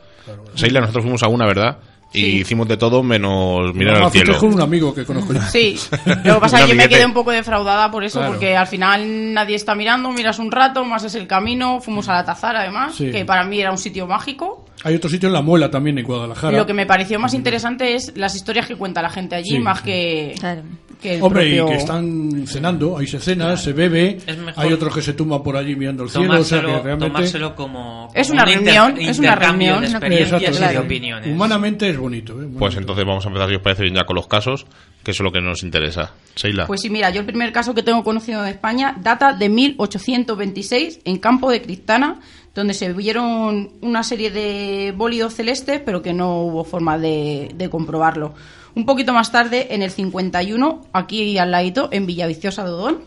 Seila, 0.55 0.81
nosotros 0.81 1.03
fuimos 1.03 1.23
a 1.23 1.27
una, 1.29 1.45
¿verdad? 1.45 1.77
Y 2.11 2.21
Sí. 2.21 2.25
hicimos 2.39 2.67
de 2.67 2.75
todo 2.75 3.03
menos 3.03 3.73
mirar 3.75 4.01
al 4.03 4.11
cielo. 4.11 4.37
con 4.39 4.53
un 4.55 4.61
amigo 4.61 4.93
que 4.93 5.05
conozco 5.05 5.31
yo. 5.31 5.41
Sí, 5.43 5.77
lo 6.25 6.33
que 6.35 6.39
pasa 6.41 6.57
es 6.59 6.63
que 6.65 6.71
yo 6.71 6.75
me 6.75 6.89
quedé 6.89 7.05
un 7.05 7.13
poco 7.13 7.31
defraudada 7.31 7.89
por 7.91 8.03
eso, 8.03 8.17
Claro. 8.19 8.33
porque 8.33 8.57
al 8.57 8.65
final 8.67 9.33
nadie 9.33 9.55
está 9.55 9.75
mirando, 9.75 10.09
miras 10.11 10.39
un 10.39 10.51
rato, 10.51 10.83
más 10.83 11.03
es 11.03 11.13
el 11.15 11.27
camino, 11.27 11.79
fuimos 11.81 12.09
a 12.09 12.13
la 12.13 12.25
Tazar 12.25 12.55
además, 12.57 12.95
Sí. 12.95 13.11
que 13.11 13.25
para 13.25 13.43
mí 13.45 13.61
era 13.61 13.71
un 13.71 13.77
sitio 13.77 14.07
mágico. 14.07 14.65
Hay 14.83 14.95
otro 14.95 15.09
sitio 15.09 15.27
en 15.27 15.33
La 15.33 15.41
Muela 15.41 15.69
también, 15.69 15.97
en 15.97 16.05
Guadalajara. 16.05 16.57
Lo 16.57 16.65
que 16.65 16.73
me 16.73 16.85
pareció 16.85 17.19
más 17.19 17.33
interesante 17.33 17.95
es 17.95 18.13
las 18.15 18.35
historias 18.35 18.65
que 18.67 18.75
cuenta 18.75 19.01
la 19.01 19.09
gente 19.09 19.35
allí, 19.35 19.51
Sí. 19.51 19.59
más 19.59 19.81
que, 19.81 20.33
Claro. 20.39 20.61
que 21.01 21.15
el 21.15 21.21
Hombre, 21.21 21.43
propio... 21.57 21.65
y 21.65 21.69
que 21.71 21.77
están 21.77 22.47
cenando, 22.47 22.97
hay 22.97 23.07
se 23.07 23.19
cena, 23.19 23.57
se 23.57 23.73
bebe, 23.73 24.17
hay 24.55 24.71
otros 24.73 24.93
que 24.95 25.01
se 25.01 25.13
tumban 25.13 25.43
por 25.43 25.57
allí 25.57 25.75
mirando 25.75 26.03
el 26.03 26.09
cielo, 26.09 26.39
o 26.39 26.43
sea 26.43 26.59
Tomárselo, 26.61 26.67
que 26.77 26.83
realmente... 26.83 27.07
tomárselo 27.13 27.55
como, 27.55 28.09
Es 28.13 28.29
una 28.29 28.43
un 28.43 28.49
reunión, 28.49 28.91
inter- 28.91 29.09
es 29.09 29.19
una 29.19 29.35
reunión, 29.35 29.81
de 29.81 29.87
una- 29.87 29.97
experiencias 29.97 30.41
Exacto, 30.41 30.57
y 30.57 30.61
de 30.67 30.71
claro. 30.71 30.85
opiniones. 30.85 31.27
Humanamente 31.29 31.89
es 31.89 31.97
bonito. 31.97 32.41
¿eh? 32.41 32.47
Pues 32.57 32.75
entonces 32.77 33.05
vamos 33.05 33.25
a 33.25 33.27
empezar, 33.27 33.49
si 33.49 33.55
os 33.55 33.61
parece 33.61 33.83
bien, 33.83 33.95
ya 33.95 34.05
con 34.05 34.15
los 34.15 34.27
casos, 34.27 34.65
que 35.03 35.11
eso 35.11 35.23
es 35.23 35.25
lo 35.25 35.31
que 35.31 35.41
nos 35.41 35.61
interesa. 35.63 36.11
Seila. 36.35 36.67
Pues 36.67 36.81
sí, 36.81 36.89
mira, 36.89 37.09
yo 37.09 37.19
el 37.21 37.25
primer 37.25 37.51
caso 37.51 37.73
que 37.73 37.83
tengo 37.83 38.03
conocido 38.03 38.43
de 38.43 38.51
España 38.51 38.95
data 39.01 39.33
de 39.33 39.49
1826 39.49 40.99
en 41.05 41.17
Campo 41.17 41.51
de 41.51 41.61
Cristana, 41.61 42.19
donde 42.59 42.73
se 42.73 42.93
vieron 42.93 43.71
una 43.81 44.03
serie 44.03 44.29
de 44.29 44.93
bólidos 44.95 45.33
celestes, 45.33 45.81
pero 45.83 46.01
que 46.01 46.13
no 46.13 46.43
hubo 46.43 46.63
forma 46.63 46.97
de, 46.97 47.51
de 47.55 47.69
comprobarlo. 47.69 48.33
Un 48.75 48.85
poquito 48.85 49.13
más 49.13 49.31
tarde, 49.31 49.73
en 49.73 49.81
el 49.81 49.91
51, 49.91 50.85
aquí 50.93 51.37
al 51.37 51.51
ladito, 51.51 51.89
en 51.91 52.05
Villaviciosa 52.05 52.63
de 52.63 52.69
Odón, 52.69 52.99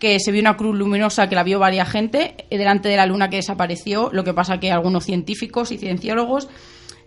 que 0.00 0.18
se 0.18 0.32
vio 0.32 0.40
una 0.40 0.56
cruz 0.56 0.74
luminosa 0.74 1.28
que 1.28 1.34
la 1.34 1.44
vio 1.44 1.58
varias 1.58 1.88
gente 1.88 2.34
eh, 2.48 2.58
delante 2.58 2.88
de 2.88 2.96
la 2.96 3.06
luna 3.06 3.28
que 3.28 3.36
desapareció. 3.36 4.08
Lo 4.12 4.24
que 4.24 4.32
pasa 4.32 4.58
que 4.58 4.72
algunos 4.72 5.04
científicos 5.04 5.70
y 5.70 5.78
cienciólogos 5.78 6.48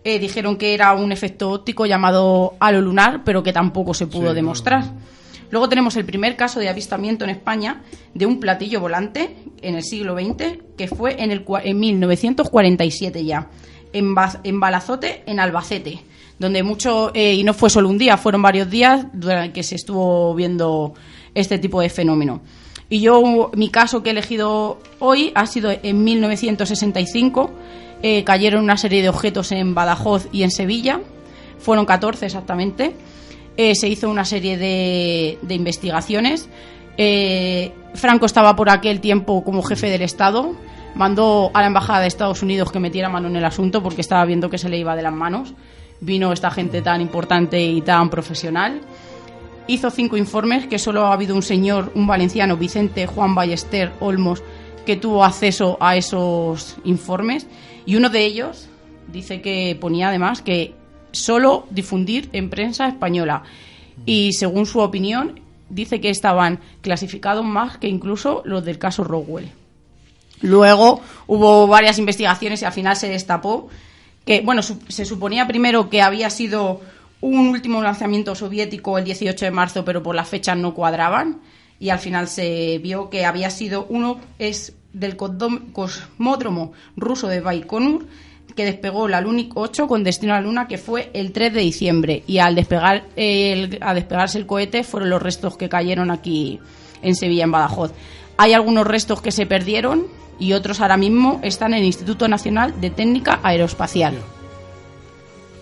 eh, 0.04 0.18
dijeron 0.18 0.56
que 0.56 0.74
era 0.74 0.92
un 0.94 1.12
efecto 1.12 1.50
óptico 1.50 1.86
llamado 1.86 2.54
halo 2.60 2.80
lunar, 2.80 3.22
pero 3.24 3.42
que 3.42 3.52
tampoco 3.52 3.92
se 3.92 4.06
pudo 4.06 4.30
Sí, 4.30 4.34
demostrar. 4.36 4.84
Luego 5.54 5.68
tenemos 5.68 5.94
el 5.94 6.04
primer 6.04 6.34
caso 6.34 6.58
de 6.58 6.68
avistamiento 6.68 7.22
en 7.22 7.30
España 7.30 7.82
de 8.12 8.26
un 8.26 8.40
platillo 8.40 8.80
volante 8.80 9.36
en 9.62 9.76
el 9.76 9.84
siglo 9.84 10.16
XX, 10.18 10.58
que 10.76 10.88
fue 10.88 11.22
en, 11.22 11.30
el, 11.30 11.44
cua- 11.44 11.60
en 11.62 11.78
1947 11.78 13.24
ya, 13.24 13.46
en, 13.92 14.16
en 14.42 14.58
Balazote, 14.58 15.22
en 15.26 15.38
Albacete, 15.38 16.00
donde 16.40 16.64
mucho, 16.64 17.12
eh, 17.14 17.34
y 17.34 17.44
no 17.44 17.54
fue 17.54 17.70
solo 17.70 17.88
un 17.88 17.98
día, 17.98 18.16
fueron 18.16 18.42
varios 18.42 18.68
días 18.68 19.06
durante 19.12 19.52
que 19.52 19.62
se 19.62 19.76
estuvo 19.76 20.34
viendo 20.34 20.94
este 21.36 21.60
tipo 21.60 21.80
de 21.80 21.88
fenómeno. 21.88 22.40
Y 22.90 23.00
yo, 23.00 23.52
mi 23.54 23.68
caso 23.68 24.02
que 24.02 24.08
he 24.08 24.12
elegido 24.12 24.80
hoy 24.98 25.30
ha 25.36 25.46
sido 25.46 25.70
en 25.70 26.02
1965, 26.02 27.52
eh, 28.02 28.24
cayeron 28.24 28.64
una 28.64 28.76
serie 28.76 29.02
de 29.02 29.08
objetos 29.08 29.52
en 29.52 29.72
Badajoz 29.72 30.26
y 30.32 30.42
en 30.42 30.50
Sevilla, 30.50 31.00
fueron 31.60 31.86
14 31.86 32.26
exactamente. 32.26 32.96
Eh, 33.56 33.74
se 33.74 33.88
hizo 33.88 34.10
una 34.10 34.24
serie 34.24 34.56
de, 34.56 35.38
de 35.42 35.54
investigaciones 35.54 36.48
Eh, 36.96 37.72
Franco 37.94 38.26
estaba 38.26 38.54
por 38.54 38.70
aquel 38.70 39.00
tiempo 39.00 39.42
como 39.42 39.62
jefe 39.62 39.88
del 39.88 40.02
Estado. 40.02 40.54
Mandó 40.94 41.50
a 41.54 41.60
la 41.60 41.66
embajada 41.66 42.00
de 42.00 42.06
Estados 42.06 42.42
Unidos 42.42 42.70
que 42.70 42.78
metiera 42.78 43.08
mano 43.08 43.28
en 43.28 43.36
el 43.36 43.44
asunto 43.44 43.82
porque 43.82 44.00
estaba 44.00 44.24
viendo 44.24 44.48
que 44.48 44.58
se 44.58 44.68
le 44.68 44.78
iba 44.78 44.94
de 44.94 45.02
las 45.02 45.12
manos. 45.12 45.54
Vino 46.00 46.32
esta 46.32 46.50
gente 46.50 46.82
tan 46.82 47.00
importante 47.00 47.60
y 47.60 47.80
tan 47.80 48.10
profesional. 48.10 48.80
Hizo 49.66 49.90
cinco 49.90 50.16
informes, 50.16 50.66
que 50.66 50.78
solo 50.78 51.06
ha 51.06 51.12
habido 51.14 51.34
un 51.34 51.42
señor, 51.42 51.90
un 51.94 52.06
valenciano, 52.06 52.56
Vicente 52.56 53.06
Juan 53.06 53.34
Ballester 53.34 53.90
Olmos, 54.00 54.42
que 54.84 54.96
tuvo 54.96 55.24
acceso 55.24 55.78
a 55.80 55.96
esos 55.96 56.76
informes. 56.84 57.46
Y 57.86 57.96
uno 57.96 58.10
de 58.10 58.24
ellos 58.24 58.68
dice 59.10 59.40
que 59.40 59.76
ponía 59.80 60.08
además 60.08 60.42
que 60.42 60.74
solo 61.14 61.66
difundir 61.70 62.28
en 62.32 62.50
prensa 62.50 62.86
española. 62.88 63.42
Y 64.06 64.32
según 64.34 64.66
su 64.66 64.80
opinión, 64.80 65.40
dice 65.70 66.00
que 66.00 66.10
estaban 66.10 66.60
clasificados 66.82 67.44
más 67.44 67.78
que 67.78 67.88
incluso 67.88 68.42
los 68.44 68.64
del 68.64 68.78
caso 68.78 69.04
Rockwell. 69.04 69.50
Luego 70.40 71.00
hubo 71.26 71.66
varias 71.66 71.98
investigaciones 71.98 72.60
y 72.62 72.64
al 72.64 72.72
final 72.72 72.96
se 72.96 73.08
destapó 73.08 73.68
que, 74.26 74.40
bueno, 74.40 74.62
su- 74.62 74.78
se 74.88 75.04
suponía 75.04 75.46
primero 75.46 75.88
que 75.88 76.02
había 76.02 76.28
sido 76.30 76.80
un 77.20 77.48
último 77.48 77.82
lanzamiento 77.82 78.34
soviético 78.34 78.98
el 78.98 79.04
18 79.04 79.44
de 79.46 79.50
marzo, 79.50 79.84
pero 79.84 80.02
por 80.02 80.14
las 80.14 80.28
fechas 80.28 80.56
no 80.58 80.74
cuadraban 80.74 81.38
y 81.80 81.88
al 81.90 81.98
final 81.98 82.28
se 82.28 82.78
vio 82.78 83.08
que 83.10 83.24
había 83.24 83.48
sido 83.50 83.86
uno 83.88 84.18
es 84.38 84.74
del 84.92 85.16
cosmódromo 85.16 86.72
ruso 86.96 87.28
de 87.28 87.40
Baikonur 87.40 88.06
que 88.56 88.64
despegó 88.64 89.08
la 89.08 89.20
Lunik 89.20 89.52
8 89.56 89.86
con 89.88 90.04
destino 90.04 90.32
a 90.32 90.36
la 90.36 90.42
Luna 90.42 90.68
que 90.68 90.78
fue 90.78 91.10
el 91.12 91.32
3 91.32 91.52
de 91.54 91.60
diciembre 91.60 92.22
y 92.26 92.38
al 92.38 92.54
despegar 92.54 93.04
el, 93.16 93.78
a 93.80 93.94
despegarse 93.94 94.38
el 94.38 94.46
cohete 94.46 94.84
fueron 94.84 95.10
los 95.10 95.20
restos 95.22 95.56
que 95.56 95.68
cayeron 95.68 96.10
aquí 96.10 96.60
en 97.02 97.14
Sevilla 97.16 97.44
en 97.44 97.50
Badajoz. 97.52 97.92
Hay 98.36 98.52
algunos 98.52 98.86
restos 98.86 99.20
que 99.20 99.32
se 99.32 99.46
perdieron 99.46 100.06
y 100.38 100.52
otros 100.52 100.80
ahora 100.80 100.96
mismo 100.96 101.40
están 101.42 101.72
en 101.74 101.80
el 101.80 101.84
Instituto 101.86 102.26
Nacional 102.28 102.80
de 102.80 102.90
Técnica 102.90 103.40
Aeroespacial. 103.42 104.14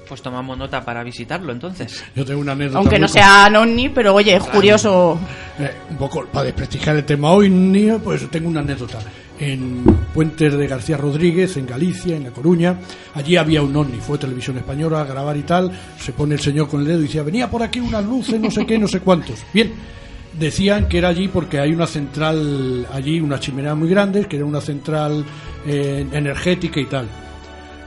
Pues 0.09 0.21
tomamos 0.21 0.59
nota 0.59 0.85
para 0.85 1.03
visitarlo 1.03 1.53
entonces. 1.53 2.05
Yo 2.15 2.25
tengo 2.25 2.41
una 2.41 2.53
anécdota. 2.53 2.79
Aunque 2.79 2.99
no 2.99 3.07
con- 3.07 3.15
sean 3.15 3.57
ovni, 3.57 3.89
pero 3.89 4.15
oye, 4.15 4.35
es 4.37 4.43
curioso. 4.45 5.19
Eh, 5.59 5.71
un 5.91 5.97
poco 5.97 6.27
para 6.27 6.45
desprestigiar 6.45 6.97
el 6.97 7.05
tema 7.05 7.31
hoy, 7.33 7.49
ni- 7.49 7.91
pues 7.99 8.29
tengo 8.31 8.49
una 8.49 8.61
anécdota. 8.61 8.99
En 9.43 9.83
Puentes 10.15 10.57
de 10.57 10.69
García 10.69 10.97
Rodríguez, 10.97 11.57
en 11.57 11.67
Galicia, 11.67 12.15
en 12.15 12.23
La 12.23 12.31
Coruña, 12.31 12.79
allí 13.13 13.37
había 13.37 13.61
un 13.61 13.75
ovni, 13.75 13.99
fue 13.99 14.17
televisión 14.17 14.57
española 14.57 15.01
a 15.01 15.05
grabar 15.05 15.37
y 15.37 15.43
tal, 15.43 15.73
se 15.99 16.13
pone 16.13 16.37
el 16.37 16.41
señor 16.41 16.69
con 16.69 16.83
el 16.83 16.87
dedo 16.87 17.01
y 17.01 17.03
decía, 17.03 17.25
venía 17.25 17.51
por 17.51 17.61
aquí 17.61 17.81
unas 17.81 18.05
luces, 18.05 18.41
no 18.41 18.53
sé 18.53 18.65
qué, 18.65 18.79
no 18.79 18.87
sé 18.87 19.01
cuántos. 19.01 19.43
Bien, 19.53 19.73
decían 20.39 20.89
que 20.89 20.99
era 20.99 21.09
allí 21.09 21.27
porque 21.27 21.59
hay 21.59 21.73
una 21.73 21.89
central, 21.89 22.87
allí 22.93 23.19
una 23.19 23.41
chimenea 23.41 23.75
muy 23.75 23.89
grande, 23.89 24.27
que 24.27 24.37
era 24.37 24.45
una 24.45 24.61
central 24.61 25.25
eh, 25.67 26.07
energética 26.13 26.79
y 26.79 26.87
tal. 26.87 27.09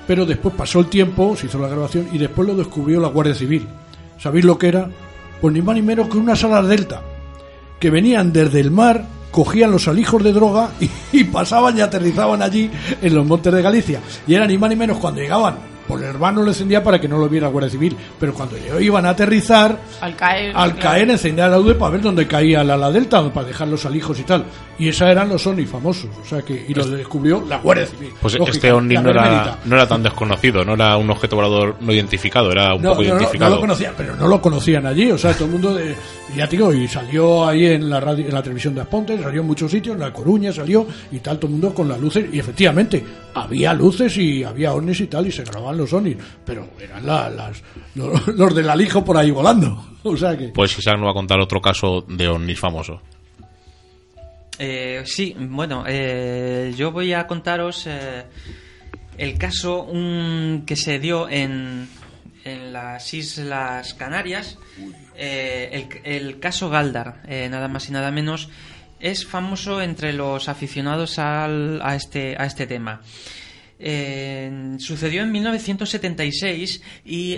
Pero 0.06 0.26
después 0.26 0.54
pasó 0.56 0.82
el 0.82 0.88
tiempo, 0.88 1.38
se 1.38 1.46
hizo 1.46 1.58
la 1.58 1.70
grabación 1.70 2.10
y 2.12 2.18
después 2.18 2.46
lo 2.50 2.56
descubrió 2.56 3.00
la 3.00 3.08
Guardia 3.08 3.34
Civil. 3.34 3.66
¿Sabéis 4.20 4.44
lo 4.44 4.58
que 4.58 4.68
era? 4.68 4.90
Pues 5.40 5.54
ni 5.54 5.62
más 5.62 5.76
ni 5.76 5.84
menos 5.84 6.10
que 6.10 6.18
unas 6.18 6.44
alas 6.44 6.68
delta 6.68 7.02
que 7.80 7.90
venían 7.90 8.32
desde 8.34 8.60
el 8.60 8.72
mar, 8.72 9.06
cogían 9.32 9.72
los 9.72 9.88
alijos 9.88 10.24
de 10.24 10.34
droga 10.34 10.72
y, 11.12 11.24
pasaban 11.26 11.78
y 11.78 11.82
aterrizaban 11.82 12.42
allí 12.42 12.70
en 13.02 13.14
los 13.14 13.26
montes 13.26 13.54
de 13.54 13.62
Galicia. 13.62 14.02
Y 14.28 14.34
era 14.34 14.48
ni 14.48 14.58
más 14.58 14.70
ni 14.70 14.76
menos 14.76 14.98
cuando 14.98 15.22
llegaban, 15.22 15.58
por 15.88 16.00
el 16.00 16.06
hermano 16.06 16.42
lo 16.42 16.50
encendía 16.50 16.84
para 16.84 17.00
que 17.00 17.08
no 17.08 17.18
lo 17.18 17.30
viera 17.30 17.48
la 17.48 17.52
Guardia 17.52 17.70
Civil, 17.72 17.96
pero 18.20 18.34
cuando 18.34 18.56
iban 18.80 19.06
a 19.06 19.10
aterrizar, 19.10 19.80
Al 20.02 20.16
caer. 20.16 20.52
al 20.56 20.72
claro. 20.74 20.80
caer 20.90 21.10
encendía 21.12 21.48
la 21.48 21.58
luz 21.58 21.76
para 21.76 21.92
ver 21.92 22.02
dónde 22.02 22.28
caía 22.28 22.64
la 22.64 22.74
ala 22.76 22.92
delta, 22.92 23.28
para 23.34 23.48
dejar 23.48 23.68
los 23.68 23.86
alijos 23.86 24.20
y 24.20 24.24
tal. 24.24 24.46
Y 24.78 24.90
esos 24.90 25.08
eran 25.08 25.30
los 25.30 25.46
ONI 25.48 25.66
famosos, 25.66 26.10
o 26.22 26.26
sea 26.26 26.42
que, 26.42 26.66
y 26.68 26.74
los 26.74 26.90
descubrió 26.90 27.44
la 27.48 27.58
Guardia 27.60 27.86
Civil. 27.88 28.12
Pues 28.22 28.34
Lógica, 28.38 28.52
este 28.56 28.72
ovni 28.72 28.96
no 28.96 29.10
era, 29.10 29.58
no 29.64 29.76
era 29.76 29.88
tan 29.88 30.04
desconocido, 30.04 30.66
no 30.66 30.74
era 30.74 30.98
un 30.98 31.10
objeto 31.10 31.36
volador 31.38 31.76
no 31.80 31.94
identificado, 31.94 32.52
era 32.52 32.74
un 32.76 32.82
No, 32.82 32.90
poco 32.92 33.04
no, 33.04 33.08
no, 33.10 33.14
no 33.16 33.20
identificado. 33.22 33.56
lo 33.56 33.62
conocían, 33.62 33.94
pero 33.98 34.16
no 34.16 34.28
lo 34.28 34.42
conocían 34.42 34.86
allí, 34.86 35.12
o 35.12 35.18
sea, 35.18 35.34
todo 35.34 35.46
el 35.46 35.52
mundo, 35.52 35.74
de, 35.76 35.96
ya 36.36 36.46
te 36.48 36.58
digo, 36.58 36.74
y 36.74 36.88
salió 36.88 37.48
ahí 37.48 37.66
en 37.68 37.90
la 37.90 38.00
radio, 38.02 38.26
en 38.28 38.34
la 38.34 38.44
televisión 38.44 38.76
de 38.76 38.82
Aspontes, 38.82 39.22
salió 39.22 39.42
en 39.42 39.48
muchos 39.48 39.72
sitios, 39.72 39.94
en 39.96 40.02
La 40.02 40.12
Coruña 40.12 40.52
salió, 40.52 40.86
y 41.12 41.20
tal, 41.20 41.38
todo 41.38 41.48
el 41.48 41.52
mundo 41.54 41.74
con 41.74 41.88
las 41.88 42.00
luces, 42.00 42.26
y 42.34 42.40
efectivamente, 42.40 43.04
había 43.34 43.74
luces 43.74 44.18
y 44.18 44.44
había 44.44 44.74
ovnis 44.74 45.00
y 45.02 45.08
tal, 45.08 45.28
y 45.28 45.32
se 45.32 45.44
grababan 45.44 45.75
los 45.78 45.92
ovnis, 45.94 46.18
pero 46.46 46.70
eran 46.80 47.06
la- 47.06 47.30
las, 47.30 47.62
los, 47.96 48.28
los 48.36 48.56
del 48.56 48.70
alijo 48.70 49.04
por 49.04 49.18
ahí 49.18 49.32
volando, 49.32 49.86
o 50.04 50.16
sea 50.18 50.38
que... 50.38 50.50
Pues 50.50 50.78
Isaac 50.78 50.98
nos 50.98 51.08
va 51.08 51.12
a 51.12 51.16
contar 51.16 51.40
otro 51.40 51.62
caso 51.62 52.02
de 52.08 52.28
ovnis 52.28 52.60
famoso. 52.60 53.02
Eh, 54.58 55.04
sí, 55.06 55.36
bueno, 55.38 55.84
eh, 55.88 56.74
yo 56.78 56.92
voy 56.92 57.12
a 57.14 57.28
contaros 57.28 57.88
eh, 57.88 58.24
el 59.18 59.38
caso 59.38 59.84
un, 59.84 60.64
que 60.66 60.78
se 60.78 60.98
dio 61.00 61.28
en, 61.30 61.90
en 62.46 62.72
las 62.72 63.14
Islas 63.14 63.94
Canarias, 63.96 64.58
eh, 65.18 65.88
el, 66.06 66.14
el 66.26 66.40
caso 66.40 66.70
Galdar, 66.70 67.22
eh, 67.28 67.50
nada 67.50 67.68
más 67.68 67.90
y 67.90 67.92
nada 67.92 68.12
menos, 68.12 68.48
es 69.02 69.26
famoso 69.26 69.82
entre 69.82 70.14
los 70.14 70.48
aficionados 70.48 71.20
al- 71.20 71.82
a, 71.84 71.96
este, 71.96 72.36
a 72.40 72.46
este 72.46 72.66
tema. 72.66 73.02
Sucedió 74.80 75.24
en 75.24 75.32
1976 75.34 76.82
y 77.06 77.34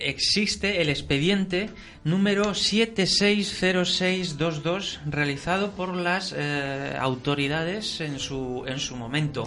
existe 0.00 0.80
el 0.82 0.88
expediente 0.88 1.68
número 2.04 2.54
760622 2.54 5.00
realizado 5.06 5.72
por 5.72 5.94
las 5.96 6.32
eh, 6.36 6.94
autoridades 6.98 8.00
en 8.00 8.18
su, 8.20 8.64
en 8.66 8.78
su 8.78 8.94
momento. 8.96 9.44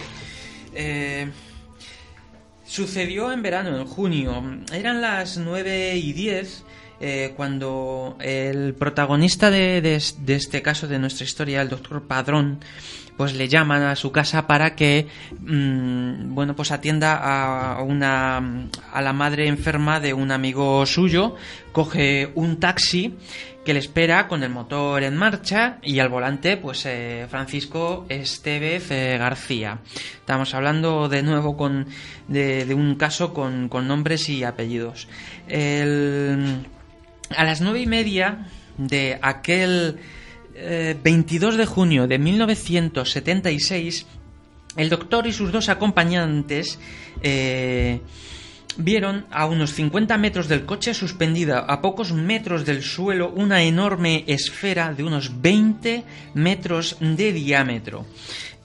Eh, 0.74 1.28
Sucedió 2.64 3.32
en 3.32 3.42
verano, 3.42 3.76
en 3.78 3.84
junio. 3.86 4.42
Eran 4.72 5.00
las 5.02 5.36
9 5.36 5.96
y 5.96 6.12
10 6.14 6.64
eh, 7.00 7.32
cuando 7.36 8.16
el 8.20 8.74
protagonista 8.74 9.50
de, 9.50 9.80
de- 9.82 10.02
de 10.20 10.34
este 10.36 10.62
caso, 10.62 10.86
de 10.88 10.98
nuestra 10.98 11.24
historia, 11.24 11.60
el 11.60 11.68
doctor 11.68 12.06
Padrón, 12.06 12.60
pues 13.16 13.34
le 13.34 13.48
llaman 13.48 13.82
a 13.82 13.94
su 13.96 14.10
casa 14.10 14.46
para 14.46 14.74
que, 14.74 15.06
mm, 15.40 16.34
bueno, 16.34 16.56
pues 16.56 16.72
atienda 16.72 17.14
a 17.76 17.82
una, 17.82 18.68
a 18.92 19.02
la 19.02 19.12
madre 19.12 19.46
enferma 19.48 20.00
de 20.00 20.12
un 20.14 20.30
amigo 20.32 20.84
suyo, 20.86 21.36
coge 21.72 22.30
un 22.34 22.58
taxi 22.58 23.14
que 23.64 23.74
le 23.74 23.78
espera 23.78 24.26
con 24.26 24.42
el 24.42 24.50
motor 24.50 25.04
en 25.04 25.16
marcha 25.16 25.78
y 25.82 26.00
al 26.00 26.08
volante 26.08 26.56
pues 26.56 26.84
eh, 26.84 27.26
Francisco 27.30 28.06
Estevez 28.08 28.90
eh, 28.90 29.16
García. 29.18 29.78
Estamos 30.16 30.52
hablando 30.54 31.08
de 31.08 31.22
nuevo 31.22 31.56
con, 31.56 31.86
de, 32.26 32.64
de 32.64 32.74
un 32.74 32.96
caso 32.96 33.32
con, 33.32 33.68
con 33.68 33.86
nombres 33.86 34.28
y 34.28 34.42
apellidos. 34.42 35.06
El- 35.46 36.66
a 37.36 37.44
las 37.44 37.60
nueve 37.60 37.80
y 37.80 37.86
media 37.86 38.46
de 38.78 39.18
aquel 39.22 39.98
eh, 40.54 40.96
22 41.02 41.56
de 41.56 41.66
junio 41.66 42.06
de 42.06 42.18
1976, 42.18 44.06
el 44.76 44.88
doctor 44.88 45.26
y 45.26 45.32
sus 45.32 45.52
dos 45.52 45.68
acompañantes 45.68 46.78
eh, 47.22 48.00
vieron 48.76 49.26
a 49.30 49.46
unos 49.46 49.72
50 49.74 50.16
metros 50.18 50.48
del 50.48 50.64
coche 50.64 50.94
suspendida 50.94 51.60
a 51.60 51.80
pocos 51.80 52.12
metros 52.12 52.64
del 52.64 52.82
suelo 52.82 53.30
una 53.30 53.62
enorme 53.62 54.24
esfera 54.26 54.94
de 54.94 55.04
unos 55.04 55.42
20 55.42 56.04
metros 56.34 56.96
de 57.00 57.32
diámetro. 57.32 58.06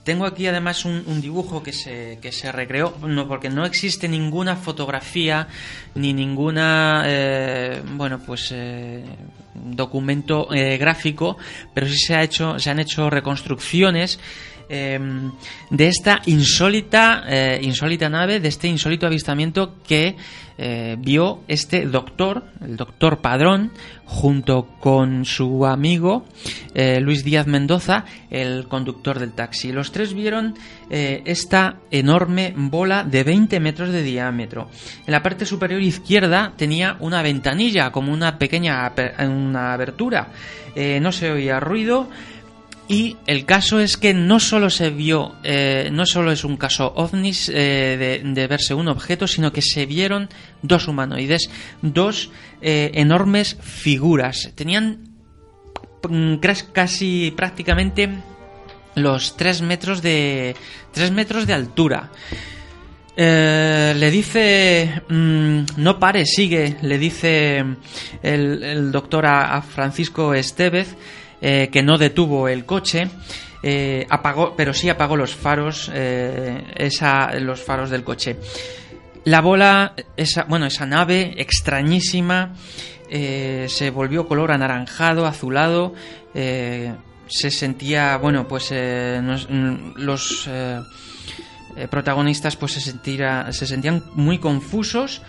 Tengo 0.08 0.24
aquí 0.24 0.46
además 0.46 0.86
un, 0.86 1.20
dibujo 1.20 1.62
que 1.62 1.74
se, 1.74 2.18
que 2.22 2.32
se 2.32 2.50
recreó, 2.50 2.96
no, 3.06 3.28
porque 3.28 3.50
no 3.50 3.66
existe 3.66 4.08
ninguna 4.08 4.56
fotografía 4.56 5.48
ni 5.94 6.14
ninguna, 6.14 7.02
eh, 7.04 7.82
bueno, 7.84 8.18
pues 8.18 8.50
eh, 8.54 9.04
documento 9.52 10.48
eh, 10.54 10.78
gráfico, 10.78 11.36
pero 11.74 11.86
sí 11.86 11.98
se 11.98 12.14
ha 12.14 12.22
hecho, 12.22 12.58
se 12.58 12.70
han 12.70 12.80
hecho 12.80 13.10
reconstrucciones 13.10 14.18
eh, 14.68 14.98
de 15.70 15.88
esta 15.88 16.20
insólita, 16.26 17.24
eh, 17.28 17.60
insólita 17.62 18.08
nave, 18.08 18.40
de 18.40 18.48
este 18.48 18.68
insólito 18.68 19.06
avistamiento 19.06 19.76
que 19.86 20.16
eh, 20.60 20.96
vio 20.98 21.42
este 21.46 21.86
doctor, 21.86 22.44
el 22.64 22.76
doctor 22.76 23.18
Padrón, 23.18 23.70
junto 24.04 24.66
con 24.80 25.24
su 25.24 25.64
amigo 25.66 26.24
eh, 26.74 27.00
Luis 27.00 27.22
Díaz 27.22 27.46
Mendoza, 27.46 28.04
el 28.30 28.66
conductor 28.66 29.18
del 29.18 29.32
taxi. 29.32 29.70
Los 29.70 29.92
tres 29.92 30.14
vieron 30.14 30.54
esta 30.90 31.76
enorme 31.90 32.54
bola 32.56 33.04
de 33.04 33.22
20 33.22 33.60
metros 33.60 33.92
de 33.92 34.02
diámetro. 34.02 34.70
En 35.06 35.12
la 35.12 35.22
parte 35.22 35.44
superior 35.44 35.82
izquierda 35.82 36.54
tenía 36.56 36.96
una 37.00 37.20
ventanilla, 37.20 37.92
como 37.92 38.10
una 38.10 38.38
pequeña 38.38 38.90
una 39.20 39.74
abertura. 39.74 40.28
No 40.74 41.12
se 41.12 41.30
oía 41.30 41.60
ruido. 41.60 42.08
Y 42.88 43.18
el 43.26 43.44
caso 43.44 43.80
es 43.80 43.98
que 43.98 44.14
no 44.14 44.40
solo 44.40 44.70
se 44.70 44.88
vio, 44.88 45.34
eh, 45.44 45.90
no 45.92 46.06
solo 46.06 46.32
es 46.32 46.42
un 46.42 46.56
caso 46.56 46.90
ovnis 46.96 47.50
eh, 47.54 48.22
de, 48.24 48.46
verse 48.46 48.72
un 48.72 48.88
objeto, 48.88 49.26
sino 49.26 49.52
que 49.52 49.60
se 49.60 49.84
vieron 49.84 50.30
dos 50.62 50.88
humanoides, 50.88 51.50
dos 51.82 52.30
eh, 52.62 52.90
enormes 52.94 53.58
figuras. 53.60 54.52
Tenían 54.54 55.04
mm, 56.08 56.36
casi 56.72 57.30
prácticamente 57.36 58.08
los 58.94 59.36
3 59.36 59.60
metros 59.62 60.00
de 60.00 60.56
3 60.92 61.10
metros 61.12 61.46
de 61.46 61.52
altura. 61.52 62.10
Le 63.18 64.10
dice, 64.10 65.02
mm, 65.10 65.60
no 65.76 65.98
pare, 65.98 66.24
sigue, 66.24 66.76
le 66.80 66.98
dice 66.98 67.64
el, 68.22 68.62
el 68.62 68.92
doctor 68.92 69.26
a, 69.26 69.56
a 69.56 69.60
Francisco 69.60 70.32
Estevez 70.32 70.96
eh, 71.40 71.68
que 71.72 71.82
no 71.82 71.98
detuvo 71.98 72.48
el 72.48 72.64
coche, 72.64 73.08
eh, 73.62 74.06
apagó, 74.10 74.54
pero 74.56 74.72
sí 74.72 74.88
apagó 74.88 75.16
los 75.16 75.34
faros, 75.34 75.90
eh, 75.92 76.62
esa, 76.76 77.32
los 77.40 77.60
faros 77.62 77.90
del 77.90 78.04
coche. 78.04 78.36
La 79.24 79.40
bola, 79.40 79.94
esa, 80.16 80.44
bueno, 80.44 80.66
esa 80.66 80.86
nave 80.86 81.34
extrañísima, 81.36 82.54
se 83.10 83.90
volvió 83.92 84.26
color 84.28 84.52
anaranjado, 84.52 85.26
azulado, 85.26 85.94
se 86.34 87.50
sentía, 87.50 88.16
bueno, 88.18 88.46
pues 88.48 88.72
los 89.96 90.48
protagonistas 91.90 92.56
pues 92.56 92.72
se, 92.72 92.80
sentira- 92.80 93.52
se 93.52 93.66
sentían 93.66 94.02
muy 94.14 94.38
confusos. 94.38 95.22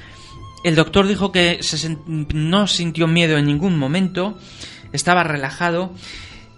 El 0.64 0.76
doctor 0.76 1.08
dijo 1.08 1.32
que 1.32 1.60
se 1.62 1.98
no 2.34 2.68
sintió 2.68 3.08
miedo 3.08 3.38
en 3.38 3.46
ningún 3.46 3.78
momento, 3.78 4.38
estaba 4.94 5.24
relajado. 5.24 5.94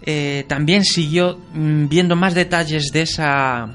Eh, 0.04 0.44
también 0.48 0.84
siguió 0.84 1.38
mm, 1.52 1.88
viendo 1.88 2.16
más 2.16 2.34
detalles 2.34 2.90
de 2.92 3.02
esa 3.02 3.68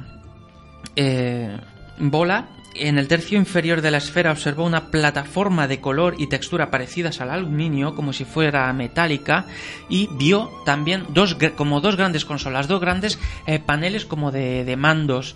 eh, 0.96 1.58
bola. 2.00 2.50
En 2.80 3.00
el 3.00 3.08
tercio 3.08 3.40
inferior 3.40 3.82
de 3.82 3.90
la 3.90 3.98
esfera 3.98 4.32
observó 4.32 4.64
una 4.64 4.92
plataforma 4.92 5.68
de 5.68 5.80
color 5.80 6.16
y 6.20 6.28
textura 6.28 6.70
parecidas 6.70 7.22
al 7.22 7.32
aluminio, 7.32 7.96
como 7.96 8.14
si 8.14 8.24
fuera 8.24 8.72
metálica, 8.72 9.46
y 9.90 10.10
vio 10.12 10.52
también 10.64 11.06
dos, 11.10 11.38
como 11.56 11.82
dos 11.82 11.96
grandes 11.96 12.24
consolas, 12.24 12.68
dos 12.68 12.80
grandes 12.80 13.18
eh, 13.48 13.60
paneles 13.60 14.06
como 14.06 14.32
de, 14.32 14.64
de 14.64 14.76
mandos. 14.76 15.36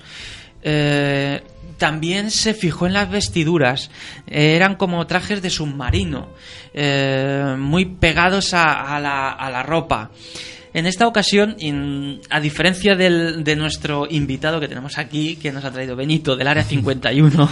Eh, 0.62 1.42
también 1.82 2.30
se 2.30 2.54
fijó 2.54 2.86
en 2.86 2.94
las 2.94 3.10
vestiduras, 3.10 3.90
Eh, 4.28 4.56
eran 4.56 4.76
como 4.76 5.06
trajes 5.08 5.42
de 5.42 5.50
submarino, 5.50 6.30
eh, 6.74 7.56
muy 7.58 7.86
pegados 7.86 8.54
a, 8.54 8.96
a 8.96 9.00
la, 9.00 9.32
a 9.32 9.50
la 9.50 9.64
ropa. 9.64 10.12
En 10.74 10.86
esta 10.86 11.06
ocasión, 11.08 11.56
in- 11.60 12.22
a 12.30 12.40
diferencia 12.40 12.96
del- 12.96 13.44
de 13.44 13.56
nuestro 13.58 14.08
invitado 14.10 14.60
que 14.62 14.70
tenemos 14.70 14.98
aquí, 14.98 15.36
que 15.36 15.52
nos 15.52 15.66
ha 15.66 15.72
traído 15.72 15.96
Benito 15.98 16.38
del 16.38 16.48
Área 16.48 16.64
51, 16.76 17.50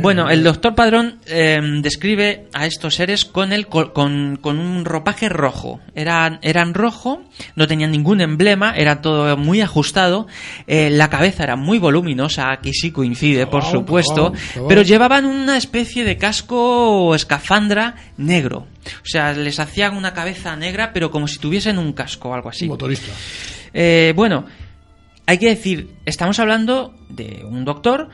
bueno, 0.00 0.30
el 0.30 0.42
doctor 0.42 0.74
Padrón 0.74 1.18
eh, 1.26 1.60
describe 1.80 2.48
a 2.52 2.66
estos 2.66 2.94
seres 2.94 3.24
con, 3.24 3.52
el, 3.52 3.66
con, 3.66 4.36
con 4.36 4.58
un 4.58 4.84
ropaje 4.84 5.28
rojo. 5.28 5.80
Eran, 5.94 6.38
eran 6.42 6.74
rojo, 6.74 7.22
no 7.56 7.66
tenían 7.66 7.90
ningún 7.90 8.20
emblema, 8.20 8.74
era 8.76 9.00
todo 9.00 9.36
muy 9.36 9.60
ajustado, 9.60 10.26
eh, 10.66 10.90
la 10.90 11.10
cabeza 11.10 11.44
era 11.44 11.56
muy 11.56 11.78
voluminosa, 11.78 12.52
aquí 12.52 12.72
sí 12.72 12.90
coincide, 12.90 13.46
por 13.46 13.64
supuesto, 13.64 14.32
pero 14.68 14.82
llevaban 14.82 15.24
una 15.24 15.56
especie 15.56 16.04
de 16.04 16.16
casco 16.16 17.08
o 17.08 17.14
escafandra 17.14 17.96
negro. 18.16 18.66
O 18.86 19.06
sea, 19.06 19.32
les 19.32 19.60
hacían 19.60 19.96
una 19.96 20.12
cabeza 20.12 20.56
negra, 20.56 20.92
pero 20.92 21.10
como 21.10 21.28
si 21.28 21.38
tuviesen 21.38 21.78
un 21.78 21.92
casco 21.92 22.30
o 22.30 22.34
algo 22.34 22.48
así. 22.48 22.66
Motorista. 22.66 23.12
Eh, 23.72 24.12
bueno, 24.16 24.44
hay 25.26 25.38
que 25.38 25.48
decir, 25.48 25.94
estamos 26.04 26.38
hablando 26.40 26.94
de 27.08 27.44
un 27.44 27.64
doctor, 27.64 28.10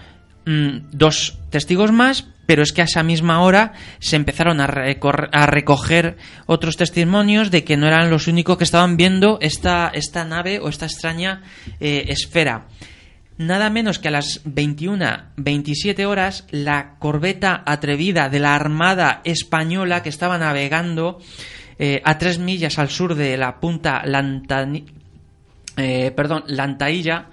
mm, 0.49 0.91
dos 0.93 1.39
testigos 1.51 1.93
más, 1.93 2.27
pero 2.47 2.63
es 2.63 2.73
que 2.73 2.81
a 2.81 2.85
esa 2.87 3.03
misma 3.03 3.43
hora 3.43 3.75
se 3.99 4.17
empezaron 4.17 4.61
a, 4.61 4.65
a 4.65 5.47
recoger 5.47 6.17
otros 6.47 6.77
testimonios 6.77 7.51
de 7.51 7.63
que 7.65 7.77
no 7.77 7.87
eran 7.87 8.09
los 8.11 8.27
únicos 8.27 8.57
que 8.57 8.65
estaban 8.65 8.97
viendo 8.97 9.39
esta, 9.43 9.91
esta 9.93 10.25
nave 10.25 10.59
o 10.61 10.69
esta 10.69 10.87
extraña 10.87 11.43
eh, 11.81 12.07
esfera. 12.09 12.67
Nada 13.37 13.71
menos 13.71 13.99
que 13.99 14.09
a 14.09 14.13
las 14.13 14.45
21-27 14.47 16.05
horas, 16.07 16.45
la 16.51 16.95
corbeta 16.99 17.63
atrevida 17.67 18.29
de 18.29 18.41
la 18.41 18.55
Armada 18.55 19.21
Española 19.25 20.03
que 20.03 20.09
estaba 20.09 20.39
navegando 20.39 21.21
eh, 21.79 22.01
a 22.05 22.19
tres 22.19 22.39
millas 22.39 22.79
al 22.79 22.89
sur 22.89 23.15
de 23.15 23.37
la 23.37 23.61
punta 23.61 24.03
Lantani- 24.05 24.87
eh, 25.77 26.13
Lantailla. 26.49 27.27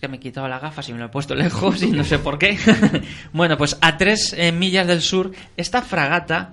Es 0.00 0.06
que 0.06 0.08
me 0.08 0.16
he 0.16 0.20
quitado 0.20 0.48
las 0.48 0.62
gafas 0.62 0.88
y 0.88 0.94
me 0.94 0.98
lo 0.98 1.04
he 1.04 1.08
puesto 1.10 1.34
lejos 1.36 1.82
y 1.82 1.90
no 1.90 2.04
sé 2.04 2.18
por 2.18 2.38
qué. 2.38 2.56
bueno, 3.34 3.58
pues 3.58 3.76
a 3.82 3.98
tres 3.98 4.34
eh, 4.38 4.50
millas 4.50 4.86
del 4.86 5.02
sur, 5.02 5.30
esta 5.58 5.82
fragata 5.82 6.52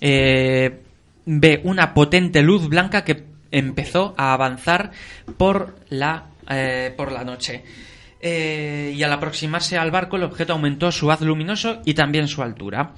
eh, 0.00 0.80
ve 1.26 1.60
una 1.64 1.92
potente 1.92 2.40
luz 2.40 2.68
blanca 2.68 3.04
que 3.04 3.24
empezó 3.50 4.14
a 4.16 4.32
avanzar 4.32 4.92
por 5.36 5.76
la, 5.90 6.24
eh, 6.48 6.94
por 6.96 7.12
la 7.12 7.22
noche. 7.22 7.62
Y 8.18 9.02
al 9.04 9.12
aproximarse 9.12 9.76
al 9.78 9.92
barco, 9.92 10.16
el 10.16 10.24
objeto 10.24 10.54
aumentó 10.54 10.90
su 10.90 11.12
haz 11.12 11.20
luminoso 11.20 11.80
y 11.84 11.94
también 11.94 12.26
su 12.26 12.42
altura. 12.42 12.92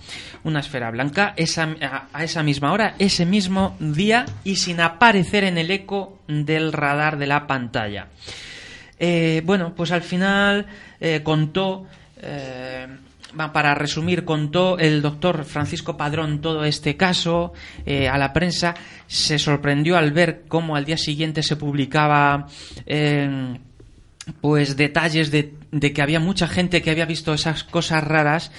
Una 0.44 0.61
esfera 0.61 0.90
blanca 0.90 1.34
esa- 1.36 1.76
a 2.14 2.24
esa 2.24 2.42
misma 2.42 2.72
hora, 2.72 2.94
ese 2.99 3.26
mismo 3.26 3.76
día 3.78 4.24
y 4.44 4.57
sin 4.57 4.80
aparecer 4.80 5.44
en 5.44 5.59
el 5.59 5.70
eco 5.70 6.18
del 6.28 6.72
radar 6.72 7.18
de 7.18 7.26
la 7.26 7.46
pantalla. 7.46 8.07
Eh, 8.99 9.42
bueno, 9.44 9.74
pues 9.74 9.92
al 9.92 10.03
final 10.03 10.66
eh, 11.01 11.20
contó, 11.22 11.86
eh, 12.20 12.86
para 13.53 13.74
resumir, 13.74 14.24
contó 14.24 14.78
el 14.78 15.03
doctor 15.03 15.44
Francisco 15.44 15.96
Padrón 15.96 16.40
todo 16.40 16.64
este 16.64 16.96
caso 16.96 17.53
a 17.86 18.18
la 18.18 18.32
prensa. 18.32 18.74
Se 19.07 19.38
sorprendió 19.38 19.96
al 19.96 20.12
ver 20.12 20.44
cómo 20.49 20.76
al 20.76 20.84
día 20.84 20.96
siguiente 20.96 21.42
se 21.42 21.57
publicaba 21.57 22.46
pues 24.40 24.76
detalles 24.76 25.30
de, 25.30 25.55
de 25.70 25.92
que 25.92 26.03
había 26.03 26.20
mucha 26.20 26.49
gente 26.49 26.82
que 26.82 26.90
había 26.90 27.07
visto 27.07 27.32
esas 27.32 27.64
cosas 27.64 28.03
raras 28.03 28.51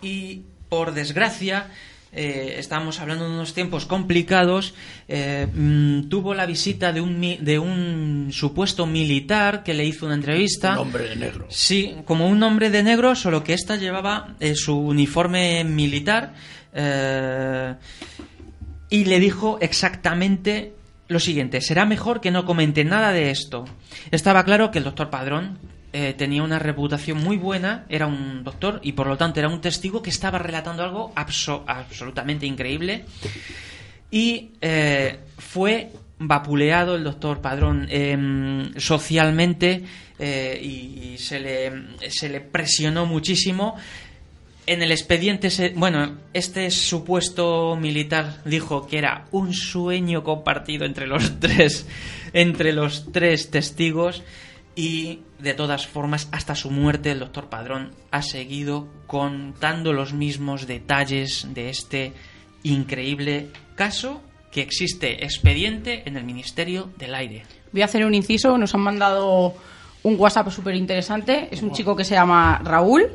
y 0.00 0.42
por 0.68 0.94
desgracia 0.94 1.66
eh, 2.12 2.56
estábamos 2.58 3.00
hablando 3.00 3.24
de 3.24 3.30
unos 3.30 3.54
tiempos 3.54 3.86
complicados 3.86 4.74
eh, 5.08 5.46
mm, 5.52 6.08
tuvo 6.10 6.34
la 6.34 6.44
visita 6.46 6.92
de 6.92 7.00
un 7.00 7.18
mi- 7.18 7.38
de 7.38 7.58
un 7.58 8.28
supuesto 8.32 8.84
militar 8.86 9.62
que 9.64 9.72
le 9.74 9.84
hizo 9.86 10.04
una 10.06 10.14
entrevista 10.16 10.72
Un 10.72 10.78
hombre 10.88 11.08
de 11.08 11.16
negro. 11.16 11.46
Sí, 11.48 11.94
como 12.04 12.28
un 12.28 12.42
hombre 12.42 12.68
de 12.70 12.82
negro, 12.82 13.14
solo 13.14 13.42
que 13.42 13.54
ésta 13.54 13.76
llevaba 13.76 14.34
eh, 14.40 14.54
su 14.54 14.78
uniforme 14.78 15.64
militar 15.64 16.34
eh, 16.74 17.74
y 18.90 19.04
le 19.06 19.18
dijo 19.20 19.58
exactamente 19.62 20.74
lo 21.08 21.18
siguiente, 21.20 21.60
será 21.60 21.84
mejor 21.84 22.20
que 22.20 22.30
no 22.30 22.44
comente 22.44 22.84
nada 22.84 23.12
de 23.12 23.30
esto. 23.30 23.64
Estaba 24.10 24.44
claro 24.44 24.70
que 24.70 24.78
el 24.78 24.84
doctor 24.84 25.10
Padrón 25.10 25.58
eh, 25.92 26.14
tenía 26.16 26.42
una 26.42 26.58
reputación 26.58 27.18
muy 27.18 27.36
buena, 27.36 27.84
era 27.88 28.06
un 28.06 28.44
doctor 28.44 28.80
y 28.82 28.92
por 28.92 29.06
lo 29.06 29.16
tanto 29.16 29.40
era 29.40 29.48
un 29.48 29.60
testigo 29.60 30.00
que 30.02 30.10
estaba 30.10 30.38
relatando 30.38 30.82
algo 30.82 31.12
abso- 31.14 31.64
absolutamente 31.66 32.46
increíble 32.46 33.04
y 34.10 34.50
eh, 34.60 35.18
fue 35.38 35.90
vapuleado 36.18 36.94
el 36.96 37.04
doctor 37.04 37.40
Padrón 37.40 37.86
em, 37.90 38.72
socialmente 38.78 39.82
eh, 40.18 40.60
y, 40.62 41.12
y 41.14 41.18
se, 41.18 41.40
le, 41.40 41.72
se 42.10 42.28
le 42.28 42.40
presionó 42.40 43.06
muchísimo. 43.06 43.76
En 44.64 44.80
el 44.80 44.92
expediente, 44.92 45.50
se- 45.50 45.70
bueno, 45.70 46.18
este 46.32 46.70
supuesto 46.70 47.74
militar 47.76 48.40
dijo 48.44 48.86
que 48.86 48.98
era 48.98 49.24
un 49.32 49.52
sueño 49.52 50.22
compartido 50.22 50.84
entre 50.84 51.08
los 51.08 51.40
tres, 51.40 51.86
entre 52.32 52.72
los 52.72 53.10
tres 53.10 53.50
testigos 53.50 54.22
y 54.74 55.20
de 55.38 55.54
todas 55.54 55.86
formas 55.86 56.28
hasta 56.32 56.54
su 56.54 56.70
muerte 56.70 57.10
el 57.10 57.18
doctor 57.18 57.48
Padrón 57.48 57.92
ha 58.10 58.22
seguido 58.22 58.88
contando 59.06 59.92
los 59.92 60.12
mismos 60.12 60.66
detalles 60.66 61.46
de 61.52 61.68
este 61.68 62.12
increíble 62.62 63.48
caso 63.74 64.22
que 64.50 64.62
existe 64.62 65.24
expediente 65.24 66.02
en 66.06 66.16
el 66.16 66.24
Ministerio 66.24 66.90
del 66.98 67.14
Aire. 67.14 67.42
Voy 67.72 67.82
a 67.82 67.86
hacer 67.86 68.04
un 68.04 68.14
inciso. 68.14 68.56
Nos 68.58 68.74
han 68.74 68.82
mandado 68.82 69.54
un 70.02 70.16
WhatsApp 70.18 70.50
súper 70.50 70.74
interesante. 70.74 71.48
Es 71.50 71.62
un 71.62 71.72
chico 71.72 71.96
que 71.96 72.04
se 72.04 72.14
llama 72.14 72.60
Raúl 72.62 73.08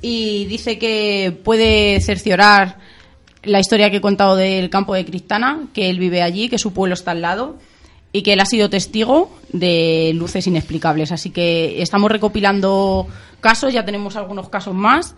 y 0.00 0.46
dice 0.46 0.78
que 0.78 1.36
puede 1.44 2.00
cerciorar 2.00 2.78
la 3.42 3.58
historia 3.58 3.90
que 3.90 3.96
he 3.96 4.00
contado 4.00 4.36
del 4.36 4.70
campo 4.70 4.94
de 4.94 5.04
Cristana, 5.04 5.66
que 5.74 5.90
él 5.90 5.98
vive 5.98 6.22
allí, 6.22 6.48
que 6.48 6.58
su 6.58 6.72
pueblo 6.72 6.94
está 6.94 7.10
al 7.10 7.22
lado 7.22 7.58
y 8.12 8.22
que 8.22 8.34
él 8.34 8.40
ha 8.40 8.46
sido 8.46 8.68
testigo 8.68 9.30
de 9.52 10.12
luces 10.14 10.46
inexplicables. 10.46 11.12
Así 11.12 11.30
que 11.30 11.80
estamos 11.82 12.10
recopilando 12.10 13.06
casos, 13.40 13.72
ya 13.72 13.84
tenemos 13.84 14.16
algunos 14.16 14.48
casos 14.48 14.74
más 14.74 15.14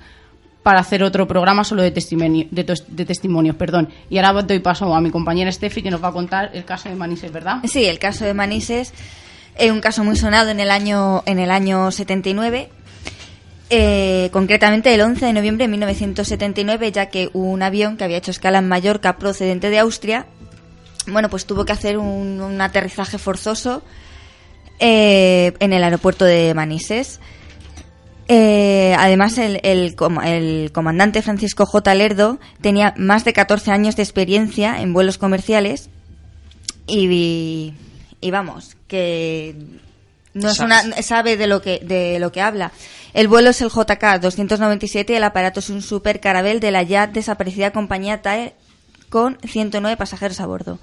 para 0.62 0.80
hacer 0.80 1.02
otro 1.02 1.28
programa 1.28 1.62
solo 1.62 1.82
de, 1.82 1.90
testimonio, 1.90 2.46
de, 2.50 2.64
de 2.88 3.04
testimonios. 3.04 3.56
Perdón. 3.56 3.90
Y 4.08 4.18
ahora 4.18 4.42
doy 4.42 4.60
paso 4.60 4.94
a 4.94 5.00
mi 5.00 5.10
compañera 5.10 5.52
Steffi 5.52 5.82
que 5.82 5.90
nos 5.90 6.02
va 6.02 6.08
a 6.08 6.12
contar 6.12 6.50
el 6.54 6.64
caso 6.64 6.88
de 6.88 6.94
Manises, 6.94 7.30
¿verdad? 7.32 7.58
Sí, 7.64 7.84
el 7.84 7.98
caso 7.98 8.24
de 8.24 8.32
Manises 8.32 8.92
es 9.56 9.70
un 9.70 9.80
caso 9.80 10.04
muy 10.04 10.16
sonado 10.16 10.50
en 10.50 10.60
el 10.60 10.70
año, 10.70 11.22
en 11.26 11.38
el 11.38 11.50
año 11.50 11.90
79. 11.90 12.70
eh, 13.70 14.28
concretamente 14.32 14.94
el 14.94 15.00
11 15.00 15.26
de 15.26 15.32
noviembre 15.32 15.64
de 15.64 15.68
1979, 15.68 16.92
ya 16.92 17.06
que 17.06 17.30
un 17.32 17.62
avión 17.62 17.96
que 17.96 18.04
había 18.04 18.18
hecho 18.18 18.30
escala 18.30 18.58
en 18.58 18.68
Mallorca 18.68 19.16
procedente 19.18 19.68
de 19.70 19.78
Austria 19.78 20.26
bueno, 21.06 21.28
pues 21.28 21.46
tuvo 21.46 21.64
que 21.64 21.72
hacer 21.72 21.98
un, 21.98 22.40
un 22.40 22.60
aterrizaje 22.60 23.18
forzoso 23.18 23.82
eh, 24.78 25.52
en 25.60 25.72
el 25.72 25.84
aeropuerto 25.84 26.24
de 26.24 26.54
Manises. 26.54 27.20
Eh, 28.26 28.96
además, 28.98 29.36
el, 29.38 29.60
el 29.62 29.94
el 30.24 30.72
comandante 30.72 31.22
Francisco 31.22 31.66
J. 31.66 31.94
Lerdo 31.94 32.38
tenía 32.60 32.94
más 32.96 33.24
de 33.24 33.34
14 33.34 33.70
años 33.70 33.96
de 33.96 34.02
experiencia 34.02 34.80
en 34.80 34.94
vuelos 34.94 35.18
comerciales 35.18 35.90
y, 36.86 37.74
y 38.20 38.30
vamos, 38.30 38.76
que 38.88 39.54
no 40.32 40.48
es 40.48 40.58
una, 40.58 40.82
sabe 41.02 41.36
de 41.36 41.46
lo 41.46 41.60
que 41.60 41.80
de 41.80 42.18
lo 42.18 42.32
que 42.32 42.40
habla. 42.40 42.72
El 43.12 43.28
vuelo 43.28 43.50
es 43.50 43.60
el 43.60 43.68
JK 43.68 44.20
297 44.20 45.12
y 45.12 45.16
el 45.16 45.24
aparato 45.24 45.60
es 45.60 45.70
un 45.70 45.82
super 45.82 46.18
carabel 46.18 46.60
de 46.60 46.72
la 46.72 46.82
ya 46.82 47.06
desaparecida 47.06 47.72
compañía 47.72 48.22
TAE 48.22 48.54
con 49.14 49.38
109 49.44 49.96
pasajeros 49.96 50.40
a 50.40 50.46
bordo. 50.46 50.80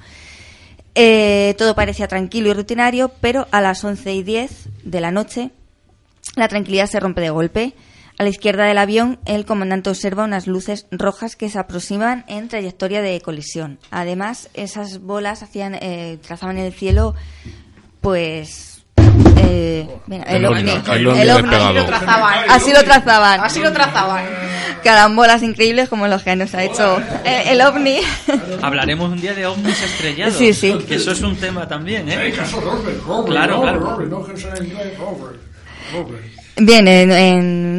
Eh, 0.96 1.54
todo 1.58 1.76
parecía 1.76 2.08
tranquilo 2.08 2.48
y 2.48 2.54
rutinario, 2.54 3.12
pero 3.20 3.46
a 3.52 3.60
las 3.60 3.84
11 3.84 4.14
y 4.14 4.24
10 4.24 4.70
de 4.86 5.02
la 5.02 5.12
noche 5.12 5.52
la 6.38 6.48
tranquilidad 6.48 6.86
se 6.88 7.02
rompe 7.02 7.20
de 7.20 7.30
golpe. 7.30 7.74
A 8.18 8.24
la 8.24 8.30
izquierda 8.30 8.64
del 8.64 8.78
avión, 8.78 9.20
el 9.26 9.46
comandante 9.46 9.90
observa 9.90 10.24
unas 10.24 10.48
luces 10.48 10.88
rojas 10.92 11.36
que 11.36 11.50
se 11.50 11.60
aproximan 11.60 12.24
en 12.30 12.48
trayectoria 12.48 13.02
de 13.02 13.20
colisión. 13.20 13.80
Además, 13.90 14.50
esas 14.54 15.02
bolas 15.02 15.44
hacían, 15.44 15.76
eh, 15.76 16.18
trazaban 16.26 16.58
en 16.58 16.68
el 16.68 16.74
cielo, 16.74 17.16
pues, 18.00 18.71
eh, 19.38 19.88
mira, 20.08 20.24
el, 20.24 20.38
El 20.38 20.46
ovni, 20.46 20.72
ovni, 20.72 20.72
el 20.96 21.08
ovni 21.08 21.22
el 21.22 21.30
ovni. 21.32 21.50
pegado. 21.50 21.74
Lo 21.74 21.86
trazaban. 21.86 22.34
Así 22.50 22.74
lo 22.74 22.84
trazaban. 22.84 23.40
Así 23.42 23.60
lo 23.60 23.74
trazaban. 23.74 24.26
Carambolas 24.84 25.44
increíbles 25.44 25.90
como 25.90 26.08
los 26.08 26.24
que 26.24 26.36
nos 26.36 26.54
ha 26.56 26.64
hecho 26.64 26.98
el, 27.24 27.50
el 27.50 27.62
ovni. 27.62 27.98
Hablaremos 28.62 29.12
un 29.12 29.22
día 29.22 29.34
de 29.34 29.46
ovnis 29.46 29.82
estrellados. 29.84 30.36
Sí, 30.36 30.54
sí. 30.54 30.74
Que 30.88 30.96
eso 30.96 31.12
es 31.12 31.22
un 31.22 31.36
tema 31.36 31.68
también, 31.68 32.10
¿eh? 32.10 32.34
Claro, 33.28 33.62
claro. 33.62 34.00
Bien, 36.58 36.88
en, 36.88 37.12
en 37.12 37.38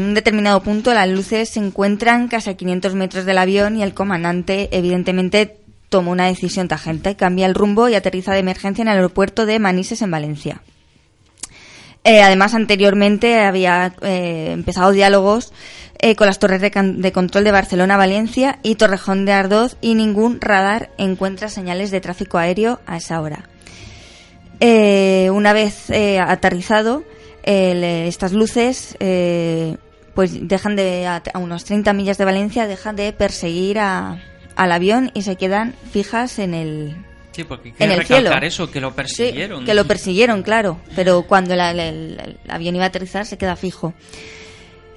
un 0.08 0.14
determinado 0.14 0.62
punto 0.62 0.92
las 0.94 1.08
luces 1.08 1.48
se 1.50 1.60
encuentran 1.60 2.28
casi 2.28 2.50
a 2.50 2.54
500 2.54 2.94
metros 2.94 3.24
del 3.24 3.38
avión 3.38 3.76
y 3.76 3.82
el 3.82 3.94
comandante 3.94 4.68
evidentemente 4.72 5.56
toma 5.88 6.10
una 6.10 6.26
decisión 6.26 6.68
tajante, 6.68 7.16
cambia 7.16 7.46
el 7.46 7.54
rumbo 7.54 7.88
y 7.88 7.94
aterriza 7.94 8.32
de 8.32 8.38
emergencia 8.40 8.82
en 8.82 8.88
el 8.88 8.96
aeropuerto 8.96 9.44
de 9.46 9.58
Manises 9.58 10.00
en 10.02 10.10
Valencia. 10.10 10.62
Eh, 12.04 12.20
además, 12.22 12.54
anteriormente 12.54 13.40
había 13.40 13.94
eh, 14.02 14.50
empezado 14.52 14.90
diálogos 14.90 15.52
eh, 16.00 16.16
con 16.16 16.26
las 16.26 16.40
torres 16.40 16.60
de, 16.60 16.70
de 16.70 17.12
control 17.12 17.44
de 17.44 17.52
Barcelona-Valencia 17.52 18.58
y 18.64 18.74
Torrejón 18.74 19.24
de 19.24 19.32
Ardoz 19.32 19.76
y 19.80 19.94
ningún 19.94 20.40
radar 20.40 20.90
encuentra 20.98 21.48
señales 21.48 21.90
de 21.92 22.00
tráfico 22.00 22.38
aéreo 22.38 22.80
a 22.86 22.96
esa 22.96 23.20
hora. 23.20 23.48
Eh, 24.60 25.30
una 25.32 25.52
vez 25.52 25.90
eh, 25.90 26.18
aterrizado, 26.20 27.04
estas 27.44 28.32
luces 28.32 28.96
pues 30.14 30.46
dejan 30.48 30.76
de 30.76 31.06
a, 31.06 31.22
a 31.34 31.38
unos 31.38 31.64
30 31.64 31.92
millas 31.92 32.16
de 32.18 32.24
Valencia 32.24 32.66
dejan 32.68 32.94
de 32.94 33.12
perseguir 33.12 33.78
a- 33.80 34.22
al 34.54 34.70
avión 34.72 35.10
y 35.14 35.22
se 35.22 35.34
quedan 35.36 35.74
fijas 35.90 36.38
en 36.38 36.54
el 36.54 36.96
Sí, 37.32 37.44
porque 37.44 37.72
en 37.78 37.90
el 37.90 38.04
cielo. 38.06 38.30
eso, 38.42 38.70
que 38.70 38.80
lo 38.80 38.90
Sí, 38.90 38.94
persiguieron. 38.96 39.64
que 39.64 39.74
lo 39.74 39.86
persiguieron, 39.86 40.42
claro, 40.42 40.78
pero 40.94 41.22
cuando 41.22 41.56
la- 41.56 41.72
la- 41.72 41.88
el, 41.88 42.18
el 42.44 42.50
avión 42.50 42.74
iba 42.76 42.84
a 42.84 42.88
aterrizar 42.88 43.26
se 43.26 43.38
queda 43.38 43.56
fijo. 43.56 43.94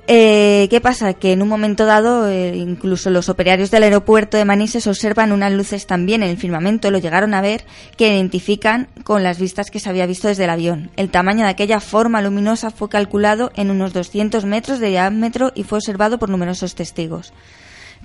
Eh, 0.07 0.67
¿Qué 0.69 0.81
pasa? 0.81 1.13
Que 1.15 1.31
en 1.31 1.41
un 1.41 1.47
momento 1.47 1.87
dado, 1.87 2.29
eh, 2.29 2.55
incluso 2.55 3.09
los 3.09 3.27
operarios 3.27 3.71
del 3.71 3.81
aeropuerto 3.81 4.37
de 4.37 4.45
Manises 4.45 4.85
observan 4.85 5.31
unas 5.31 5.51
luces 5.51 5.87
también 5.87 6.21
en 6.21 6.29
el 6.29 6.37
firmamento, 6.37 6.91
lo 6.91 6.99
llegaron 6.99 7.33
a 7.33 7.41
ver, 7.41 7.65
que 7.97 8.09
identifican 8.13 8.87
con 9.03 9.23
las 9.23 9.39
vistas 9.39 9.71
que 9.71 9.79
se 9.79 9.89
había 9.89 10.05
visto 10.05 10.27
desde 10.27 10.43
el 10.43 10.51
avión. 10.51 10.91
El 10.95 11.09
tamaño 11.09 11.43
de 11.45 11.49
aquella 11.49 11.79
forma 11.79 12.21
luminosa 12.21 12.69
fue 12.69 12.87
calculado 12.87 13.51
en 13.55 13.71
unos 13.71 13.93
200 13.93 14.45
metros 14.45 14.79
de 14.79 14.89
diámetro 14.89 15.51
y 15.55 15.63
fue 15.63 15.79
observado 15.79 16.19
por 16.19 16.29
numerosos 16.29 16.75
testigos. 16.75 17.33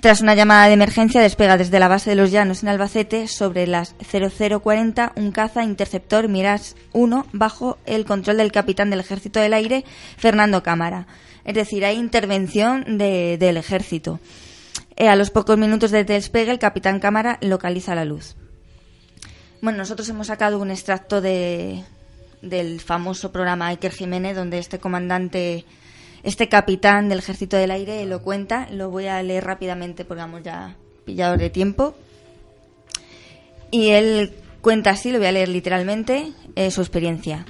Tras 0.01 0.21
una 0.21 0.33
llamada 0.33 0.65
de 0.67 0.73
emergencia, 0.73 1.21
despega 1.21 1.57
desde 1.57 1.79
la 1.79 1.87
base 1.87 2.09
de 2.09 2.15
los 2.15 2.31
Llanos 2.31 2.63
en 2.63 2.69
Albacete 2.69 3.27
sobre 3.27 3.67
las 3.67 3.93
0040 3.99 5.13
un 5.15 5.31
caza 5.31 5.63
interceptor 5.63 6.27
Mirage 6.27 6.73
1 6.93 7.27
bajo 7.33 7.77
el 7.85 8.05
control 8.05 8.37
del 8.37 8.51
capitán 8.51 8.89
del 8.89 8.99
Ejército 8.99 9.39
del 9.39 9.53
Aire, 9.53 9.85
Fernando 10.17 10.63
Cámara. 10.63 11.05
Es 11.45 11.53
decir, 11.53 11.85
hay 11.85 11.97
intervención 11.97 12.97
de- 12.97 13.37
del 13.37 13.57
ejército. 13.57 14.19
Eh, 14.95 15.07
a 15.07 15.15
los 15.15 15.29
pocos 15.29 15.57
minutos 15.59 15.91
de 15.91 16.03
despegue, 16.03 16.51
el 16.51 16.59
capitán 16.59 16.99
Cámara 16.99 17.37
localiza 17.41 17.93
la 17.93 18.05
luz. 18.05 18.35
Bueno, 19.61 19.77
nosotros 19.79 20.09
hemos 20.09 20.27
sacado 20.27 20.57
un 20.59 20.71
extracto 20.71 21.21
de, 21.21 21.83
del 22.41 22.79
famoso 22.81 23.31
programa 23.31 23.67
Iker 23.67 23.91
Jiménez, 23.91 24.35
donde 24.35 24.57
este 24.57 24.79
comandante, 24.79 25.63
este 26.23 26.49
capitán 26.49 27.09
del 27.09 27.19
Ejército 27.19 27.57
del 27.57 27.71
Aire 27.71 28.05
lo 28.05 28.21
cuenta. 28.21 28.67
Lo 28.71 28.89
voy 28.89 29.07
a 29.07 29.21
leer 29.23 29.43
rápidamente 29.43 30.05
porque 30.05 30.21
vamos 30.21 30.43
ya 30.43 30.75
pillados 31.05 31.39
de 31.39 31.49
tiempo. 31.49 31.95
Y 33.71 33.89
él 33.89 34.33
cuenta 34.61 34.91
así, 34.91 35.11
lo 35.11 35.17
voy 35.17 35.27
a 35.27 35.31
leer 35.31 35.49
literalmente, 35.49 36.31
eh, 36.55 36.71
su 36.71 36.81
experiencia. 36.81 37.45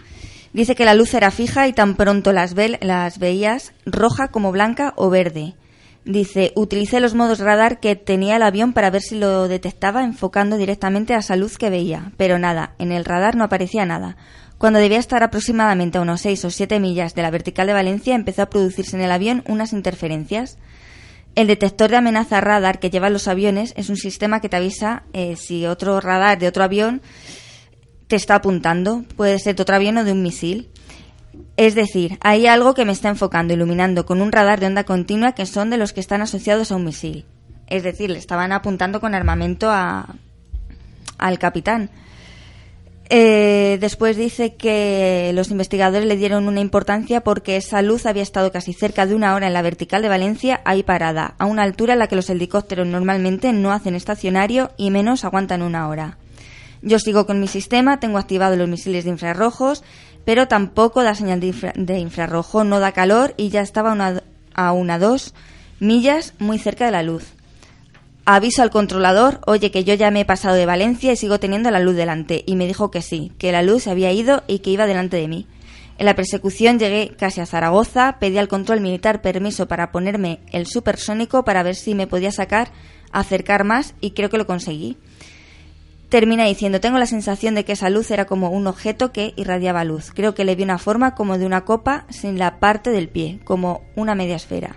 Dice 0.54 0.76
que 0.76 0.86
la 0.86 0.94
luz 0.94 1.14
era 1.14 1.32
fija 1.32 1.68
y 1.68 1.74
tan 1.74 1.96
pronto 1.96 2.34
las, 2.34 2.54
ve- 2.54 2.78
las 2.82 3.20
veías 3.20 3.74
roja 3.86 4.28
como 4.30 4.52
blanca 4.52 4.94
o 4.98 5.10
verde. 5.10 5.56
Dice, 6.04 6.52
utilicé 6.56 7.00
los 7.00 7.14
modos 7.14 7.40
radar 7.40 7.80
que 7.80 7.96
tenía 7.96 8.36
el 8.36 8.42
avión 8.44 8.74
para 8.74 8.90
ver 8.90 9.02
si 9.02 9.18
lo 9.18 9.48
detectaba 9.48 10.04
enfocando 10.04 10.58
directamente 10.58 11.14
a 11.14 11.20
esa 11.20 11.36
luz 11.36 11.58
que 11.58 11.70
veía, 11.70 12.12
pero 12.18 12.40
nada, 12.40 12.74
en 12.80 12.92
el 12.92 13.06
radar 13.06 13.36
no 13.36 13.44
aparecía 13.44 13.86
nada. 13.86 14.18
Cuando 14.62 14.78
debía 14.78 15.00
estar 15.00 15.24
aproximadamente 15.24 15.98
a 15.98 16.02
unos 16.02 16.22
6 16.22 16.46
o 16.46 16.52
7 16.52 16.80
millas 16.80 17.16
de 17.16 17.24
la 17.24 17.32
vertical 17.32 17.66
de 17.66 17.74
Valencia, 17.74 18.14
empezó 18.14 18.44
a 18.44 18.50
producirse 18.52 18.96
en 18.96 19.02
el 19.02 19.12
avión 19.12 19.44
unas 19.48 19.74
interferencias. 19.74 20.60
El 21.34 21.48
detector 21.48 21.90
de 21.90 21.98
amenaza 21.98 22.42
radar 22.42 22.78
que 22.78 22.92
llevan 22.92 23.12
los 23.12 23.28
aviones 23.28 23.74
es 23.76 23.90
un 23.90 23.98
sistema 23.98 24.40
que 24.40 24.50
te 24.50 24.58
avisa 24.58 25.02
eh, 25.14 25.36
si 25.36 25.66
otro 25.66 26.00
radar 26.00 26.38
de 26.38 26.48
otro 26.48 26.64
avión 26.64 27.02
te 28.06 28.16
está 28.16 28.36
apuntando. 28.36 29.04
Puede 29.18 29.40
ser 29.40 29.56
de 29.56 29.64
otro 29.64 29.78
avión 29.78 29.98
o 29.98 30.04
de 30.04 30.12
un 30.12 30.22
misil. 30.22 30.70
Es 31.58 31.74
decir, 31.74 32.20
hay 32.22 32.46
algo 32.46 32.76
que 32.76 32.86
me 32.86 32.92
está 32.92 33.10
enfocando, 33.10 33.56
iluminando 33.56 34.06
con 34.06 34.22
un 34.22 34.32
radar 34.32 34.60
de 34.60 34.68
onda 34.68 34.84
continua 34.84 35.32
que 35.32 35.48
son 35.48 35.72
de 35.72 35.78
los 35.78 35.92
que 35.92 36.02
están 36.02 36.22
asociados 36.22 36.72
a 36.72 36.76
un 36.76 36.86
misil. 36.86 37.26
Es 37.66 37.82
decir, 37.82 38.12
le 38.12 38.20
estaban 38.20 38.52
apuntando 38.52 39.02
con 39.02 39.16
armamento 39.16 39.72
a, 39.72 40.18
al 41.18 41.40
capitán. 41.40 41.90
Eh, 43.14 43.78
después 43.82 44.16
dice 44.16 44.56
que 44.56 45.32
los 45.36 45.52
investigadores 45.52 46.08
le 46.08 46.16
dieron 46.16 46.48
una 46.48 46.62
importancia 46.62 47.20
porque 47.26 47.58
esa 47.58 47.82
luz 47.82 48.06
había 48.06 48.24
estado 48.24 48.54
casi 48.54 48.72
cerca 48.72 49.06
de 49.06 49.16
una 49.16 49.36
hora 49.36 49.48
en 49.48 49.54
la 49.54 49.62
vertical 49.62 50.02
de 50.02 50.08
Valencia, 50.08 50.62
ahí 50.64 50.82
parada, 50.82 51.36
a 51.38 51.46
una 51.46 51.64
altura 51.64 51.92
en 51.92 52.00
la 52.00 52.08
que 52.08 52.16
los 52.16 52.30
helicópteros 52.30 52.88
normalmente 52.88 53.52
no 53.52 53.74
hacen 53.74 53.96
estacionario 53.96 54.72
y 54.78 54.92
menos 54.92 55.26
aguantan 55.26 55.62
una 55.62 55.90
hora. 55.90 56.20
Yo 56.82 57.00
sigo 57.00 57.26
con 57.26 57.42
mi 57.42 57.50
sistema, 57.50 58.00
tengo 58.00 58.18
activados 58.18 58.58
los 58.58 58.70
misiles 58.70 59.04
de 59.04 59.10
infrarrojos, 59.10 59.84
pero 60.24 60.48
tampoco 60.48 61.04
da 61.04 61.14
señal 61.14 61.42
de, 61.42 61.48
infra- 61.48 61.74
de 61.76 62.00
infrarrojo, 62.00 62.64
no 62.64 62.80
da 62.80 62.94
calor 62.94 63.34
y 63.36 63.50
ya 63.50 63.60
estaba 63.60 63.92
una, 63.92 64.24
a 64.54 64.72
una 64.72 65.00
dos 65.00 65.34
millas 65.82 66.34
muy 66.40 66.60
cerca 66.60 66.86
de 66.86 66.92
la 66.92 67.04
luz. 67.04 67.26
Aviso 68.26 68.62
al 68.62 68.70
controlador, 68.70 69.42
oye 69.48 69.72
que 69.72 69.84
yo 69.84 69.96
ya 69.96 70.12
me 70.12 70.22
he 70.22 70.26
pasado 70.26 70.56
de 70.56 70.68
Valencia 70.68 71.12
y 71.12 71.16
sigo 71.16 71.40
teniendo 71.40 71.72
la 71.72 71.80
luz 71.80 71.96
delante, 71.96 72.44
y 72.46 72.56
me 72.56 72.68
dijo 72.68 72.92
que 72.92 73.02
sí, 73.02 73.32
que 73.40 73.52
la 73.52 73.64
luz 73.64 73.84
se 73.84 73.92
había 73.92 74.12
ido 74.12 74.44
y 74.48 74.60
que 74.60 74.70
iba 74.70 74.86
delante 74.86 75.18
de 75.18 75.28
mí. 75.28 75.48
En 75.98 76.06
la 76.06 76.16
persecución 76.16 76.78
llegué 76.78 77.16
casi 77.18 77.42
a 77.42 77.46
Zaragoza, 77.46 78.18
pedí 78.20 78.38
al 78.38 78.48
control 78.48 78.80
militar 78.80 79.22
permiso 79.22 79.68
para 79.68 79.92
ponerme 79.92 80.40
el 80.52 80.68
supersónico 80.68 81.44
para 81.44 81.64
ver 81.64 81.76
si 81.76 81.96
me 81.96 82.08
podía 82.08 82.32
sacar, 82.32 82.72
acercar 83.12 83.64
más 83.64 83.96
y 84.02 84.12
creo 84.12 84.30
que 84.30 84.38
lo 84.38 84.48
conseguí. 84.48 84.98
Termina 86.10 86.46
diciendo, 86.46 86.80
tengo 86.80 87.00
la 87.00 87.06
sensación 87.06 87.56
de 87.56 87.66
que 87.66 87.72
esa 87.74 87.90
luz 87.90 88.12
era 88.12 88.26
como 88.26 88.50
un 88.50 88.68
objeto 88.68 89.12
que 89.12 89.34
irradiaba 89.36 89.84
luz. 89.84 90.12
Creo 90.14 90.36
que 90.36 90.44
le 90.44 90.56
vi 90.56 90.64
una 90.64 90.78
forma 90.78 91.16
como 91.16 91.38
de 91.38 91.46
una 91.46 91.66
copa 91.66 92.06
sin 92.10 92.38
la 92.38 92.60
parte 92.60 92.90
del 92.90 93.08
pie, 93.08 93.40
como 93.46 93.82
una 93.96 94.14
media 94.14 94.36
esfera. 94.36 94.76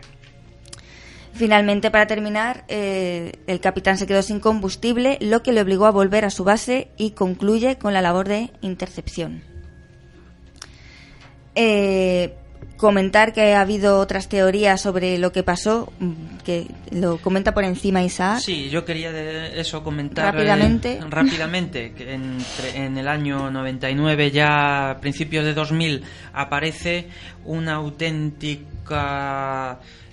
Finalmente, 1.35 1.91
para 1.91 2.07
terminar, 2.07 2.65
eh, 2.69 3.33
el 3.49 3.59
capitán 3.61 3.99
se 3.99 4.07
quedó 4.07 4.23
sin 4.23 4.39
combustible, 4.41 5.19
lo 5.21 5.43
que 5.43 5.53
le 5.53 5.61
obligó 5.63 5.85
a 5.87 5.91
volver 5.91 6.25
a 6.25 6.31
su 6.31 6.45
base 6.45 6.89
y 6.97 7.11
concluye 7.11 7.77
con 7.77 7.93
la 7.93 8.01
labor 8.01 8.29
de 8.29 8.51
intercepción. 8.63 9.43
Eh, 11.57 12.35
comentar 12.77 13.33
que 13.33 13.55
ha 13.55 13.61
habido 13.61 13.99
otras 13.99 14.29
teorías 14.29 14.81
sobre 14.81 15.17
lo 15.19 15.31
que 15.33 15.43
pasó, 15.45 15.93
mm, 16.01 16.13
que 16.45 16.67
lo 16.91 17.19
comenta 17.19 17.55
por 17.55 17.63
encima 17.65 18.03
Isaac. 18.03 18.41
Sí, 18.41 18.69
yo 18.71 18.85
quería 18.85 19.13
de 19.13 19.61
eso 19.61 19.83
comentar 19.85 20.35
Rápidamente. 20.35 20.95
eh, 20.95 21.01
rápidamente 21.09 21.93
que 21.93 22.15
entre- 22.15 22.77
en 22.85 22.99
el 22.99 23.07
año 23.09 23.49
99 23.51 24.31
ya 24.33 24.91
a 24.91 25.01
principios 25.01 25.45
de 25.45 25.55
2000 25.55 26.03
aparece 26.33 27.07
una 27.45 27.75
auténtica 27.75 28.59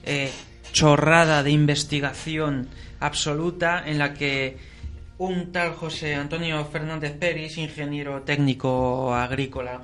eh, 0.04 0.32
chorrada 0.72 1.44
de 1.44 1.52
investigación 1.52 2.68
absoluta 3.00 3.84
en 3.86 3.98
la 3.98 4.14
que 4.14 4.58
un 5.18 5.52
tal 5.52 5.74
José 5.74 6.16
Antonio 6.16 6.66
Fernández 6.66 7.14
Peris, 7.14 7.58
ingeniero 7.58 8.24
técnico 8.24 9.14
agrícola, 9.14 9.82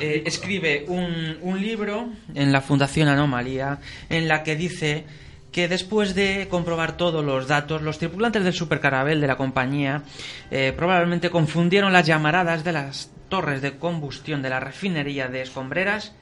eh, 0.00 0.24
escribe 0.26 0.84
un, 0.88 1.38
un 1.40 1.60
libro 1.60 2.08
en 2.34 2.50
la 2.50 2.60
Fundación 2.60 3.08
Anomalía 3.08 3.78
en 4.08 4.26
la 4.26 4.42
que 4.42 4.56
dice 4.56 5.04
que 5.52 5.68
después 5.68 6.14
de 6.14 6.48
comprobar 6.50 6.96
todos 6.96 7.24
los 7.24 7.46
datos, 7.46 7.82
los 7.82 7.98
tripulantes 7.98 8.42
del 8.42 8.54
supercarabel 8.54 9.20
de 9.20 9.26
la 9.26 9.36
compañía 9.36 10.02
eh, 10.50 10.72
probablemente 10.74 11.30
confundieron 11.30 11.92
las 11.92 12.06
llamaradas 12.06 12.64
de 12.64 12.72
las 12.72 13.10
torres 13.28 13.62
de 13.62 13.76
combustión 13.76 14.42
de 14.42 14.50
la 14.50 14.60
refinería 14.60 15.28
de 15.28 15.42
Escombreras 15.42 16.12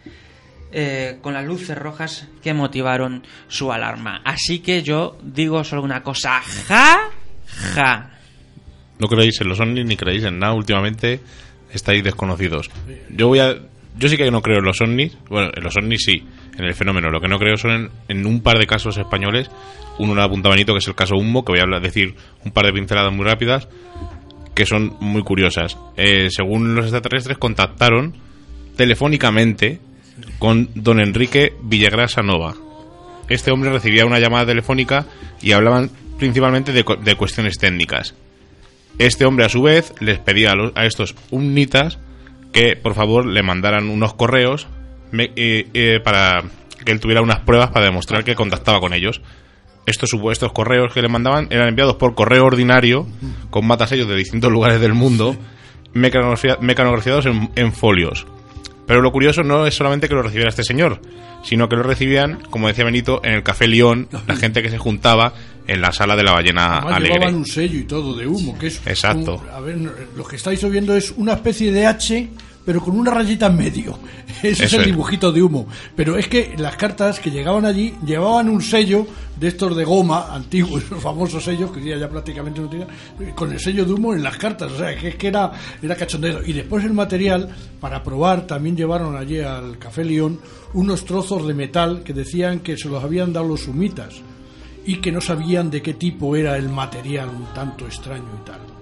eh, 0.73 1.18
con 1.21 1.35
las 1.35 1.45
luces 1.45 1.77
rojas 1.77 2.29
que 2.43 2.55
motivaron 2.55 3.25
su 3.49 3.73
alarma. 3.73 4.23
Así 4.25 4.61
que 4.61 4.83
yo 4.83 5.18
digo 5.23 5.64
solo 5.64 5.83
una 5.83 6.03
cosa, 6.03 6.41
ja, 6.41 7.11
ja. 7.75 8.11
No 8.99 9.09
creéis 9.09 9.41
en 9.41 9.49
los 9.49 9.61
ovnis 9.61 9.87
ni 9.87 9.97
creéis 9.97 10.25
en 10.25 10.39
nada 10.39 10.53
últimamente, 10.53 11.21
estáis 11.73 12.05
desconocidos. 12.05 12.71
Yo 13.09 13.29
voy 13.29 13.41
a 13.41 13.57
yo 13.99 14.09
sí 14.09 14.16
que 14.16 14.31
no 14.31 14.41
creo 14.41 14.59
en 14.59 14.64
los 14.64 14.81
ovnis, 14.81 15.16
bueno, 15.29 15.51
en 15.55 15.62
los 15.62 15.77
ovnis 15.77 16.05
sí, 16.05 16.23
en 16.57 16.64
el 16.64 16.75
fenómeno. 16.75 17.11
Lo 17.11 17.21
que 17.21 17.29
no 17.29 17.39
creo 17.39 17.57
son 17.57 17.91
en, 18.09 18.27
un 18.27 18.41
par 18.43 18.59
de 18.59 18.66
casos 18.66 18.97
españoles. 18.97 19.51
Uno 19.99 20.14
lo 20.14 20.23
apuntaba 20.23 20.55
Benito, 20.55 20.73
que 20.73 20.79
es 20.79 20.89
el 20.89 20.95
caso 20.95 21.16
Humo, 21.16 21.45
que 21.45 21.53
voy 21.53 21.61
a 21.61 21.81
decir 21.81 22.14
un 22.45 22.53
par 22.53 22.66
de 22.66 22.73
pinceladas 22.73 23.12
muy 23.12 23.25
rápidas, 23.25 23.68
que 24.55 24.64
son 24.64 24.97
muy 25.01 25.23
curiosas. 25.23 25.77
Eh, 25.97 26.29
según 26.31 26.75
los 26.75 26.85
extraterrestres, 26.85 27.37
contactaron 27.37 28.14
telefónicamente 28.77 29.81
con 30.39 30.71
don 30.75 31.01
Enrique 31.01 31.55
Villagrasa 31.62 32.23
Nova. 32.23 32.55
Este 33.29 33.51
hombre 33.53 33.71
recibía 33.71 34.07
una 34.07 34.18
llamada 34.18 34.47
telefónica 34.47 35.07
y 35.41 35.53
hablaban 35.53 35.91
principalmente 36.18 36.73
de, 36.73 36.85
cu- 36.85 36.97
de 36.97 37.14
cuestiones 37.14 37.59
técnicas. 37.59 38.14
Este 38.99 39.25
hombre, 39.25 39.47
a 39.47 39.49
su 39.49 39.62
vez, 39.62 39.95
les 40.01 40.18
pedía 40.18 40.51
a, 40.53 40.55
los- 40.57 40.73
a 40.77 40.85
estos 40.85 41.14
umnitas 41.31 41.99
que 42.53 42.75
por 42.77 42.95
favor 42.95 43.27
le 43.27 43.43
mandaran 43.43 43.89
unos 43.89 44.14
correos 44.14 44.66
me- 45.12 45.31
eh, 45.37 45.68
eh, 45.75 46.01
para 46.03 46.43
que 46.85 46.93
él 46.93 47.01
tuviera 47.01 47.23
unas 47.23 47.41
pruebas 47.41 47.71
para 47.71 47.85
demostrar 47.87 48.25
que 48.25 48.35
contactaba 48.35 48.81
con 48.81 48.93
ellos. 48.93 49.21
Estos 49.87 50.11
supuestos 50.11 50.53
correos 50.53 50.93
que 50.93 51.01
le 51.03 51.09
mandaban 51.09 51.47
eran 51.51 51.68
enviados 51.68 51.97
por 51.97 52.14
correo 52.14 52.45
ordinario 52.45 53.07
con 53.51 53.66
matasellos 53.66 54.09
de 54.09 54.16
distintos 54.16 54.51
lugares 54.53 54.81
del 54.81 54.93
mundo, 54.95 55.37
mecanografia- 55.95 56.59
mecanografiados 56.61 57.27
en, 57.27 57.51
en 57.57 57.73
folios. 57.73 58.27
Pero 58.91 59.03
lo 59.03 59.12
curioso 59.12 59.45
no 59.45 59.66
es 59.66 59.74
solamente 59.74 60.09
que 60.09 60.14
lo 60.14 60.22
recibiera 60.22 60.51
este 60.51 60.64
señor, 60.64 61.01
sino 61.45 61.68
que 61.68 61.76
lo 61.76 61.84
recibían, 61.84 62.41
como 62.51 62.66
decía 62.66 62.84
Benito, 62.84 63.20
en 63.24 63.34
el 63.34 63.43
Café 63.45 63.68
León, 63.68 64.09
la 64.26 64.34
gente 64.36 64.62
que 64.62 64.68
se 64.68 64.78
juntaba 64.78 65.32
en 65.68 65.80
la 65.80 65.93
sala 65.93 66.16
de 66.16 66.24
la 66.24 66.32
ballena 66.32 66.78
Además 66.78 66.95
alegre. 66.97 67.14
llevaban 67.14 67.34
un 67.36 67.47
sello 67.47 67.78
y 67.78 67.84
todo 67.84 68.16
de 68.16 68.26
humo, 68.26 68.59
que 68.59 68.66
es... 68.66 68.80
Exacto. 68.86 69.36
un- 69.36 69.49
a 69.49 69.61
ver, 69.61 69.76
lo 70.16 70.24
que 70.24 70.34
estáis 70.34 70.68
viendo 70.68 70.97
es 70.97 71.12
una 71.16 71.34
especie 71.34 71.70
de 71.70 71.86
H, 71.86 72.28
pero 72.65 72.81
con 72.81 72.99
una 72.99 73.11
rayita 73.11 73.47
en 73.47 73.57
medio. 73.57 73.99
Ese 74.43 74.65
es 74.65 74.73
el 74.75 74.85
dibujito 74.85 75.33
de 75.33 75.43
humo. 75.43 75.67
Pero 75.97 76.17
es 76.17 76.29
que 76.29 76.55
las 76.57 76.77
cartas 76.77 77.21
que 77.21 77.31
llegaban 77.31 77.65
allí 77.65 77.95
llevaban 78.05 78.49
un 78.49 78.63
sello 78.63 79.07
de 79.39 79.49
estos 79.49 79.77
de 79.77 79.85
goma, 79.85 80.35
antiguos, 80.35 80.83
los 80.91 81.03
famosos 81.03 81.43
sellos, 81.43 81.71
que 81.73 81.83
ya, 81.83 81.97
ya 81.97 82.09
prácticamente 82.09 82.61
no 82.61 82.69
tienen, 82.69 82.89
con 83.35 83.53
el 83.53 83.61
sello 83.61 83.85
de 83.85 83.93
humo 83.93 84.15
en 84.15 84.23
las 84.23 84.37
cartas. 84.37 84.73
O 84.73 84.79
sea, 84.79 84.97
que 84.97 85.09
es 85.09 85.17
que 85.17 85.29
era, 85.29 85.53
era 85.83 85.97
cachondeo. 85.97 86.43
Y 86.45 86.53
después 86.53 86.85
el 86.85 86.93
material, 86.93 87.49
para 87.81 88.03
probar, 88.03 88.47
también 88.47 88.77
llevaron 88.77 89.17
allí 89.17 89.41
al 89.41 89.79
Café 89.79 90.05
León 90.05 90.41
unos 90.75 91.05
trozos 91.05 91.47
de 91.47 91.55
metal 91.55 92.03
que 92.05 92.13
decían 92.13 92.61
que 92.61 92.77
se 92.77 92.89
los 92.89 93.03
habían 93.03 93.33
dado 93.33 93.49
los 93.49 93.63
sumitas 93.63 94.15
y 94.85 94.97
que 94.97 95.13
no 95.13 95.21
sabían 95.21 95.71
de 95.71 95.83
qué 95.83 95.95
tipo 95.95 96.37
era 96.37 96.57
el 96.57 96.69
material 96.69 97.29
un 97.29 97.47
tanto 97.55 97.87
extraño 97.87 98.29
y 98.41 98.45
tal. 98.47 98.80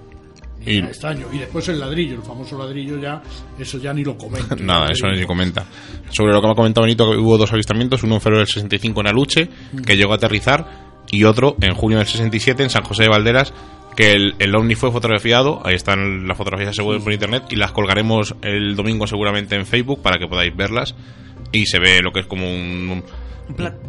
Y- 0.70 0.78
Era 0.78 0.88
extraño. 0.88 1.26
Y 1.32 1.38
después 1.38 1.68
el 1.68 1.78
ladrillo, 1.80 2.16
el 2.16 2.22
famoso 2.22 2.58
ladrillo 2.58 2.98
ya, 2.98 3.22
eso 3.58 3.78
ya 3.78 3.92
ni 3.92 4.04
lo 4.04 4.16
comento. 4.16 4.56
Nada, 4.60 4.88
eso 4.90 5.06
ni 5.08 5.18
se 5.18 5.26
comenta. 5.26 5.66
Sobre 6.10 6.32
lo 6.32 6.40
que 6.40 6.46
me 6.46 6.52
ha 6.52 6.56
comentado 6.56 6.84
Benito, 6.84 7.10
que 7.10 7.16
hubo 7.18 7.38
dos 7.38 7.52
avistamientos, 7.52 8.02
uno 8.02 8.16
en 8.16 8.20
febrero 8.20 8.38
del 8.40 8.46
65 8.48 9.00
en 9.00 9.06
Aluche, 9.06 9.48
que 9.86 9.96
llegó 9.96 10.12
a 10.12 10.16
aterrizar, 10.16 10.88
y 11.10 11.24
otro 11.24 11.56
en 11.60 11.74
junio 11.74 11.98
del 11.98 12.06
67 12.06 12.62
en 12.62 12.70
San 12.70 12.82
José 12.84 13.04
de 13.04 13.08
Valderas, 13.08 13.52
que 13.96 14.12
el, 14.12 14.34
el 14.38 14.54
ovni 14.54 14.74
fue 14.76 14.92
fotografiado, 14.92 15.60
ahí 15.64 15.74
están 15.74 16.28
las 16.28 16.36
fotografías 16.36 16.76
seguro 16.76 17.00
por 17.00 17.12
internet, 17.12 17.44
y 17.50 17.56
las 17.56 17.72
colgaremos 17.72 18.36
el 18.42 18.76
domingo 18.76 19.06
seguramente 19.06 19.56
en 19.56 19.66
Facebook 19.66 20.02
para 20.02 20.18
que 20.18 20.26
podáis 20.28 20.54
verlas, 20.54 20.94
y 21.50 21.66
se 21.66 21.78
ve 21.80 22.00
lo 22.02 22.12
que 22.12 22.20
es 22.20 22.26
como 22.26 22.44
un 22.48 23.02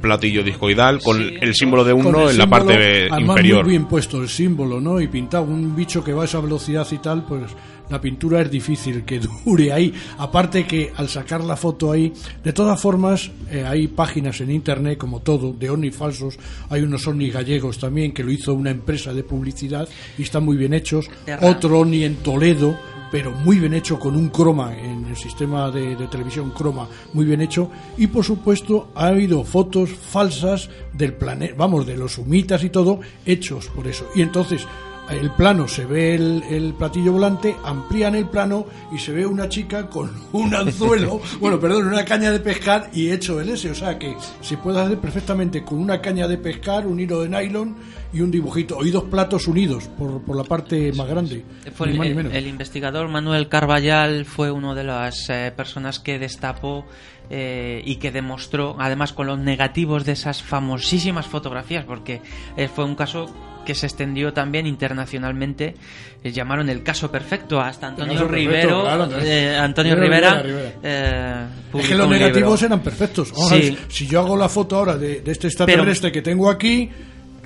platillo 0.02 0.44
discoidal 0.44 1.02
con 1.02 1.18
Sí. 1.18 1.36
el 1.42 1.54
símbolo 1.56 1.84
de 1.84 1.94
uno 1.94 2.30
en 2.30 2.38
la 2.38 2.48
parte 2.48 3.08
además, 3.12 3.22
inferior. 3.38 3.64
muy 3.64 3.72
bien 3.72 3.86
puesto 3.86 4.22
el 4.22 4.30
símbolo, 4.30 4.80
¿no? 4.80 5.00
Y 5.02 5.08
pintado 5.08 5.44
un 5.44 5.76
bicho 5.76 6.04
que 6.04 6.14
va 6.14 6.24
a 6.24 6.26
esa 6.26 6.40
velocidad 6.40 6.88
y 6.92 6.98
tal, 7.00 7.26
pues 7.26 7.44
la 7.90 8.00
pintura 8.00 8.42
es 8.42 8.52
difícil 8.52 9.04
que 9.04 9.20
dure 9.46 9.72
ahí. 9.74 9.94
Aparte 10.18 10.66
que 10.66 10.92
al 10.96 11.10
sacar 11.10 11.44
la 11.44 11.56
foto 11.56 11.92
ahí, 11.92 12.14
de 12.44 12.54
todas 12.54 12.80
formas, 12.80 13.30
eh, 13.52 13.64
hay 13.66 13.88
páginas 13.88 14.40
en 14.42 14.52
internet, 14.52 14.98
como 14.98 15.22
todo, 15.22 15.54
de 15.54 15.70
ovnis 15.70 15.96
falsos. 15.96 16.38
Hay 16.70 16.82
unos 16.82 17.06
ovnis 17.08 17.34
gallegos 17.34 17.80
también, 17.80 18.14
que 18.14 18.24
lo 18.24 18.32
hizo 18.32 18.54
una 18.54 18.70
empresa 18.72 19.14
de 19.14 19.24
publicidad 19.24 19.88
y 20.18 20.24
están 20.24 20.46
muy 20.46 20.56
bien 20.58 20.74
hechos. 20.74 21.08
Terra. 21.26 21.48
Otro 21.48 21.80
ovni 21.80 22.04
en 22.04 22.18
Toledo, 22.18 22.78
pero 23.12 23.32
muy 23.32 23.60
bien 23.60 23.74
hecho 23.74 24.00
con 24.00 24.16
un 24.16 24.30
croma 24.30 24.78
en 24.78 25.06
el 25.06 25.16
sistema 25.16 25.72
de, 25.72 25.96
de 25.96 26.08
televisión 26.08 26.52
croma 26.52 26.88
muy 27.14 27.26
bien 27.26 27.42
hecho. 27.42 27.70
Y 27.98 28.08
por 28.08 28.24
supuesto 28.24 28.90
ha 28.96 29.08
habido 29.08 29.44
fotos 29.44 29.90
falsas 29.90 30.70
del 30.94 31.14
planeta 31.14 31.56
vamos 31.58 31.86
de 31.86 31.98
los 31.98 32.18
humitas 32.18 32.64
y 32.64 32.70
todo 32.70 33.00
hechos 33.26 33.68
por 33.68 33.88
eso. 33.88 34.08
Y 34.16 34.22
entonces 34.22 34.66
el 35.12 35.32
plano 35.32 35.68
se 35.68 35.86
ve 35.86 36.16
el, 36.16 36.44
el 36.50 36.74
platillo 36.74 37.14
volante 37.14 37.56
amplían 37.64 38.16
el 38.16 38.28
plano 38.28 38.66
y 38.92 38.98
se 38.98 39.12
ve 39.12 39.26
una 39.26 39.50
chica 39.50 39.88
con 39.88 40.12
un 40.34 40.54
anzuelo 40.54 41.22
bueno 41.40 41.60
perdón 41.60 41.88
una 41.88 42.06
caña 42.06 42.32
de 42.32 42.40
pescar 42.40 42.90
y 42.94 43.12
hecho 43.12 43.40
el 43.42 43.50
S 43.50 43.70
o 43.70 43.76
sea 43.76 43.98
que 43.98 44.16
se 44.42 44.58
puede 44.58 44.80
hacer 44.80 44.98
perfectamente 45.00 45.64
con 45.64 45.80
una 45.80 46.02
caña 46.02 46.28
de 46.28 46.38
pescar 46.38 46.86
un 46.86 47.00
hilo 47.00 47.22
de 47.22 47.30
nylon 47.30 47.76
y 48.12 48.22
un 48.22 48.32
dibujito 48.32 48.84
y 48.84 48.92
dos 48.92 49.04
platos 49.04 49.48
unidos 49.48 49.88
por, 49.98 50.22
por 50.22 50.36
la 50.36 50.44
parte 50.44 50.92
más 50.94 51.08
grande 51.08 51.44
Fue 51.74 51.90
el 51.90 52.48
investigador 52.48 53.08
Manuel 53.08 53.50
Carballal 53.50 54.26
fue 54.26 54.52
una 54.52 54.74
de 54.74 54.84
las 54.84 55.30
eh, 55.30 55.52
personas 55.56 56.00
que 56.00 56.18
destapó 56.18 56.86
eh, 57.30 57.82
y 57.86 57.98
que 57.98 58.12
demostró, 58.12 58.76
además 58.80 59.14
con 59.14 59.28
los 59.28 59.38
negativos 59.40 60.06
de 60.06 60.14
esas 60.14 60.42
famosísimas 60.44 61.28
fotografías, 61.28 61.86
porque 61.86 62.22
eh, 62.58 62.68
fue 62.68 62.86
un 62.86 62.96
caso 62.96 63.28
que 63.66 63.76
se 63.76 63.86
extendió 63.86 64.34
también 64.34 64.66
internacionalmente. 64.66 65.76
eh, 66.24 66.32
llamaron 66.32 66.70
el 66.70 66.82
caso 66.82 67.12
perfecto 67.12 67.62
hasta 67.62 67.88
Antonio 67.88 68.14
perfecto, 68.28 68.34
Rivero. 68.36 68.82
claro, 68.82 69.10
eh, 69.22 69.56
Antonio 69.58 69.96
Rivera, 69.96 70.42
Rivera. 70.42 70.42
Rivera. 70.44 70.74
eh, 70.84 71.46
Es 71.76 71.88
que 71.88 71.96
los 71.96 72.10
negativos 72.10 72.62
libro. 72.62 72.66
eran 72.76 72.80
perfectos. 72.84 73.32
Sí. 73.50 73.78
si 73.90 74.08
yo 74.08 74.22
hago 74.22 74.36
la 74.36 74.50
foto 74.50 74.76
ahora 74.78 74.98
de, 74.98 75.22
de 75.22 75.32
este 75.32 75.48
extraterrestre 75.48 76.12
que 76.12 76.22
tengo 76.24 76.50
aquí, 76.50 76.90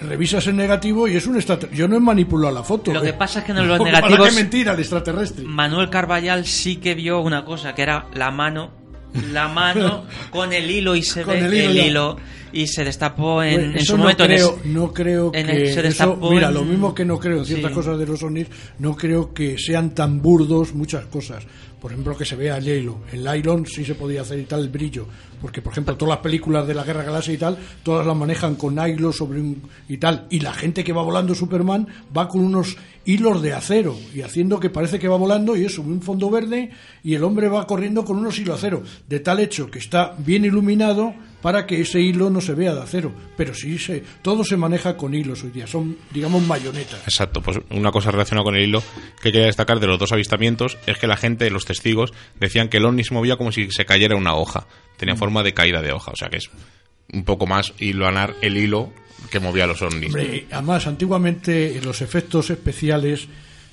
revisas 0.02 0.48
el 0.48 0.56
negativo 0.56 1.08
y 1.08 1.16
es 1.18 1.28
un 1.28 1.36
extraterrestre. 1.36 1.78
Yo 1.78 1.88
no 1.88 1.98
he 1.98 2.00
manipulado 2.00 2.54
la 2.54 2.64
foto. 2.64 2.94
Lo 2.94 3.02
que 3.02 3.14
pasa 3.14 3.40
es 3.40 3.46
que 3.46 3.52
en 3.52 3.58
los 3.68 3.78
¿para 3.80 3.92
negativos- 4.02 4.30
qué 4.30 4.36
mentir 4.36 4.70
al 4.70 4.80
extraterrestre? 4.80 5.44
Manuel 5.46 5.90
Carballal 5.90 6.46
sí 6.46 6.78
que 6.78 6.96
vio 6.96 7.20
una 7.22 7.44
cosa, 7.44 7.76
que 7.76 7.82
era 7.82 8.06
la 8.14 8.32
mano, 8.32 8.72
la 9.32 9.48
mano 9.48 10.06
con 10.32 10.54
el 10.54 10.70
hilo 10.70 10.96
y 10.96 11.04
se 11.04 11.24
Con 11.24 11.34
ve 11.34 11.46
el 11.46 11.54
el 11.54 11.78
hilo. 11.78 12.18
Y 12.54 12.68
se 12.68 12.84
destapó 12.84 13.44
en, 13.44 13.56
Bueno, 13.56 13.78
en 13.80 13.86
su 13.86 13.94
no 13.98 14.04
momento. 14.04 14.24
en 14.24 14.30
creo, 14.32 14.56
es- 14.58 14.66
no 14.66 14.94
creo 14.94 15.32
en 15.34 15.46
que 15.48 15.52
el- 15.52 15.66
se 15.68 15.72
eso- 15.74 15.82
destapó 15.82 16.30
mira 16.32 16.52
lo 16.52 16.64
mismo 16.64 16.94
que 16.94 17.04
no 17.06 17.20
creo 17.20 17.40
en 17.40 17.46
ciertas 17.46 17.72
Sí. 17.72 17.76
cosas 17.76 17.98
de 18.00 18.06
los 18.06 18.22
ovnis 18.24 18.48
no 18.80 18.96
creo 18.96 19.34
que 19.34 19.58
sean 19.58 19.94
tan 19.96 20.22
burdos 20.22 20.74
muchas 20.74 21.06
cosas 21.06 21.44
por 21.82 21.92
ejemplo 21.92 22.16
que 22.16 22.24
se 22.24 22.36
vea 22.38 22.58
el 22.58 22.64
hielo 22.64 23.00
el 23.12 23.24
nylon 23.24 23.66
sí 23.66 23.84
se 23.84 23.96
podía 23.96 24.22
hacer 24.22 24.40
y 24.40 24.44
tal 24.44 24.62
el 24.62 24.70
brillo 24.70 25.06
porque 25.42 25.62
por 25.62 25.74
ejemplo 25.74 25.98
todas 25.98 26.16
las 26.16 26.24
películas 26.24 26.66
de 26.66 26.74
la 26.74 26.84
guerra 26.84 27.04
galaxia 27.04 27.34
y 27.34 27.38
tal 27.38 27.58
todas 27.84 28.06
las 28.08 28.16
manejan 28.16 28.56
con 28.56 28.76
nylon 28.76 29.12
sobre 29.12 29.42
un 29.42 29.62
y 29.90 29.98
tal 29.98 30.28
y 30.30 30.40
la 30.40 30.54
gente 30.54 30.84
que 30.84 30.94
va 30.94 31.02
volando 31.04 31.36
Superman 31.36 31.88
va 32.16 32.28
con 32.30 32.42
unos 32.42 32.78
hilos 33.06 33.42
de 33.42 33.52
acero 33.52 33.98
y 34.16 34.22
haciendo 34.22 34.62
que 34.62 34.70
parece 34.70 34.98
que 34.98 35.10
va 35.10 35.18
volando 35.18 35.58
y 35.58 35.66
eso 35.66 35.82
un 35.82 36.02
fondo 36.02 36.30
verde 36.30 36.70
y 37.04 37.16
el 37.16 37.24
hombre 37.26 37.50
va 37.50 37.68
corriendo 37.68 38.06
con 38.06 38.18
unos 38.18 38.38
hilos 38.40 38.62
de 38.62 38.68
acero 38.68 38.84
de 39.10 39.20
tal 39.20 39.40
hecho 39.42 39.70
que 39.70 39.80
está 39.80 40.16
bien 40.18 40.46
iluminado 40.46 41.14
para 41.44 41.68
que 41.68 41.82
ese 41.82 42.00
hilo 42.00 42.30
no 42.30 42.40
se 42.40 42.54
vea 42.54 42.74
de 42.74 42.82
acero. 42.82 43.12
Pero 43.36 43.54
sí, 43.54 43.78
se, 43.78 44.02
todo 44.22 44.46
se 44.46 44.56
maneja 44.56 44.96
con 44.96 45.14
hilos 45.14 45.44
hoy 45.44 45.52
día, 45.52 45.68
son, 45.68 45.98
digamos, 46.12 46.42
mayonetas. 46.42 47.02
Exacto, 47.04 47.42
pues 47.42 47.60
una 47.70 47.92
cosa 47.92 48.12
relacionada 48.12 48.46
con 48.46 48.56
el 48.56 48.64
hilo 48.64 48.82
que 49.22 49.34
quería 49.34 49.48
destacar 49.48 49.82
de 49.82 49.88
los 49.88 50.00
dos 50.00 50.14
avistamientos 50.14 50.78
es 50.88 50.98
que 50.98 51.06
la 51.06 51.18
gente, 51.18 51.50
los 51.52 51.66
testigos, 51.66 52.14
decían 52.40 52.70
que 52.70 52.78
el 52.78 52.86
ovni 52.86 53.04
se 53.04 53.14
movía 53.14 53.36
como 53.36 53.52
si 53.52 53.70
se 53.72 53.86
cayera 53.86 54.16
una 54.16 54.36
hoja. 54.36 54.68
Tenía 54.96 55.18
forma 55.18 55.44
de 55.44 55.54
caída 55.54 55.82
de 55.82 55.92
hoja, 55.92 56.12
o 56.12 56.16
sea 56.16 56.30
que 56.30 56.38
es 56.38 56.50
un 57.12 57.26
poco 57.26 57.46
más 57.46 57.74
hiloanar 57.78 58.36
el 58.42 58.56
hilo 58.56 58.94
que 59.30 59.42
movía 59.42 59.68
los 59.68 59.82
ovnis. 59.82 60.16
Hombre, 60.16 60.48
además, 60.50 60.88
antiguamente 60.88 61.78
los 61.84 62.02
efectos 62.02 62.52
especiales, 62.52 63.28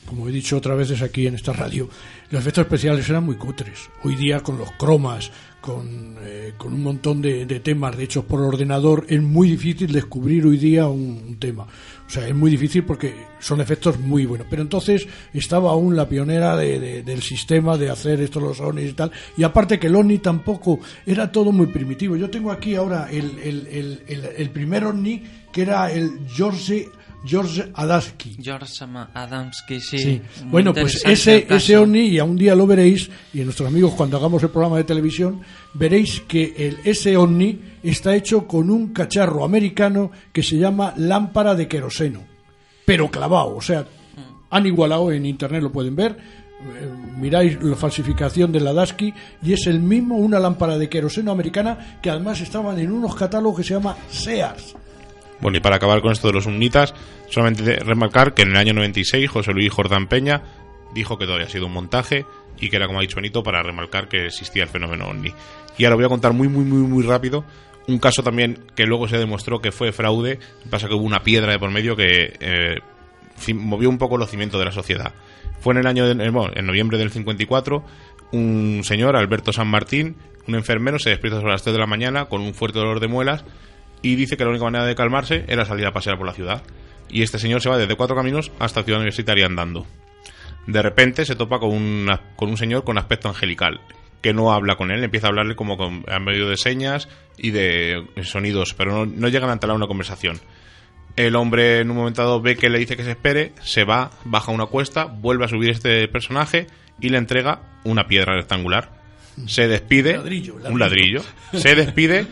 como 0.06 0.28
he 0.28 0.32
dicho 0.32 0.56
otras 0.56 0.76
veces 0.76 1.02
aquí 1.02 1.28
en 1.28 1.36
esta 1.36 1.52
radio, 1.52 1.88
los 2.30 2.40
efectos 2.40 2.62
especiales 2.62 3.08
eran 3.08 3.24
muy 3.24 3.36
cutres. 3.36 3.90
Hoy 4.02 4.16
día 4.16 4.40
con 4.40 4.58
los 4.58 4.72
cromas, 4.72 5.30
con, 5.60 6.16
eh, 6.22 6.54
con 6.56 6.72
un 6.72 6.82
montón 6.82 7.20
de, 7.22 7.44
de 7.46 7.60
temas 7.60 7.96
de 7.96 8.04
hechos 8.04 8.24
por 8.24 8.40
ordenador, 8.40 9.04
es 9.08 9.20
muy 9.22 9.48
difícil 9.50 9.92
descubrir 9.92 10.46
hoy 10.46 10.56
día 10.56 10.86
un, 10.88 11.36
tema. 11.38 11.64
O 11.64 12.10
sea, 12.12 12.26
es 12.26 12.34
muy 12.34 12.50
difícil 12.50 12.82
porque 12.84 13.14
son 13.38 13.60
efectos 13.60 13.98
muy 14.00 14.26
buenos. 14.26 14.46
Pero 14.50 14.62
entonces 14.62 15.06
estaba 15.32 15.70
aún 15.70 15.94
la 15.96 16.08
pionera 16.08 16.56
de- 16.56 16.80
de- 16.80 17.02
del 17.02 17.22
sistema 17.22 17.76
de 17.78 17.88
hacer 17.90 18.20
estos 18.20 18.42
los 18.42 18.60
ovnis 18.60 18.90
y 18.90 18.94
tal. 18.94 19.12
Y 19.36 19.42
aparte 19.44 19.78
que 19.78 19.86
el 19.86 19.94
ovni 19.96 20.18
tampoco 20.18 20.80
era 21.06 21.30
todo 21.30 21.52
muy 21.52 21.66
primitivo. 21.66 22.16
Yo 22.16 22.28
tengo 22.30 22.50
aquí 22.50 22.74
ahora 22.74 23.08
el, 23.10 23.38
el, 23.38 23.66
el, 24.08 24.24
el, 24.36 24.50
primer 24.50 24.84
ovni 24.84 25.22
que 25.52 25.62
era 25.62 25.90
el 25.92 26.20
George, 26.34 26.88
George 27.24 27.70
Adamski. 27.74 28.36
George 28.40 28.84
Adamski, 29.14 29.80
sí. 29.80 30.20
Bueno, 30.44 30.72
pues 30.72 31.04
ese, 31.04 31.46
ese 31.48 31.76
ovni, 31.76 32.06
y 32.06 32.20
un 32.20 32.36
día 32.36 32.54
lo 32.54 32.66
veréis, 32.66 33.10
y 33.34 33.40
nuestros 33.40 33.68
amigos 33.68 33.94
cuando 33.94 34.16
hagamos 34.16 34.42
el 34.42 34.50
programa 34.50 34.78
de 34.78 34.84
televisión, 34.84 35.40
veréis 35.74 36.20
que 36.22 36.54
el, 36.56 36.78
ese 36.84 37.16
ovni 37.16 37.60
está 37.82 38.14
hecho 38.14 38.46
con 38.46 38.70
un 38.70 38.92
cacharro 38.92 39.44
americano 39.44 40.10
que 40.32 40.42
se 40.42 40.56
llama 40.56 40.94
lámpara 40.96 41.54
de 41.54 41.68
queroseno, 41.68 42.22
pero 42.84 43.10
clavado, 43.10 43.56
o 43.56 43.62
sea, 43.62 43.86
han 44.50 44.66
igualado 44.66 45.12
en 45.12 45.26
internet, 45.26 45.62
lo 45.62 45.70
pueden 45.70 45.94
ver, 45.94 46.12
eh, 46.12 46.90
miráis 47.18 47.62
la 47.62 47.76
falsificación 47.76 48.52
de 48.52 48.60
la 48.60 48.72
Dasky 48.72 49.14
y 49.42 49.52
es 49.52 49.66
el 49.66 49.80
mismo, 49.80 50.16
una 50.16 50.38
lámpara 50.38 50.76
de 50.76 50.88
queroseno 50.88 51.32
americana 51.32 51.98
que 52.02 52.10
además 52.10 52.40
estaban 52.40 52.78
en 52.78 52.92
unos 52.92 53.14
catálogos 53.14 53.58
que 53.58 53.64
se 53.64 53.74
llama 53.74 53.96
Sears. 54.10 54.74
Bueno, 55.40 55.56
y 55.58 55.60
para 55.60 55.76
acabar 55.76 56.00
con 56.02 56.12
esto 56.12 56.26
de 56.28 56.34
los 56.34 56.44
sunnitas, 56.44 56.94
solamente 57.28 57.76
remarcar 57.76 58.34
que 58.34 58.42
en 58.42 58.50
el 58.50 58.56
año 58.56 58.74
96 58.74 59.28
José 59.30 59.52
Luis 59.52 59.72
Jordán 59.72 60.06
Peña 60.06 60.42
dijo 60.94 61.16
que 61.18 61.24
todo 61.24 61.36
había 61.36 61.48
sido 61.48 61.66
un 61.66 61.72
montaje 61.72 62.26
y 62.60 62.68
que 62.68 62.76
era, 62.76 62.86
como 62.86 62.98
ha 62.98 63.02
dicho 63.02 63.16
Benito, 63.16 63.42
para 63.42 63.62
remarcar 63.62 64.08
que 64.08 64.26
existía 64.26 64.62
el 64.64 64.68
fenómeno 64.68 65.08
ovni. 65.08 65.32
Y 65.78 65.84
ahora 65.84 65.96
voy 65.96 66.04
a 66.04 66.08
contar 66.08 66.32
muy, 66.34 66.48
muy, 66.48 66.64
muy, 66.64 66.80
muy 66.86 67.02
rápido 67.04 67.44
un 67.88 67.98
caso 67.98 68.22
también 68.22 68.58
que 68.76 68.84
luego 68.84 69.08
se 69.08 69.16
demostró 69.18 69.60
que 69.60 69.72
fue 69.72 69.90
fraude. 69.92 70.38
Pasa 70.68 70.86
que 70.86 70.94
hubo 70.94 71.02
una 71.04 71.22
piedra 71.22 71.52
de 71.52 71.58
por 71.58 71.70
medio 71.70 71.96
que 71.96 72.34
eh, 72.38 72.80
movió 73.54 73.88
un 73.88 73.98
poco 73.98 74.16
los 74.18 74.30
cimientos 74.30 74.58
de 74.60 74.66
la 74.66 74.72
sociedad. 74.72 75.12
Fue 75.60 75.72
en 75.74 75.80
el 75.80 75.86
año, 75.86 76.06
de- 76.06 76.30
bueno, 76.30 76.52
en 76.54 76.66
noviembre 76.66 76.98
del 76.98 77.10
54, 77.10 77.82
un 78.32 78.82
señor, 78.84 79.16
Alberto 79.16 79.52
San 79.52 79.68
Martín, 79.68 80.16
un 80.46 80.54
enfermero, 80.54 80.98
se 80.98 81.10
despierta 81.10 81.38
sobre 81.40 81.52
las 81.52 81.62
3 81.62 81.72
de 81.74 81.80
la 81.80 81.86
mañana 81.86 82.26
con 82.26 82.42
un 82.42 82.54
fuerte 82.54 82.78
dolor 82.78 83.00
de 83.00 83.08
muelas 83.08 83.44
y 84.02 84.14
dice 84.16 84.36
que 84.36 84.44
la 84.44 84.50
única 84.50 84.64
manera 84.64 84.84
de 84.86 84.94
calmarse 84.94 85.44
era 85.48 85.64
salir 85.64 85.86
a 85.86 85.92
pasear 85.92 86.16
por 86.16 86.26
la 86.26 86.32
ciudad. 86.32 86.62
Y 87.08 87.22
este 87.22 87.38
señor 87.38 87.60
se 87.60 87.68
va 87.68 87.76
desde 87.78 87.96
cuatro 87.96 88.14
caminos 88.16 88.52
hasta 88.58 88.82
Ciudad 88.82 89.00
Universitaria 89.00 89.46
andando. 89.46 89.86
De 90.66 90.80
repente 90.82 91.24
se 91.24 91.34
topa 91.36 91.58
con, 91.58 91.70
una- 91.74 92.20
con 92.36 92.48
un 92.50 92.56
señor 92.56 92.84
con 92.84 92.98
aspecto 92.98 93.28
angelical, 93.28 93.80
que 94.22 94.32
no 94.32 94.52
habla 94.52 94.76
con 94.76 94.90
él, 94.90 95.02
empieza 95.02 95.26
a 95.26 95.30
hablarle 95.30 95.56
como 95.56 95.76
con, 95.76 96.04
a 96.08 96.18
medio 96.20 96.48
de 96.48 96.56
señas 96.56 97.08
y 97.36 97.50
de 97.50 98.06
sonidos, 98.22 98.74
pero 98.74 98.92
no, 98.92 99.06
no 99.06 99.28
llegan 99.28 99.50
a 99.50 99.54
entablar 99.54 99.76
una 99.76 99.86
conversación. 99.86 100.38
El 101.16 101.34
hombre 101.34 101.80
en 101.80 101.90
un 101.90 101.96
momento 101.96 102.22
dado 102.22 102.40
ve 102.40 102.56
que 102.56 102.70
le 102.70 102.78
dice 102.78 102.96
que 102.96 103.02
se 103.04 103.10
espere, 103.10 103.52
se 103.62 103.84
va, 103.84 104.10
baja 104.24 104.52
una 104.52 104.66
cuesta, 104.66 105.04
vuelve 105.06 105.44
a 105.44 105.48
subir 105.48 105.70
este 105.70 106.06
personaje 106.08 106.68
y 107.00 107.08
le 107.08 107.18
entrega 107.18 107.62
una 107.84 108.06
piedra 108.06 108.36
rectangular. 108.36 108.90
Se 109.46 109.66
despide, 109.66 110.12
Ladrillo, 110.18 110.54
ladrillo. 110.58 110.72
un 110.72 110.78
ladrillo, 110.78 111.22
se 111.54 111.74
despide, 111.74 112.26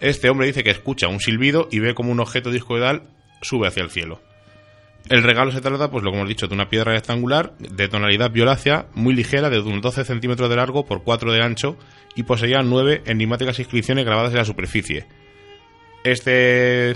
este 0.00 0.28
hombre 0.30 0.46
dice 0.46 0.62
que 0.64 0.70
escucha 0.70 1.08
un 1.08 1.20
silbido 1.20 1.68
y 1.70 1.78
ve 1.80 1.94
como 1.94 2.12
un 2.12 2.20
objeto 2.20 2.50
discoidal 2.50 3.02
sube 3.42 3.68
hacia 3.68 3.82
el 3.82 3.90
cielo. 3.90 4.20
El 5.10 5.22
regalo 5.22 5.52
se 5.52 5.60
trata, 5.60 5.90
pues 5.90 6.02
lo 6.02 6.10
que 6.10 6.16
hemos 6.16 6.28
dicho, 6.28 6.46
de 6.48 6.54
una 6.54 6.70
piedra 6.70 6.92
rectangular 6.92 7.52
de 7.58 7.88
tonalidad 7.88 8.30
violácea, 8.30 8.86
muy 8.94 9.14
ligera, 9.14 9.50
de 9.50 9.60
unos 9.60 9.82
12 9.82 10.04
centímetros 10.04 10.48
de 10.48 10.56
largo 10.56 10.86
por 10.86 11.02
4 11.04 11.30
de 11.30 11.42
ancho, 11.42 11.76
y 12.14 12.22
poseía 12.22 12.62
nueve 12.62 13.02
enigmáticas 13.04 13.58
inscripciones 13.58 14.04
grabadas 14.06 14.30
en 14.30 14.38
la 14.38 14.44
superficie. 14.46 15.06
Este 16.04 16.92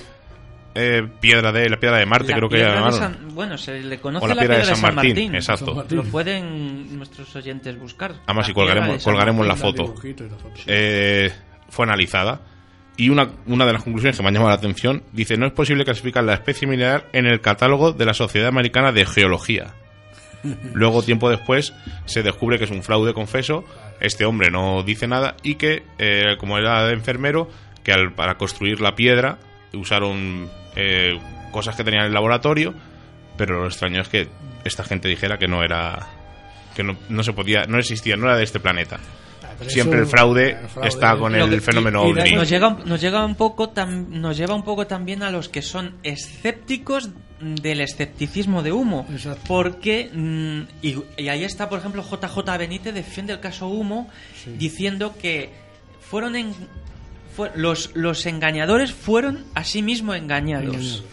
eh, 0.75 1.03
piedra 1.21 1.51
de 1.53 1.69
la 1.69 1.79
piedra 1.79 1.99
de 1.99 2.07
Marte, 2.07 2.31
La 2.33 2.37
creo 2.37 2.49
que 2.49 2.59
llamaron. 2.59 2.93
San- 2.93 3.35
bueno, 3.35 3.59
se 3.59 3.81
le 3.83 3.99
conoce 4.01 4.25
O 4.25 4.29
la 4.29 4.35
la, 4.35 4.41
piedra 4.43 4.59
de 4.59 4.65
San 4.65 4.95
Martín, 4.95 5.35
exacto. 5.35 5.67
San 5.67 5.77
Martín. 5.77 5.97
Lo 5.99 6.05
pueden 6.05 6.97
nuestros 6.97 7.35
oyentes 7.37 7.79
buscar. 7.79 8.15
Además, 8.27 8.49
y 8.49 8.53
colgaremos- 8.53 9.03
colgaremos 9.05 9.47
la 9.47 9.57
foto. 9.57 9.83
la 10.03 10.37
foto. 10.37 10.55
eh, 10.67 11.33
fue 11.69 11.85
analizada 11.85 12.41
y 12.99 13.09
una, 13.09 13.31
una 13.47 13.65
de 13.65 13.73
las 13.73 13.83
conclusiones 13.85 14.17
que 14.17 14.23
me 14.23 14.29
han 14.29 14.35
llamado 14.35 14.51
la 14.51 14.57
atención 14.57 15.03
dice 15.13 15.37
no 15.39 15.47
es 15.47 15.53
posible 15.53 15.85
clasificar 15.87 16.23
la 16.25 16.35
especie 16.35 16.69
mineral 16.69 17.05
en 17.15 17.25
el 17.27 17.41
catálogo 17.41 17.93
de 17.93 18.05
la 18.05 18.13
Sociedad 18.13 18.49
Americana 18.49 18.93
de 18.93 19.07
Geología. 19.07 19.73
Luego, 20.75 21.03
tiempo 21.03 21.31
después, 21.31 21.73
se 22.05 22.23
descubre 22.23 22.59
que 22.59 22.65
es 22.65 22.71
un 22.71 22.83
fraude 22.83 23.15
confeso. 23.15 23.65
Este 24.01 24.25
hombre 24.25 24.51
no 24.51 24.83
dice 24.83 25.07
nada 25.09 25.37
y 25.43 25.55
que, 25.57 25.83
eh, 25.99 26.37
como 26.39 26.59
era 26.59 26.85
de 26.87 26.93
enfermero, 26.93 27.49
que 27.83 27.93
al- 27.93 28.13
para 28.13 28.37
construir 28.37 28.81
la 28.81 28.95
piedra 28.95 29.39
usaron 29.73 30.49
eh, 30.77 31.19
cosas 31.53 31.75
que 31.77 31.85
tenían 31.85 32.03
en 32.03 32.09
el 32.09 32.15
laboratorio, 32.15 32.75
pero 33.37 33.61
lo 33.61 33.67
extraño 33.67 34.01
es 34.03 34.09
que 34.09 34.29
esta 34.65 34.85
gente 34.85 35.09
dijera 35.09 35.39
que 35.39 35.49
no 35.49 35.63
era 35.63 36.07
que 36.77 36.83
no, 36.85 36.97
no 37.09 37.23
se 37.25 37.33
podía, 37.33 37.65
no 37.67 37.79
existía, 37.79 38.17
no 38.17 38.27
era 38.27 38.37
de 38.37 38.45
este 38.45 38.61
planeta. 38.61 38.99
Siempre 39.67 39.99
el 40.01 40.07
fraude, 40.07 40.51
el 40.61 40.69
fraude- 40.69 40.89
está 40.89 41.17
con 41.17 41.35
el 41.35 41.51
que- 41.51 41.61
fenómeno 41.61 42.05
y- 42.05 42.09
y 42.09 42.13
ovni. 42.13 42.33
Nos 42.33 42.49
llega, 42.49 42.77
nos 42.85 43.01
llega 43.01 43.25
un 43.25 43.35
poco 43.35 43.73
tam- 43.73 44.07
nos 44.09 44.37
lleva 44.37 44.55
un 44.55 44.63
poco 44.63 44.87
también 44.87 45.23
a 45.23 45.31
los 45.31 45.49
que 45.49 45.63
son 45.63 45.95
escépticos 46.05 47.11
del 47.41 47.81
escepticismo 47.81 48.63
de 48.63 48.73
humo, 48.73 49.07
Exacto. 49.11 49.41
porque 49.47 50.11
mm, 50.13 50.61
y, 50.85 50.97
y 51.17 51.29
ahí 51.29 51.45
está, 51.45 51.69
por 51.69 51.79
ejemplo, 51.79 52.03
JJ 52.03 52.57
Benítez 52.59 52.95
defiende 52.95 53.33
el 53.33 53.41
caso 53.41 53.69
humo 53.69 54.09
diciendo 54.59 55.15
que 55.21 55.51
fueron 56.01 56.37
en, 56.37 56.53
fue- 57.37 57.51
los 57.55 57.91
los 57.95 58.27
engañadores 58.27 58.93
fueron 58.93 59.45
a 59.55 59.65
sí 59.65 59.83
mismo 59.83 60.15
engañados. 60.15 60.67
Engañados. 60.75 61.05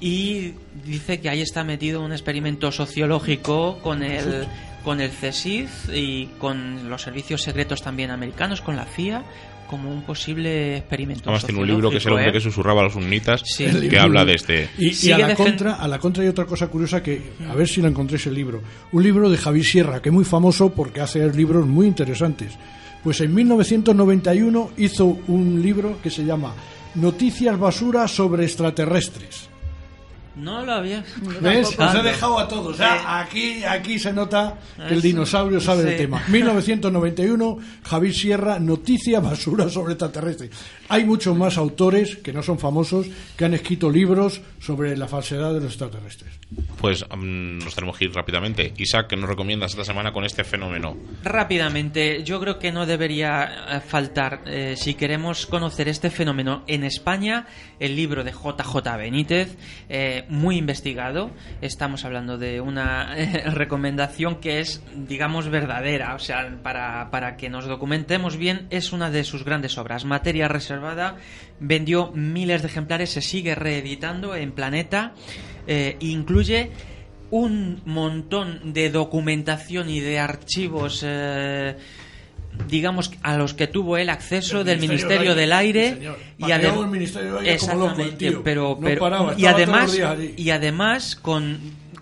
Y 0.00 0.52
dice 0.84 1.20
que 1.20 1.28
ahí 1.28 1.40
está 1.42 1.64
metido 1.64 2.00
un 2.02 2.12
experimento 2.12 2.70
sociológico 2.70 3.80
con 3.82 4.04
el 4.04 4.46
con 4.84 5.00
el 5.00 5.10
CSIC 5.10 5.68
y 5.92 6.26
con 6.38 6.88
los 6.88 7.02
servicios 7.02 7.42
secretos 7.42 7.82
también 7.82 8.10
americanos, 8.10 8.60
con 8.60 8.76
la 8.76 8.84
CIA, 8.84 9.24
como 9.68 9.92
un 9.92 10.02
posible 10.02 10.78
experimento 10.78 11.24
Además 11.24 11.44
tiene 11.44 11.60
un 11.60 11.66
libro 11.66 11.90
que 11.90 11.98
es 11.98 12.06
el 12.06 12.12
hombre 12.12 12.30
¿eh? 12.30 12.32
que 12.32 12.40
susurraba 12.40 12.80
a 12.80 12.84
los 12.84 12.94
sunnitas, 12.94 13.42
Sí. 13.44 13.64
El 13.64 13.74
que 13.74 13.80
libro. 13.80 14.02
habla 14.02 14.24
de 14.24 14.34
este... 14.34 14.70
Y, 14.78 15.10
a, 15.10 15.18
la 15.18 15.34
contra, 15.34 15.74
a 15.74 15.86
la 15.86 15.98
contra 15.98 16.22
hay 16.22 16.28
otra 16.28 16.46
cosa 16.46 16.68
curiosa 16.68 17.02
que, 17.02 17.32
a 17.48 17.54
ver 17.54 17.68
si 17.68 17.82
la 17.82 17.88
encontré 17.88 18.16
ese 18.16 18.30
libro. 18.30 18.62
Un 18.92 19.02
libro 19.02 19.28
de 19.28 19.36
Javier 19.36 19.64
Sierra, 19.64 20.02
que 20.02 20.08
es 20.08 20.14
muy 20.14 20.24
famoso 20.24 20.70
porque 20.70 21.00
hace 21.00 21.30
libros 21.32 21.66
muy 21.66 21.86
interesantes. 21.86 22.54
Pues 23.04 23.20
en 23.20 23.34
1991 23.34 24.70
hizo 24.78 25.18
un 25.28 25.62
libro 25.62 25.98
que 26.02 26.10
se 26.10 26.24
llama 26.24 26.54
Noticias 26.94 27.58
basura 27.58 28.08
sobre 28.08 28.44
extraterrestres. 28.44 29.47
No 30.38 30.64
lo 30.64 30.72
había. 30.72 31.04
¿Ves? 31.40 31.76
Os 31.78 31.94
he 31.94 32.02
dejado 32.02 32.38
a 32.38 32.48
todos. 32.48 32.76
Sea, 32.76 33.20
aquí, 33.20 33.64
aquí 33.64 33.98
se 33.98 34.12
nota 34.12 34.58
que 34.88 34.94
el 34.94 35.02
dinosaurio 35.02 35.60
sabe 35.60 35.82
del 35.82 35.92
sí. 35.92 35.98
tema. 35.98 36.22
1991, 36.28 37.58
Javier 37.82 38.14
Sierra, 38.14 38.58
noticia 38.58 39.20
basura 39.20 39.68
sobre 39.68 39.94
extraterrestres. 39.94 40.50
Hay 40.88 41.04
muchos 41.04 41.36
más 41.36 41.58
autores 41.58 42.16
que 42.16 42.32
no 42.32 42.42
son 42.42 42.58
famosos 42.58 43.06
que 43.36 43.44
han 43.44 43.54
escrito 43.54 43.90
libros 43.90 44.40
sobre 44.58 44.96
la 44.96 45.06
falsedad 45.06 45.52
de 45.52 45.60
los 45.60 45.70
extraterrestres. 45.70 46.38
Pues 46.80 47.04
mm, 47.04 47.58
nos 47.58 47.74
tenemos 47.74 47.98
que 47.98 48.06
ir 48.06 48.14
rápidamente. 48.14 48.72
Isaac, 48.76 49.08
¿qué 49.08 49.16
nos 49.16 49.28
recomiendas 49.28 49.72
esta 49.72 49.84
semana 49.84 50.12
con 50.12 50.24
este 50.24 50.44
fenómeno? 50.44 50.96
Rápidamente, 51.22 52.22
yo 52.24 52.40
creo 52.40 52.58
que 52.58 52.72
no 52.72 52.86
debería 52.86 53.76
eh, 53.76 53.80
faltar, 53.80 54.42
eh, 54.46 54.76
si 54.76 54.94
queremos 54.94 55.46
conocer 55.46 55.88
este 55.88 56.10
fenómeno 56.10 56.64
en 56.66 56.84
España, 56.84 57.46
el 57.80 57.96
libro 57.96 58.24
de 58.24 58.32
JJ 58.32 58.96
Benítez, 58.96 59.56
eh, 59.88 60.24
muy 60.28 60.56
investigado. 60.56 61.30
Estamos 61.60 62.04
hablando 62.04 62.38
de 62.38 62.60
una 62.60 63.14
eh, 63.16 63.50
recomendación 63.50 64.36
que 64.36 64.60
es, 64.60 64.82
digamos, 64.94 65.48
verdadera. 65.48 66.14
O 66.14 66.18
sea, 66.18 66.58
para, 66.62 67.10
para 67.10 67.36
que 67.36 67.48
nos 67.48 67.66
documentemos 67.66 68.36
bien, 68.36 68.66
es 68.70 68.92
una 68.92 69.10
de 69.10 69.24
sus 69.24 69.44
grandes 69.44 69.78
obras. 69.78 70.04
Materia 70.04 70.48
reservada, 70.48 70.77
vendió 71.60 72.12
miles 72.12 72.62
de 72.62 72.68
ejemplares, 72.68 73.10
se 73.10 73.22
sigue 73.22 73.54
reeditando 73.54 74.34
en 74.34 74.52
Planeta, 74.52 75.14
eh, 75.66 75.96
incluye 76.00 76.70
un 77.30 77.82
montón 77.84 78.72
de 78.72 78.90
documentación 78.90 79.90
y 79.90 80.00
de 80.00 80.18
archivos, 80.18 81.02
eh, 81.06 81.76
digamos, 82.68 83.12
a 83.22 83.36
los 83.36 83.54
que 83.54 83.66
tuvo 83.66 83.98
él 83.98 84.08
acceso 84.08 84.64
del 84.64 84.80
Ministerio 84.80 85.34
del 85.34 85.52
Aire. 85.52 85.98
Sí, 86.00 86.46
y 86.46 86.50
el 86.50 87.58
como 87.58 87.74
loco 87.74 88.00
el 88.02 88.16
tío. 88.16 88.42
pero, 88.42 88.78
No 88.80 88.98
paraba, 88.98 89.34
además 89.46 89.98
y 90.36 90.50
además 90.50 91.16
con 91.16 91.58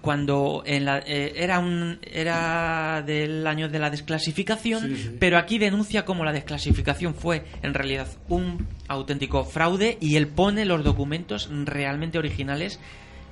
cuando 0.07 0.63
en 0.65 0.85
la, 0.85 0.99
eh, 1.01 1.33
era 1.35 1.59
un 1.59 1.99
era 2.01 3.03
del 3.05 3.45
año 3.45 3.69
de 3.69 3.81
la 3.81 3.91
desclasificación 3.91 4.83
Sí, 4.87 4.97
sí. 4.97 5.17
pero 5.19 5.37
aquí 5.37 5.59
denuncia 5.59 6.05
como 6.05 6.25
la 6.25 6.33
desclasificación 6.33 7.17
fue 7.17 7.45
en 7.65 7.75
realidad 7.75 8.07
un 8.29 8.69
auténtico 8.87 9.45
fraude 9.45 9.99
y 10.01 10.15
él 10.15 10.29
pone 10.29 10.65
los 10.65 10.85
documentos 10.85 11.51
realmente 11.65 12.19
originales 12.19 12.79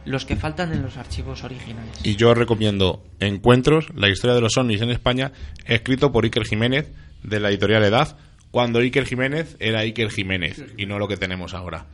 los 0.05 0.27
que 0.27 0.35
faltan 0.35 0.73
en 0.73 0.83
los 0.83 0.97
archivos 0.97 1.45
originales 1.45 2.01
Y 2.03 2.17
yo 2.17 2.35
recomiendo 2.35 3.05
Encuentros, 3.21 3.87
la 3.95 4.09
historia 4.09 4.35
de 4.35 4.41
los 4.41 4.57
ovnis 4.57 4.83
en 4.83 4.91
España, 4.91 5.31
escrito 5.67 6.11
por 6.11 6.25
Iker 6.25 6.43
Jiménez, 6.45 6.91
de 7.23 7.39
la 7.39 7.51
editorial 7.51 7.85
Edad, 7.85 8.19
cuando 8.51 8.81
Iker 8.81 9.07
Jiménez 9.07 9.57
era 9.61 9.79
Iker 9.79 10.11
Jiménez 10.11 10.61
y 10.77 10.87
no 10.87 10.99
lo 10.99 11.07
que 11.07 11.17
tenemos 11.17 11.55
ahora. 11.55 11.87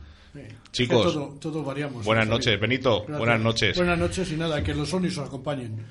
Chicos, 0.71 1.13
todo, 1.13 1.27
todo 1.39 1.63
variamos. 1.63 2.05
buenas 2.05 2.27
noches, 2.27 2.47
bien. 2.47 2.61
Benito, 2.61 2.99
Gracias. 2.99 3.17
buenas 3.17 3.41
noches. 3.41 3.77
Buenas 3.77 3.99
noches 3.99 4.31
y 4.31 4.35
nada, 4.35 4.63
que 4.63 4.73
los 4.73 4.93
ovnis 4.93 5.17
os 5.17 5.27
acompañen. 5.27 5.85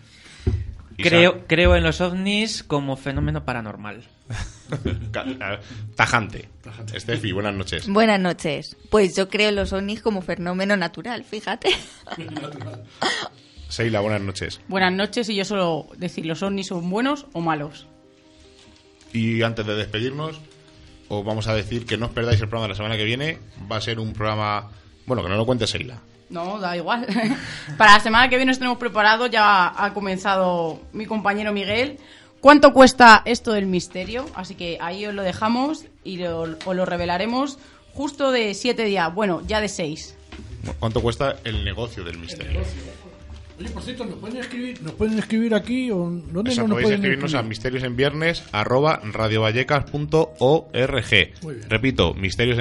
Creo, 0.96 1.46
creo 1.46 1.76
en 1.76 1.82
los 1.82 2.00
ovnis 2.00 2.62
como 2.62 2.96
fenómeno 2.96 3.44
paranormal. 3.44 4.02
eh, 4.84 5.58
tajante. 5.96 6.48
Estefi, 6.94 7.32
buenas 7.32 7.54
noches. 7.54 7.88
Buenas 7.88 8.20
noches. 8.20 8.76
Pues 8.90 9.16
yo 9.16 9.28
creo 9.28 9.48
en 9.48 9.56
los 9.56 9.72
ovnis 9.72 10.02
como 10.02 10.22
fenómeno 10.22 10.76
natural, 10.76 11.24
fíjate. 11.24 11.70
Seila, 13.68 14.00
buenas 14.00 14.20
noches. 14.20 14.60
Buenas 14.68 14.92
noches 14.92 15.28
y 15.28 15.36
yo 15.36 15.44
solo 15.44 15.86
decir, 15.96 16.26
¿los 16.26 16.42
ovnis 16.42 16.66
son 16.68 16.88
buenos 16.90 17.26
o 17.32 17.40
malos? 17.40 17.86
Y 19.12 19.42
antes 19.42 19.66
de 19.66 19.74
despedirnos, 19.74 20.40
os 21.10 21.24
vamos 21.24 21.46
a 21.48 21.54
decir 21.54 21.84
que 21.84 21.98
no 21.98 22.06
os 22.06 22.12
perdáis 22.12 22.40
el 22.40 22.48
programa 22.48 22.64
de 22.64 22.68
la 22.70 22.76
semana 22.76 22.96
que 22.96 23.04
viene. 23.04 23.38
Va 23.70 23.76
a 23.76 23.80
ser 23.82 23.98
un 24.00 24.12
programa. 24.14 24.70
Bueno, 25.06 25.22
que 25.22 25.28
no 25.28 25.36
lo 25.36 25.44
cuente 25.44 25.66
Seila. 25.66 25.98
No, 26.30 26.58
da 26.60 26.76
igual. 26.76 27.06
Para 27.76 27.94
la 27.94 28.00
semana 28.00 28.28
que 28.28 28.36
viene 28.36 28.52
os 28.52 28.58
tenemos 28.58 28.78
preparado, 28.78 29.26
ya 29.26 29.74
ha 29.76 29.92
comenzado 29.92 30.80
mi 30.92 31.04
compañero 31.06 31.52
Miguel. 31.52 31.98
¿Cuánto 32.40 32.72
cuesta 32.72 33.20
esto 33.26 33.52
del 33.52 33.66
misterio? 33.66 34.24
Así 34.34 34.54
que 34.54 34.78
ahí 34.80 35.04
os 35.04 35.12
lo 35.12 35.22
dejamos 35.22 35.84
y 36.04 36.16
lo- 36.18 36.42
os 36.64 36.74
lo 36.76 36.86
revelaremos 36.86 37.58
justo 37.92 38.30
de 38.30 38.54
siete 38.54 38.84
días. 38.84 39.12
Bueno, 39.12 39.42
ya 39.46 39.60
de 39.60 39.68
seis. 39.68 40.16
¿Cuánto 40.78 41.02
cuesta 41.02 41.36
el 41.44 41.64
negocio 41.64 42.04
del 42.04 42.18
misterio? 42.18 42.60
Oye, 43.60 43.68
por 43.68 43.82
cierto, 43.82 44.06
¿nos 44.06 44.18
pueden 44.18 44.38
escribir, 44.38 44.82
¿nos 44.82 44.94
pueden 44.94 45.18
escribir 45.18 45.54
aquí 45.54 45.90
o 45.90 45.98
dónde 45.98 46.50
Eso, 46.50 46.62
no 46.62 46.68
nos 46.68 46.76
podéis 46.76 46.86
pueden 46.86 47.00
escribirnos 47.00 47.34
a 47.34 47.36
escribir? 47.36 47.48
misterios 47.50 47.84
en 47.84 47.96
viernes 47.96 48.42
arroba 48.52 49.02
radiovallecas.org. 49.04 50.12
Muy 51.42 51.54
bien. 51.54 51.68
Repito, 51.68 52.14
misterios 52.14 52.58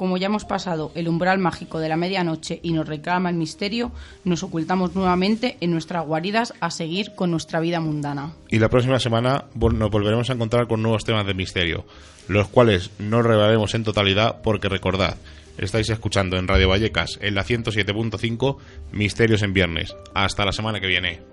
Como 0.00 0.16
ya 0.16 0.28
hemos 0.28 0.46
pasado 0.46 0.92
el 0.94 1.08
umbral 1.08 1.40
mágico 1.40 1.78
de 1.78 1.90
la 1.90 1.98
medianoche 1.98 2.58
y 2.62 2.72
nos 2.72 2.88
reclama 2.88 3.28
el 3.28 3.36
misterio, 3.36 3.92
nos 4.24 4.42
ocultamos 4.42 4.94
nuevamente 4.94 5.58
en 5.60 5.72
nuestras 5.72 6.06
guaridas 6.06 6.54
a 6.58 6.70
seguir 6.70 7.14
con 7.14 7.30
nuestra 7.30 7.60
vida 7.60 7.80
mundana. 7.80 8.32
Y 8.48 8.60
la 8.60 8.70
próxima 8.70 8.98
semana 8.98 9.44
nos 9.54 9.90
volveremos 9.90 10.30
a 10.30 10.32
encontrar 10.32 10.68
con 10.68 10.80
nuevos 10.80 11.04
temas 11.04 11.26
de 11.26 11.34
misterio, 11.34 11.84
los 12.28 12.48
cuales 12.48 12.92
no 12.98 13.20
revelaremos 13.20 13.74
en 13.74 13.84
totalidad 13.84 14.40
porque 14.42 14.70
recordad, 14.70 15.18
estáis 15.58 15.90
escuchando 15.90 16.38
en 16.38 16.48
Radio 16.48 16.70
Vallecas 16.70 17.18
en 17.20 17.34
la 17.34 17.44
107.5 17.44 18.56
Misterios 18.92 19.42
en 19.42 19.52
Viernes. 19.52 19.94
Hasta 20.14 20.46
la 20.46 20.52
semana 20.52 20.80
que 20.80 20.86
viene. 20.86 21.29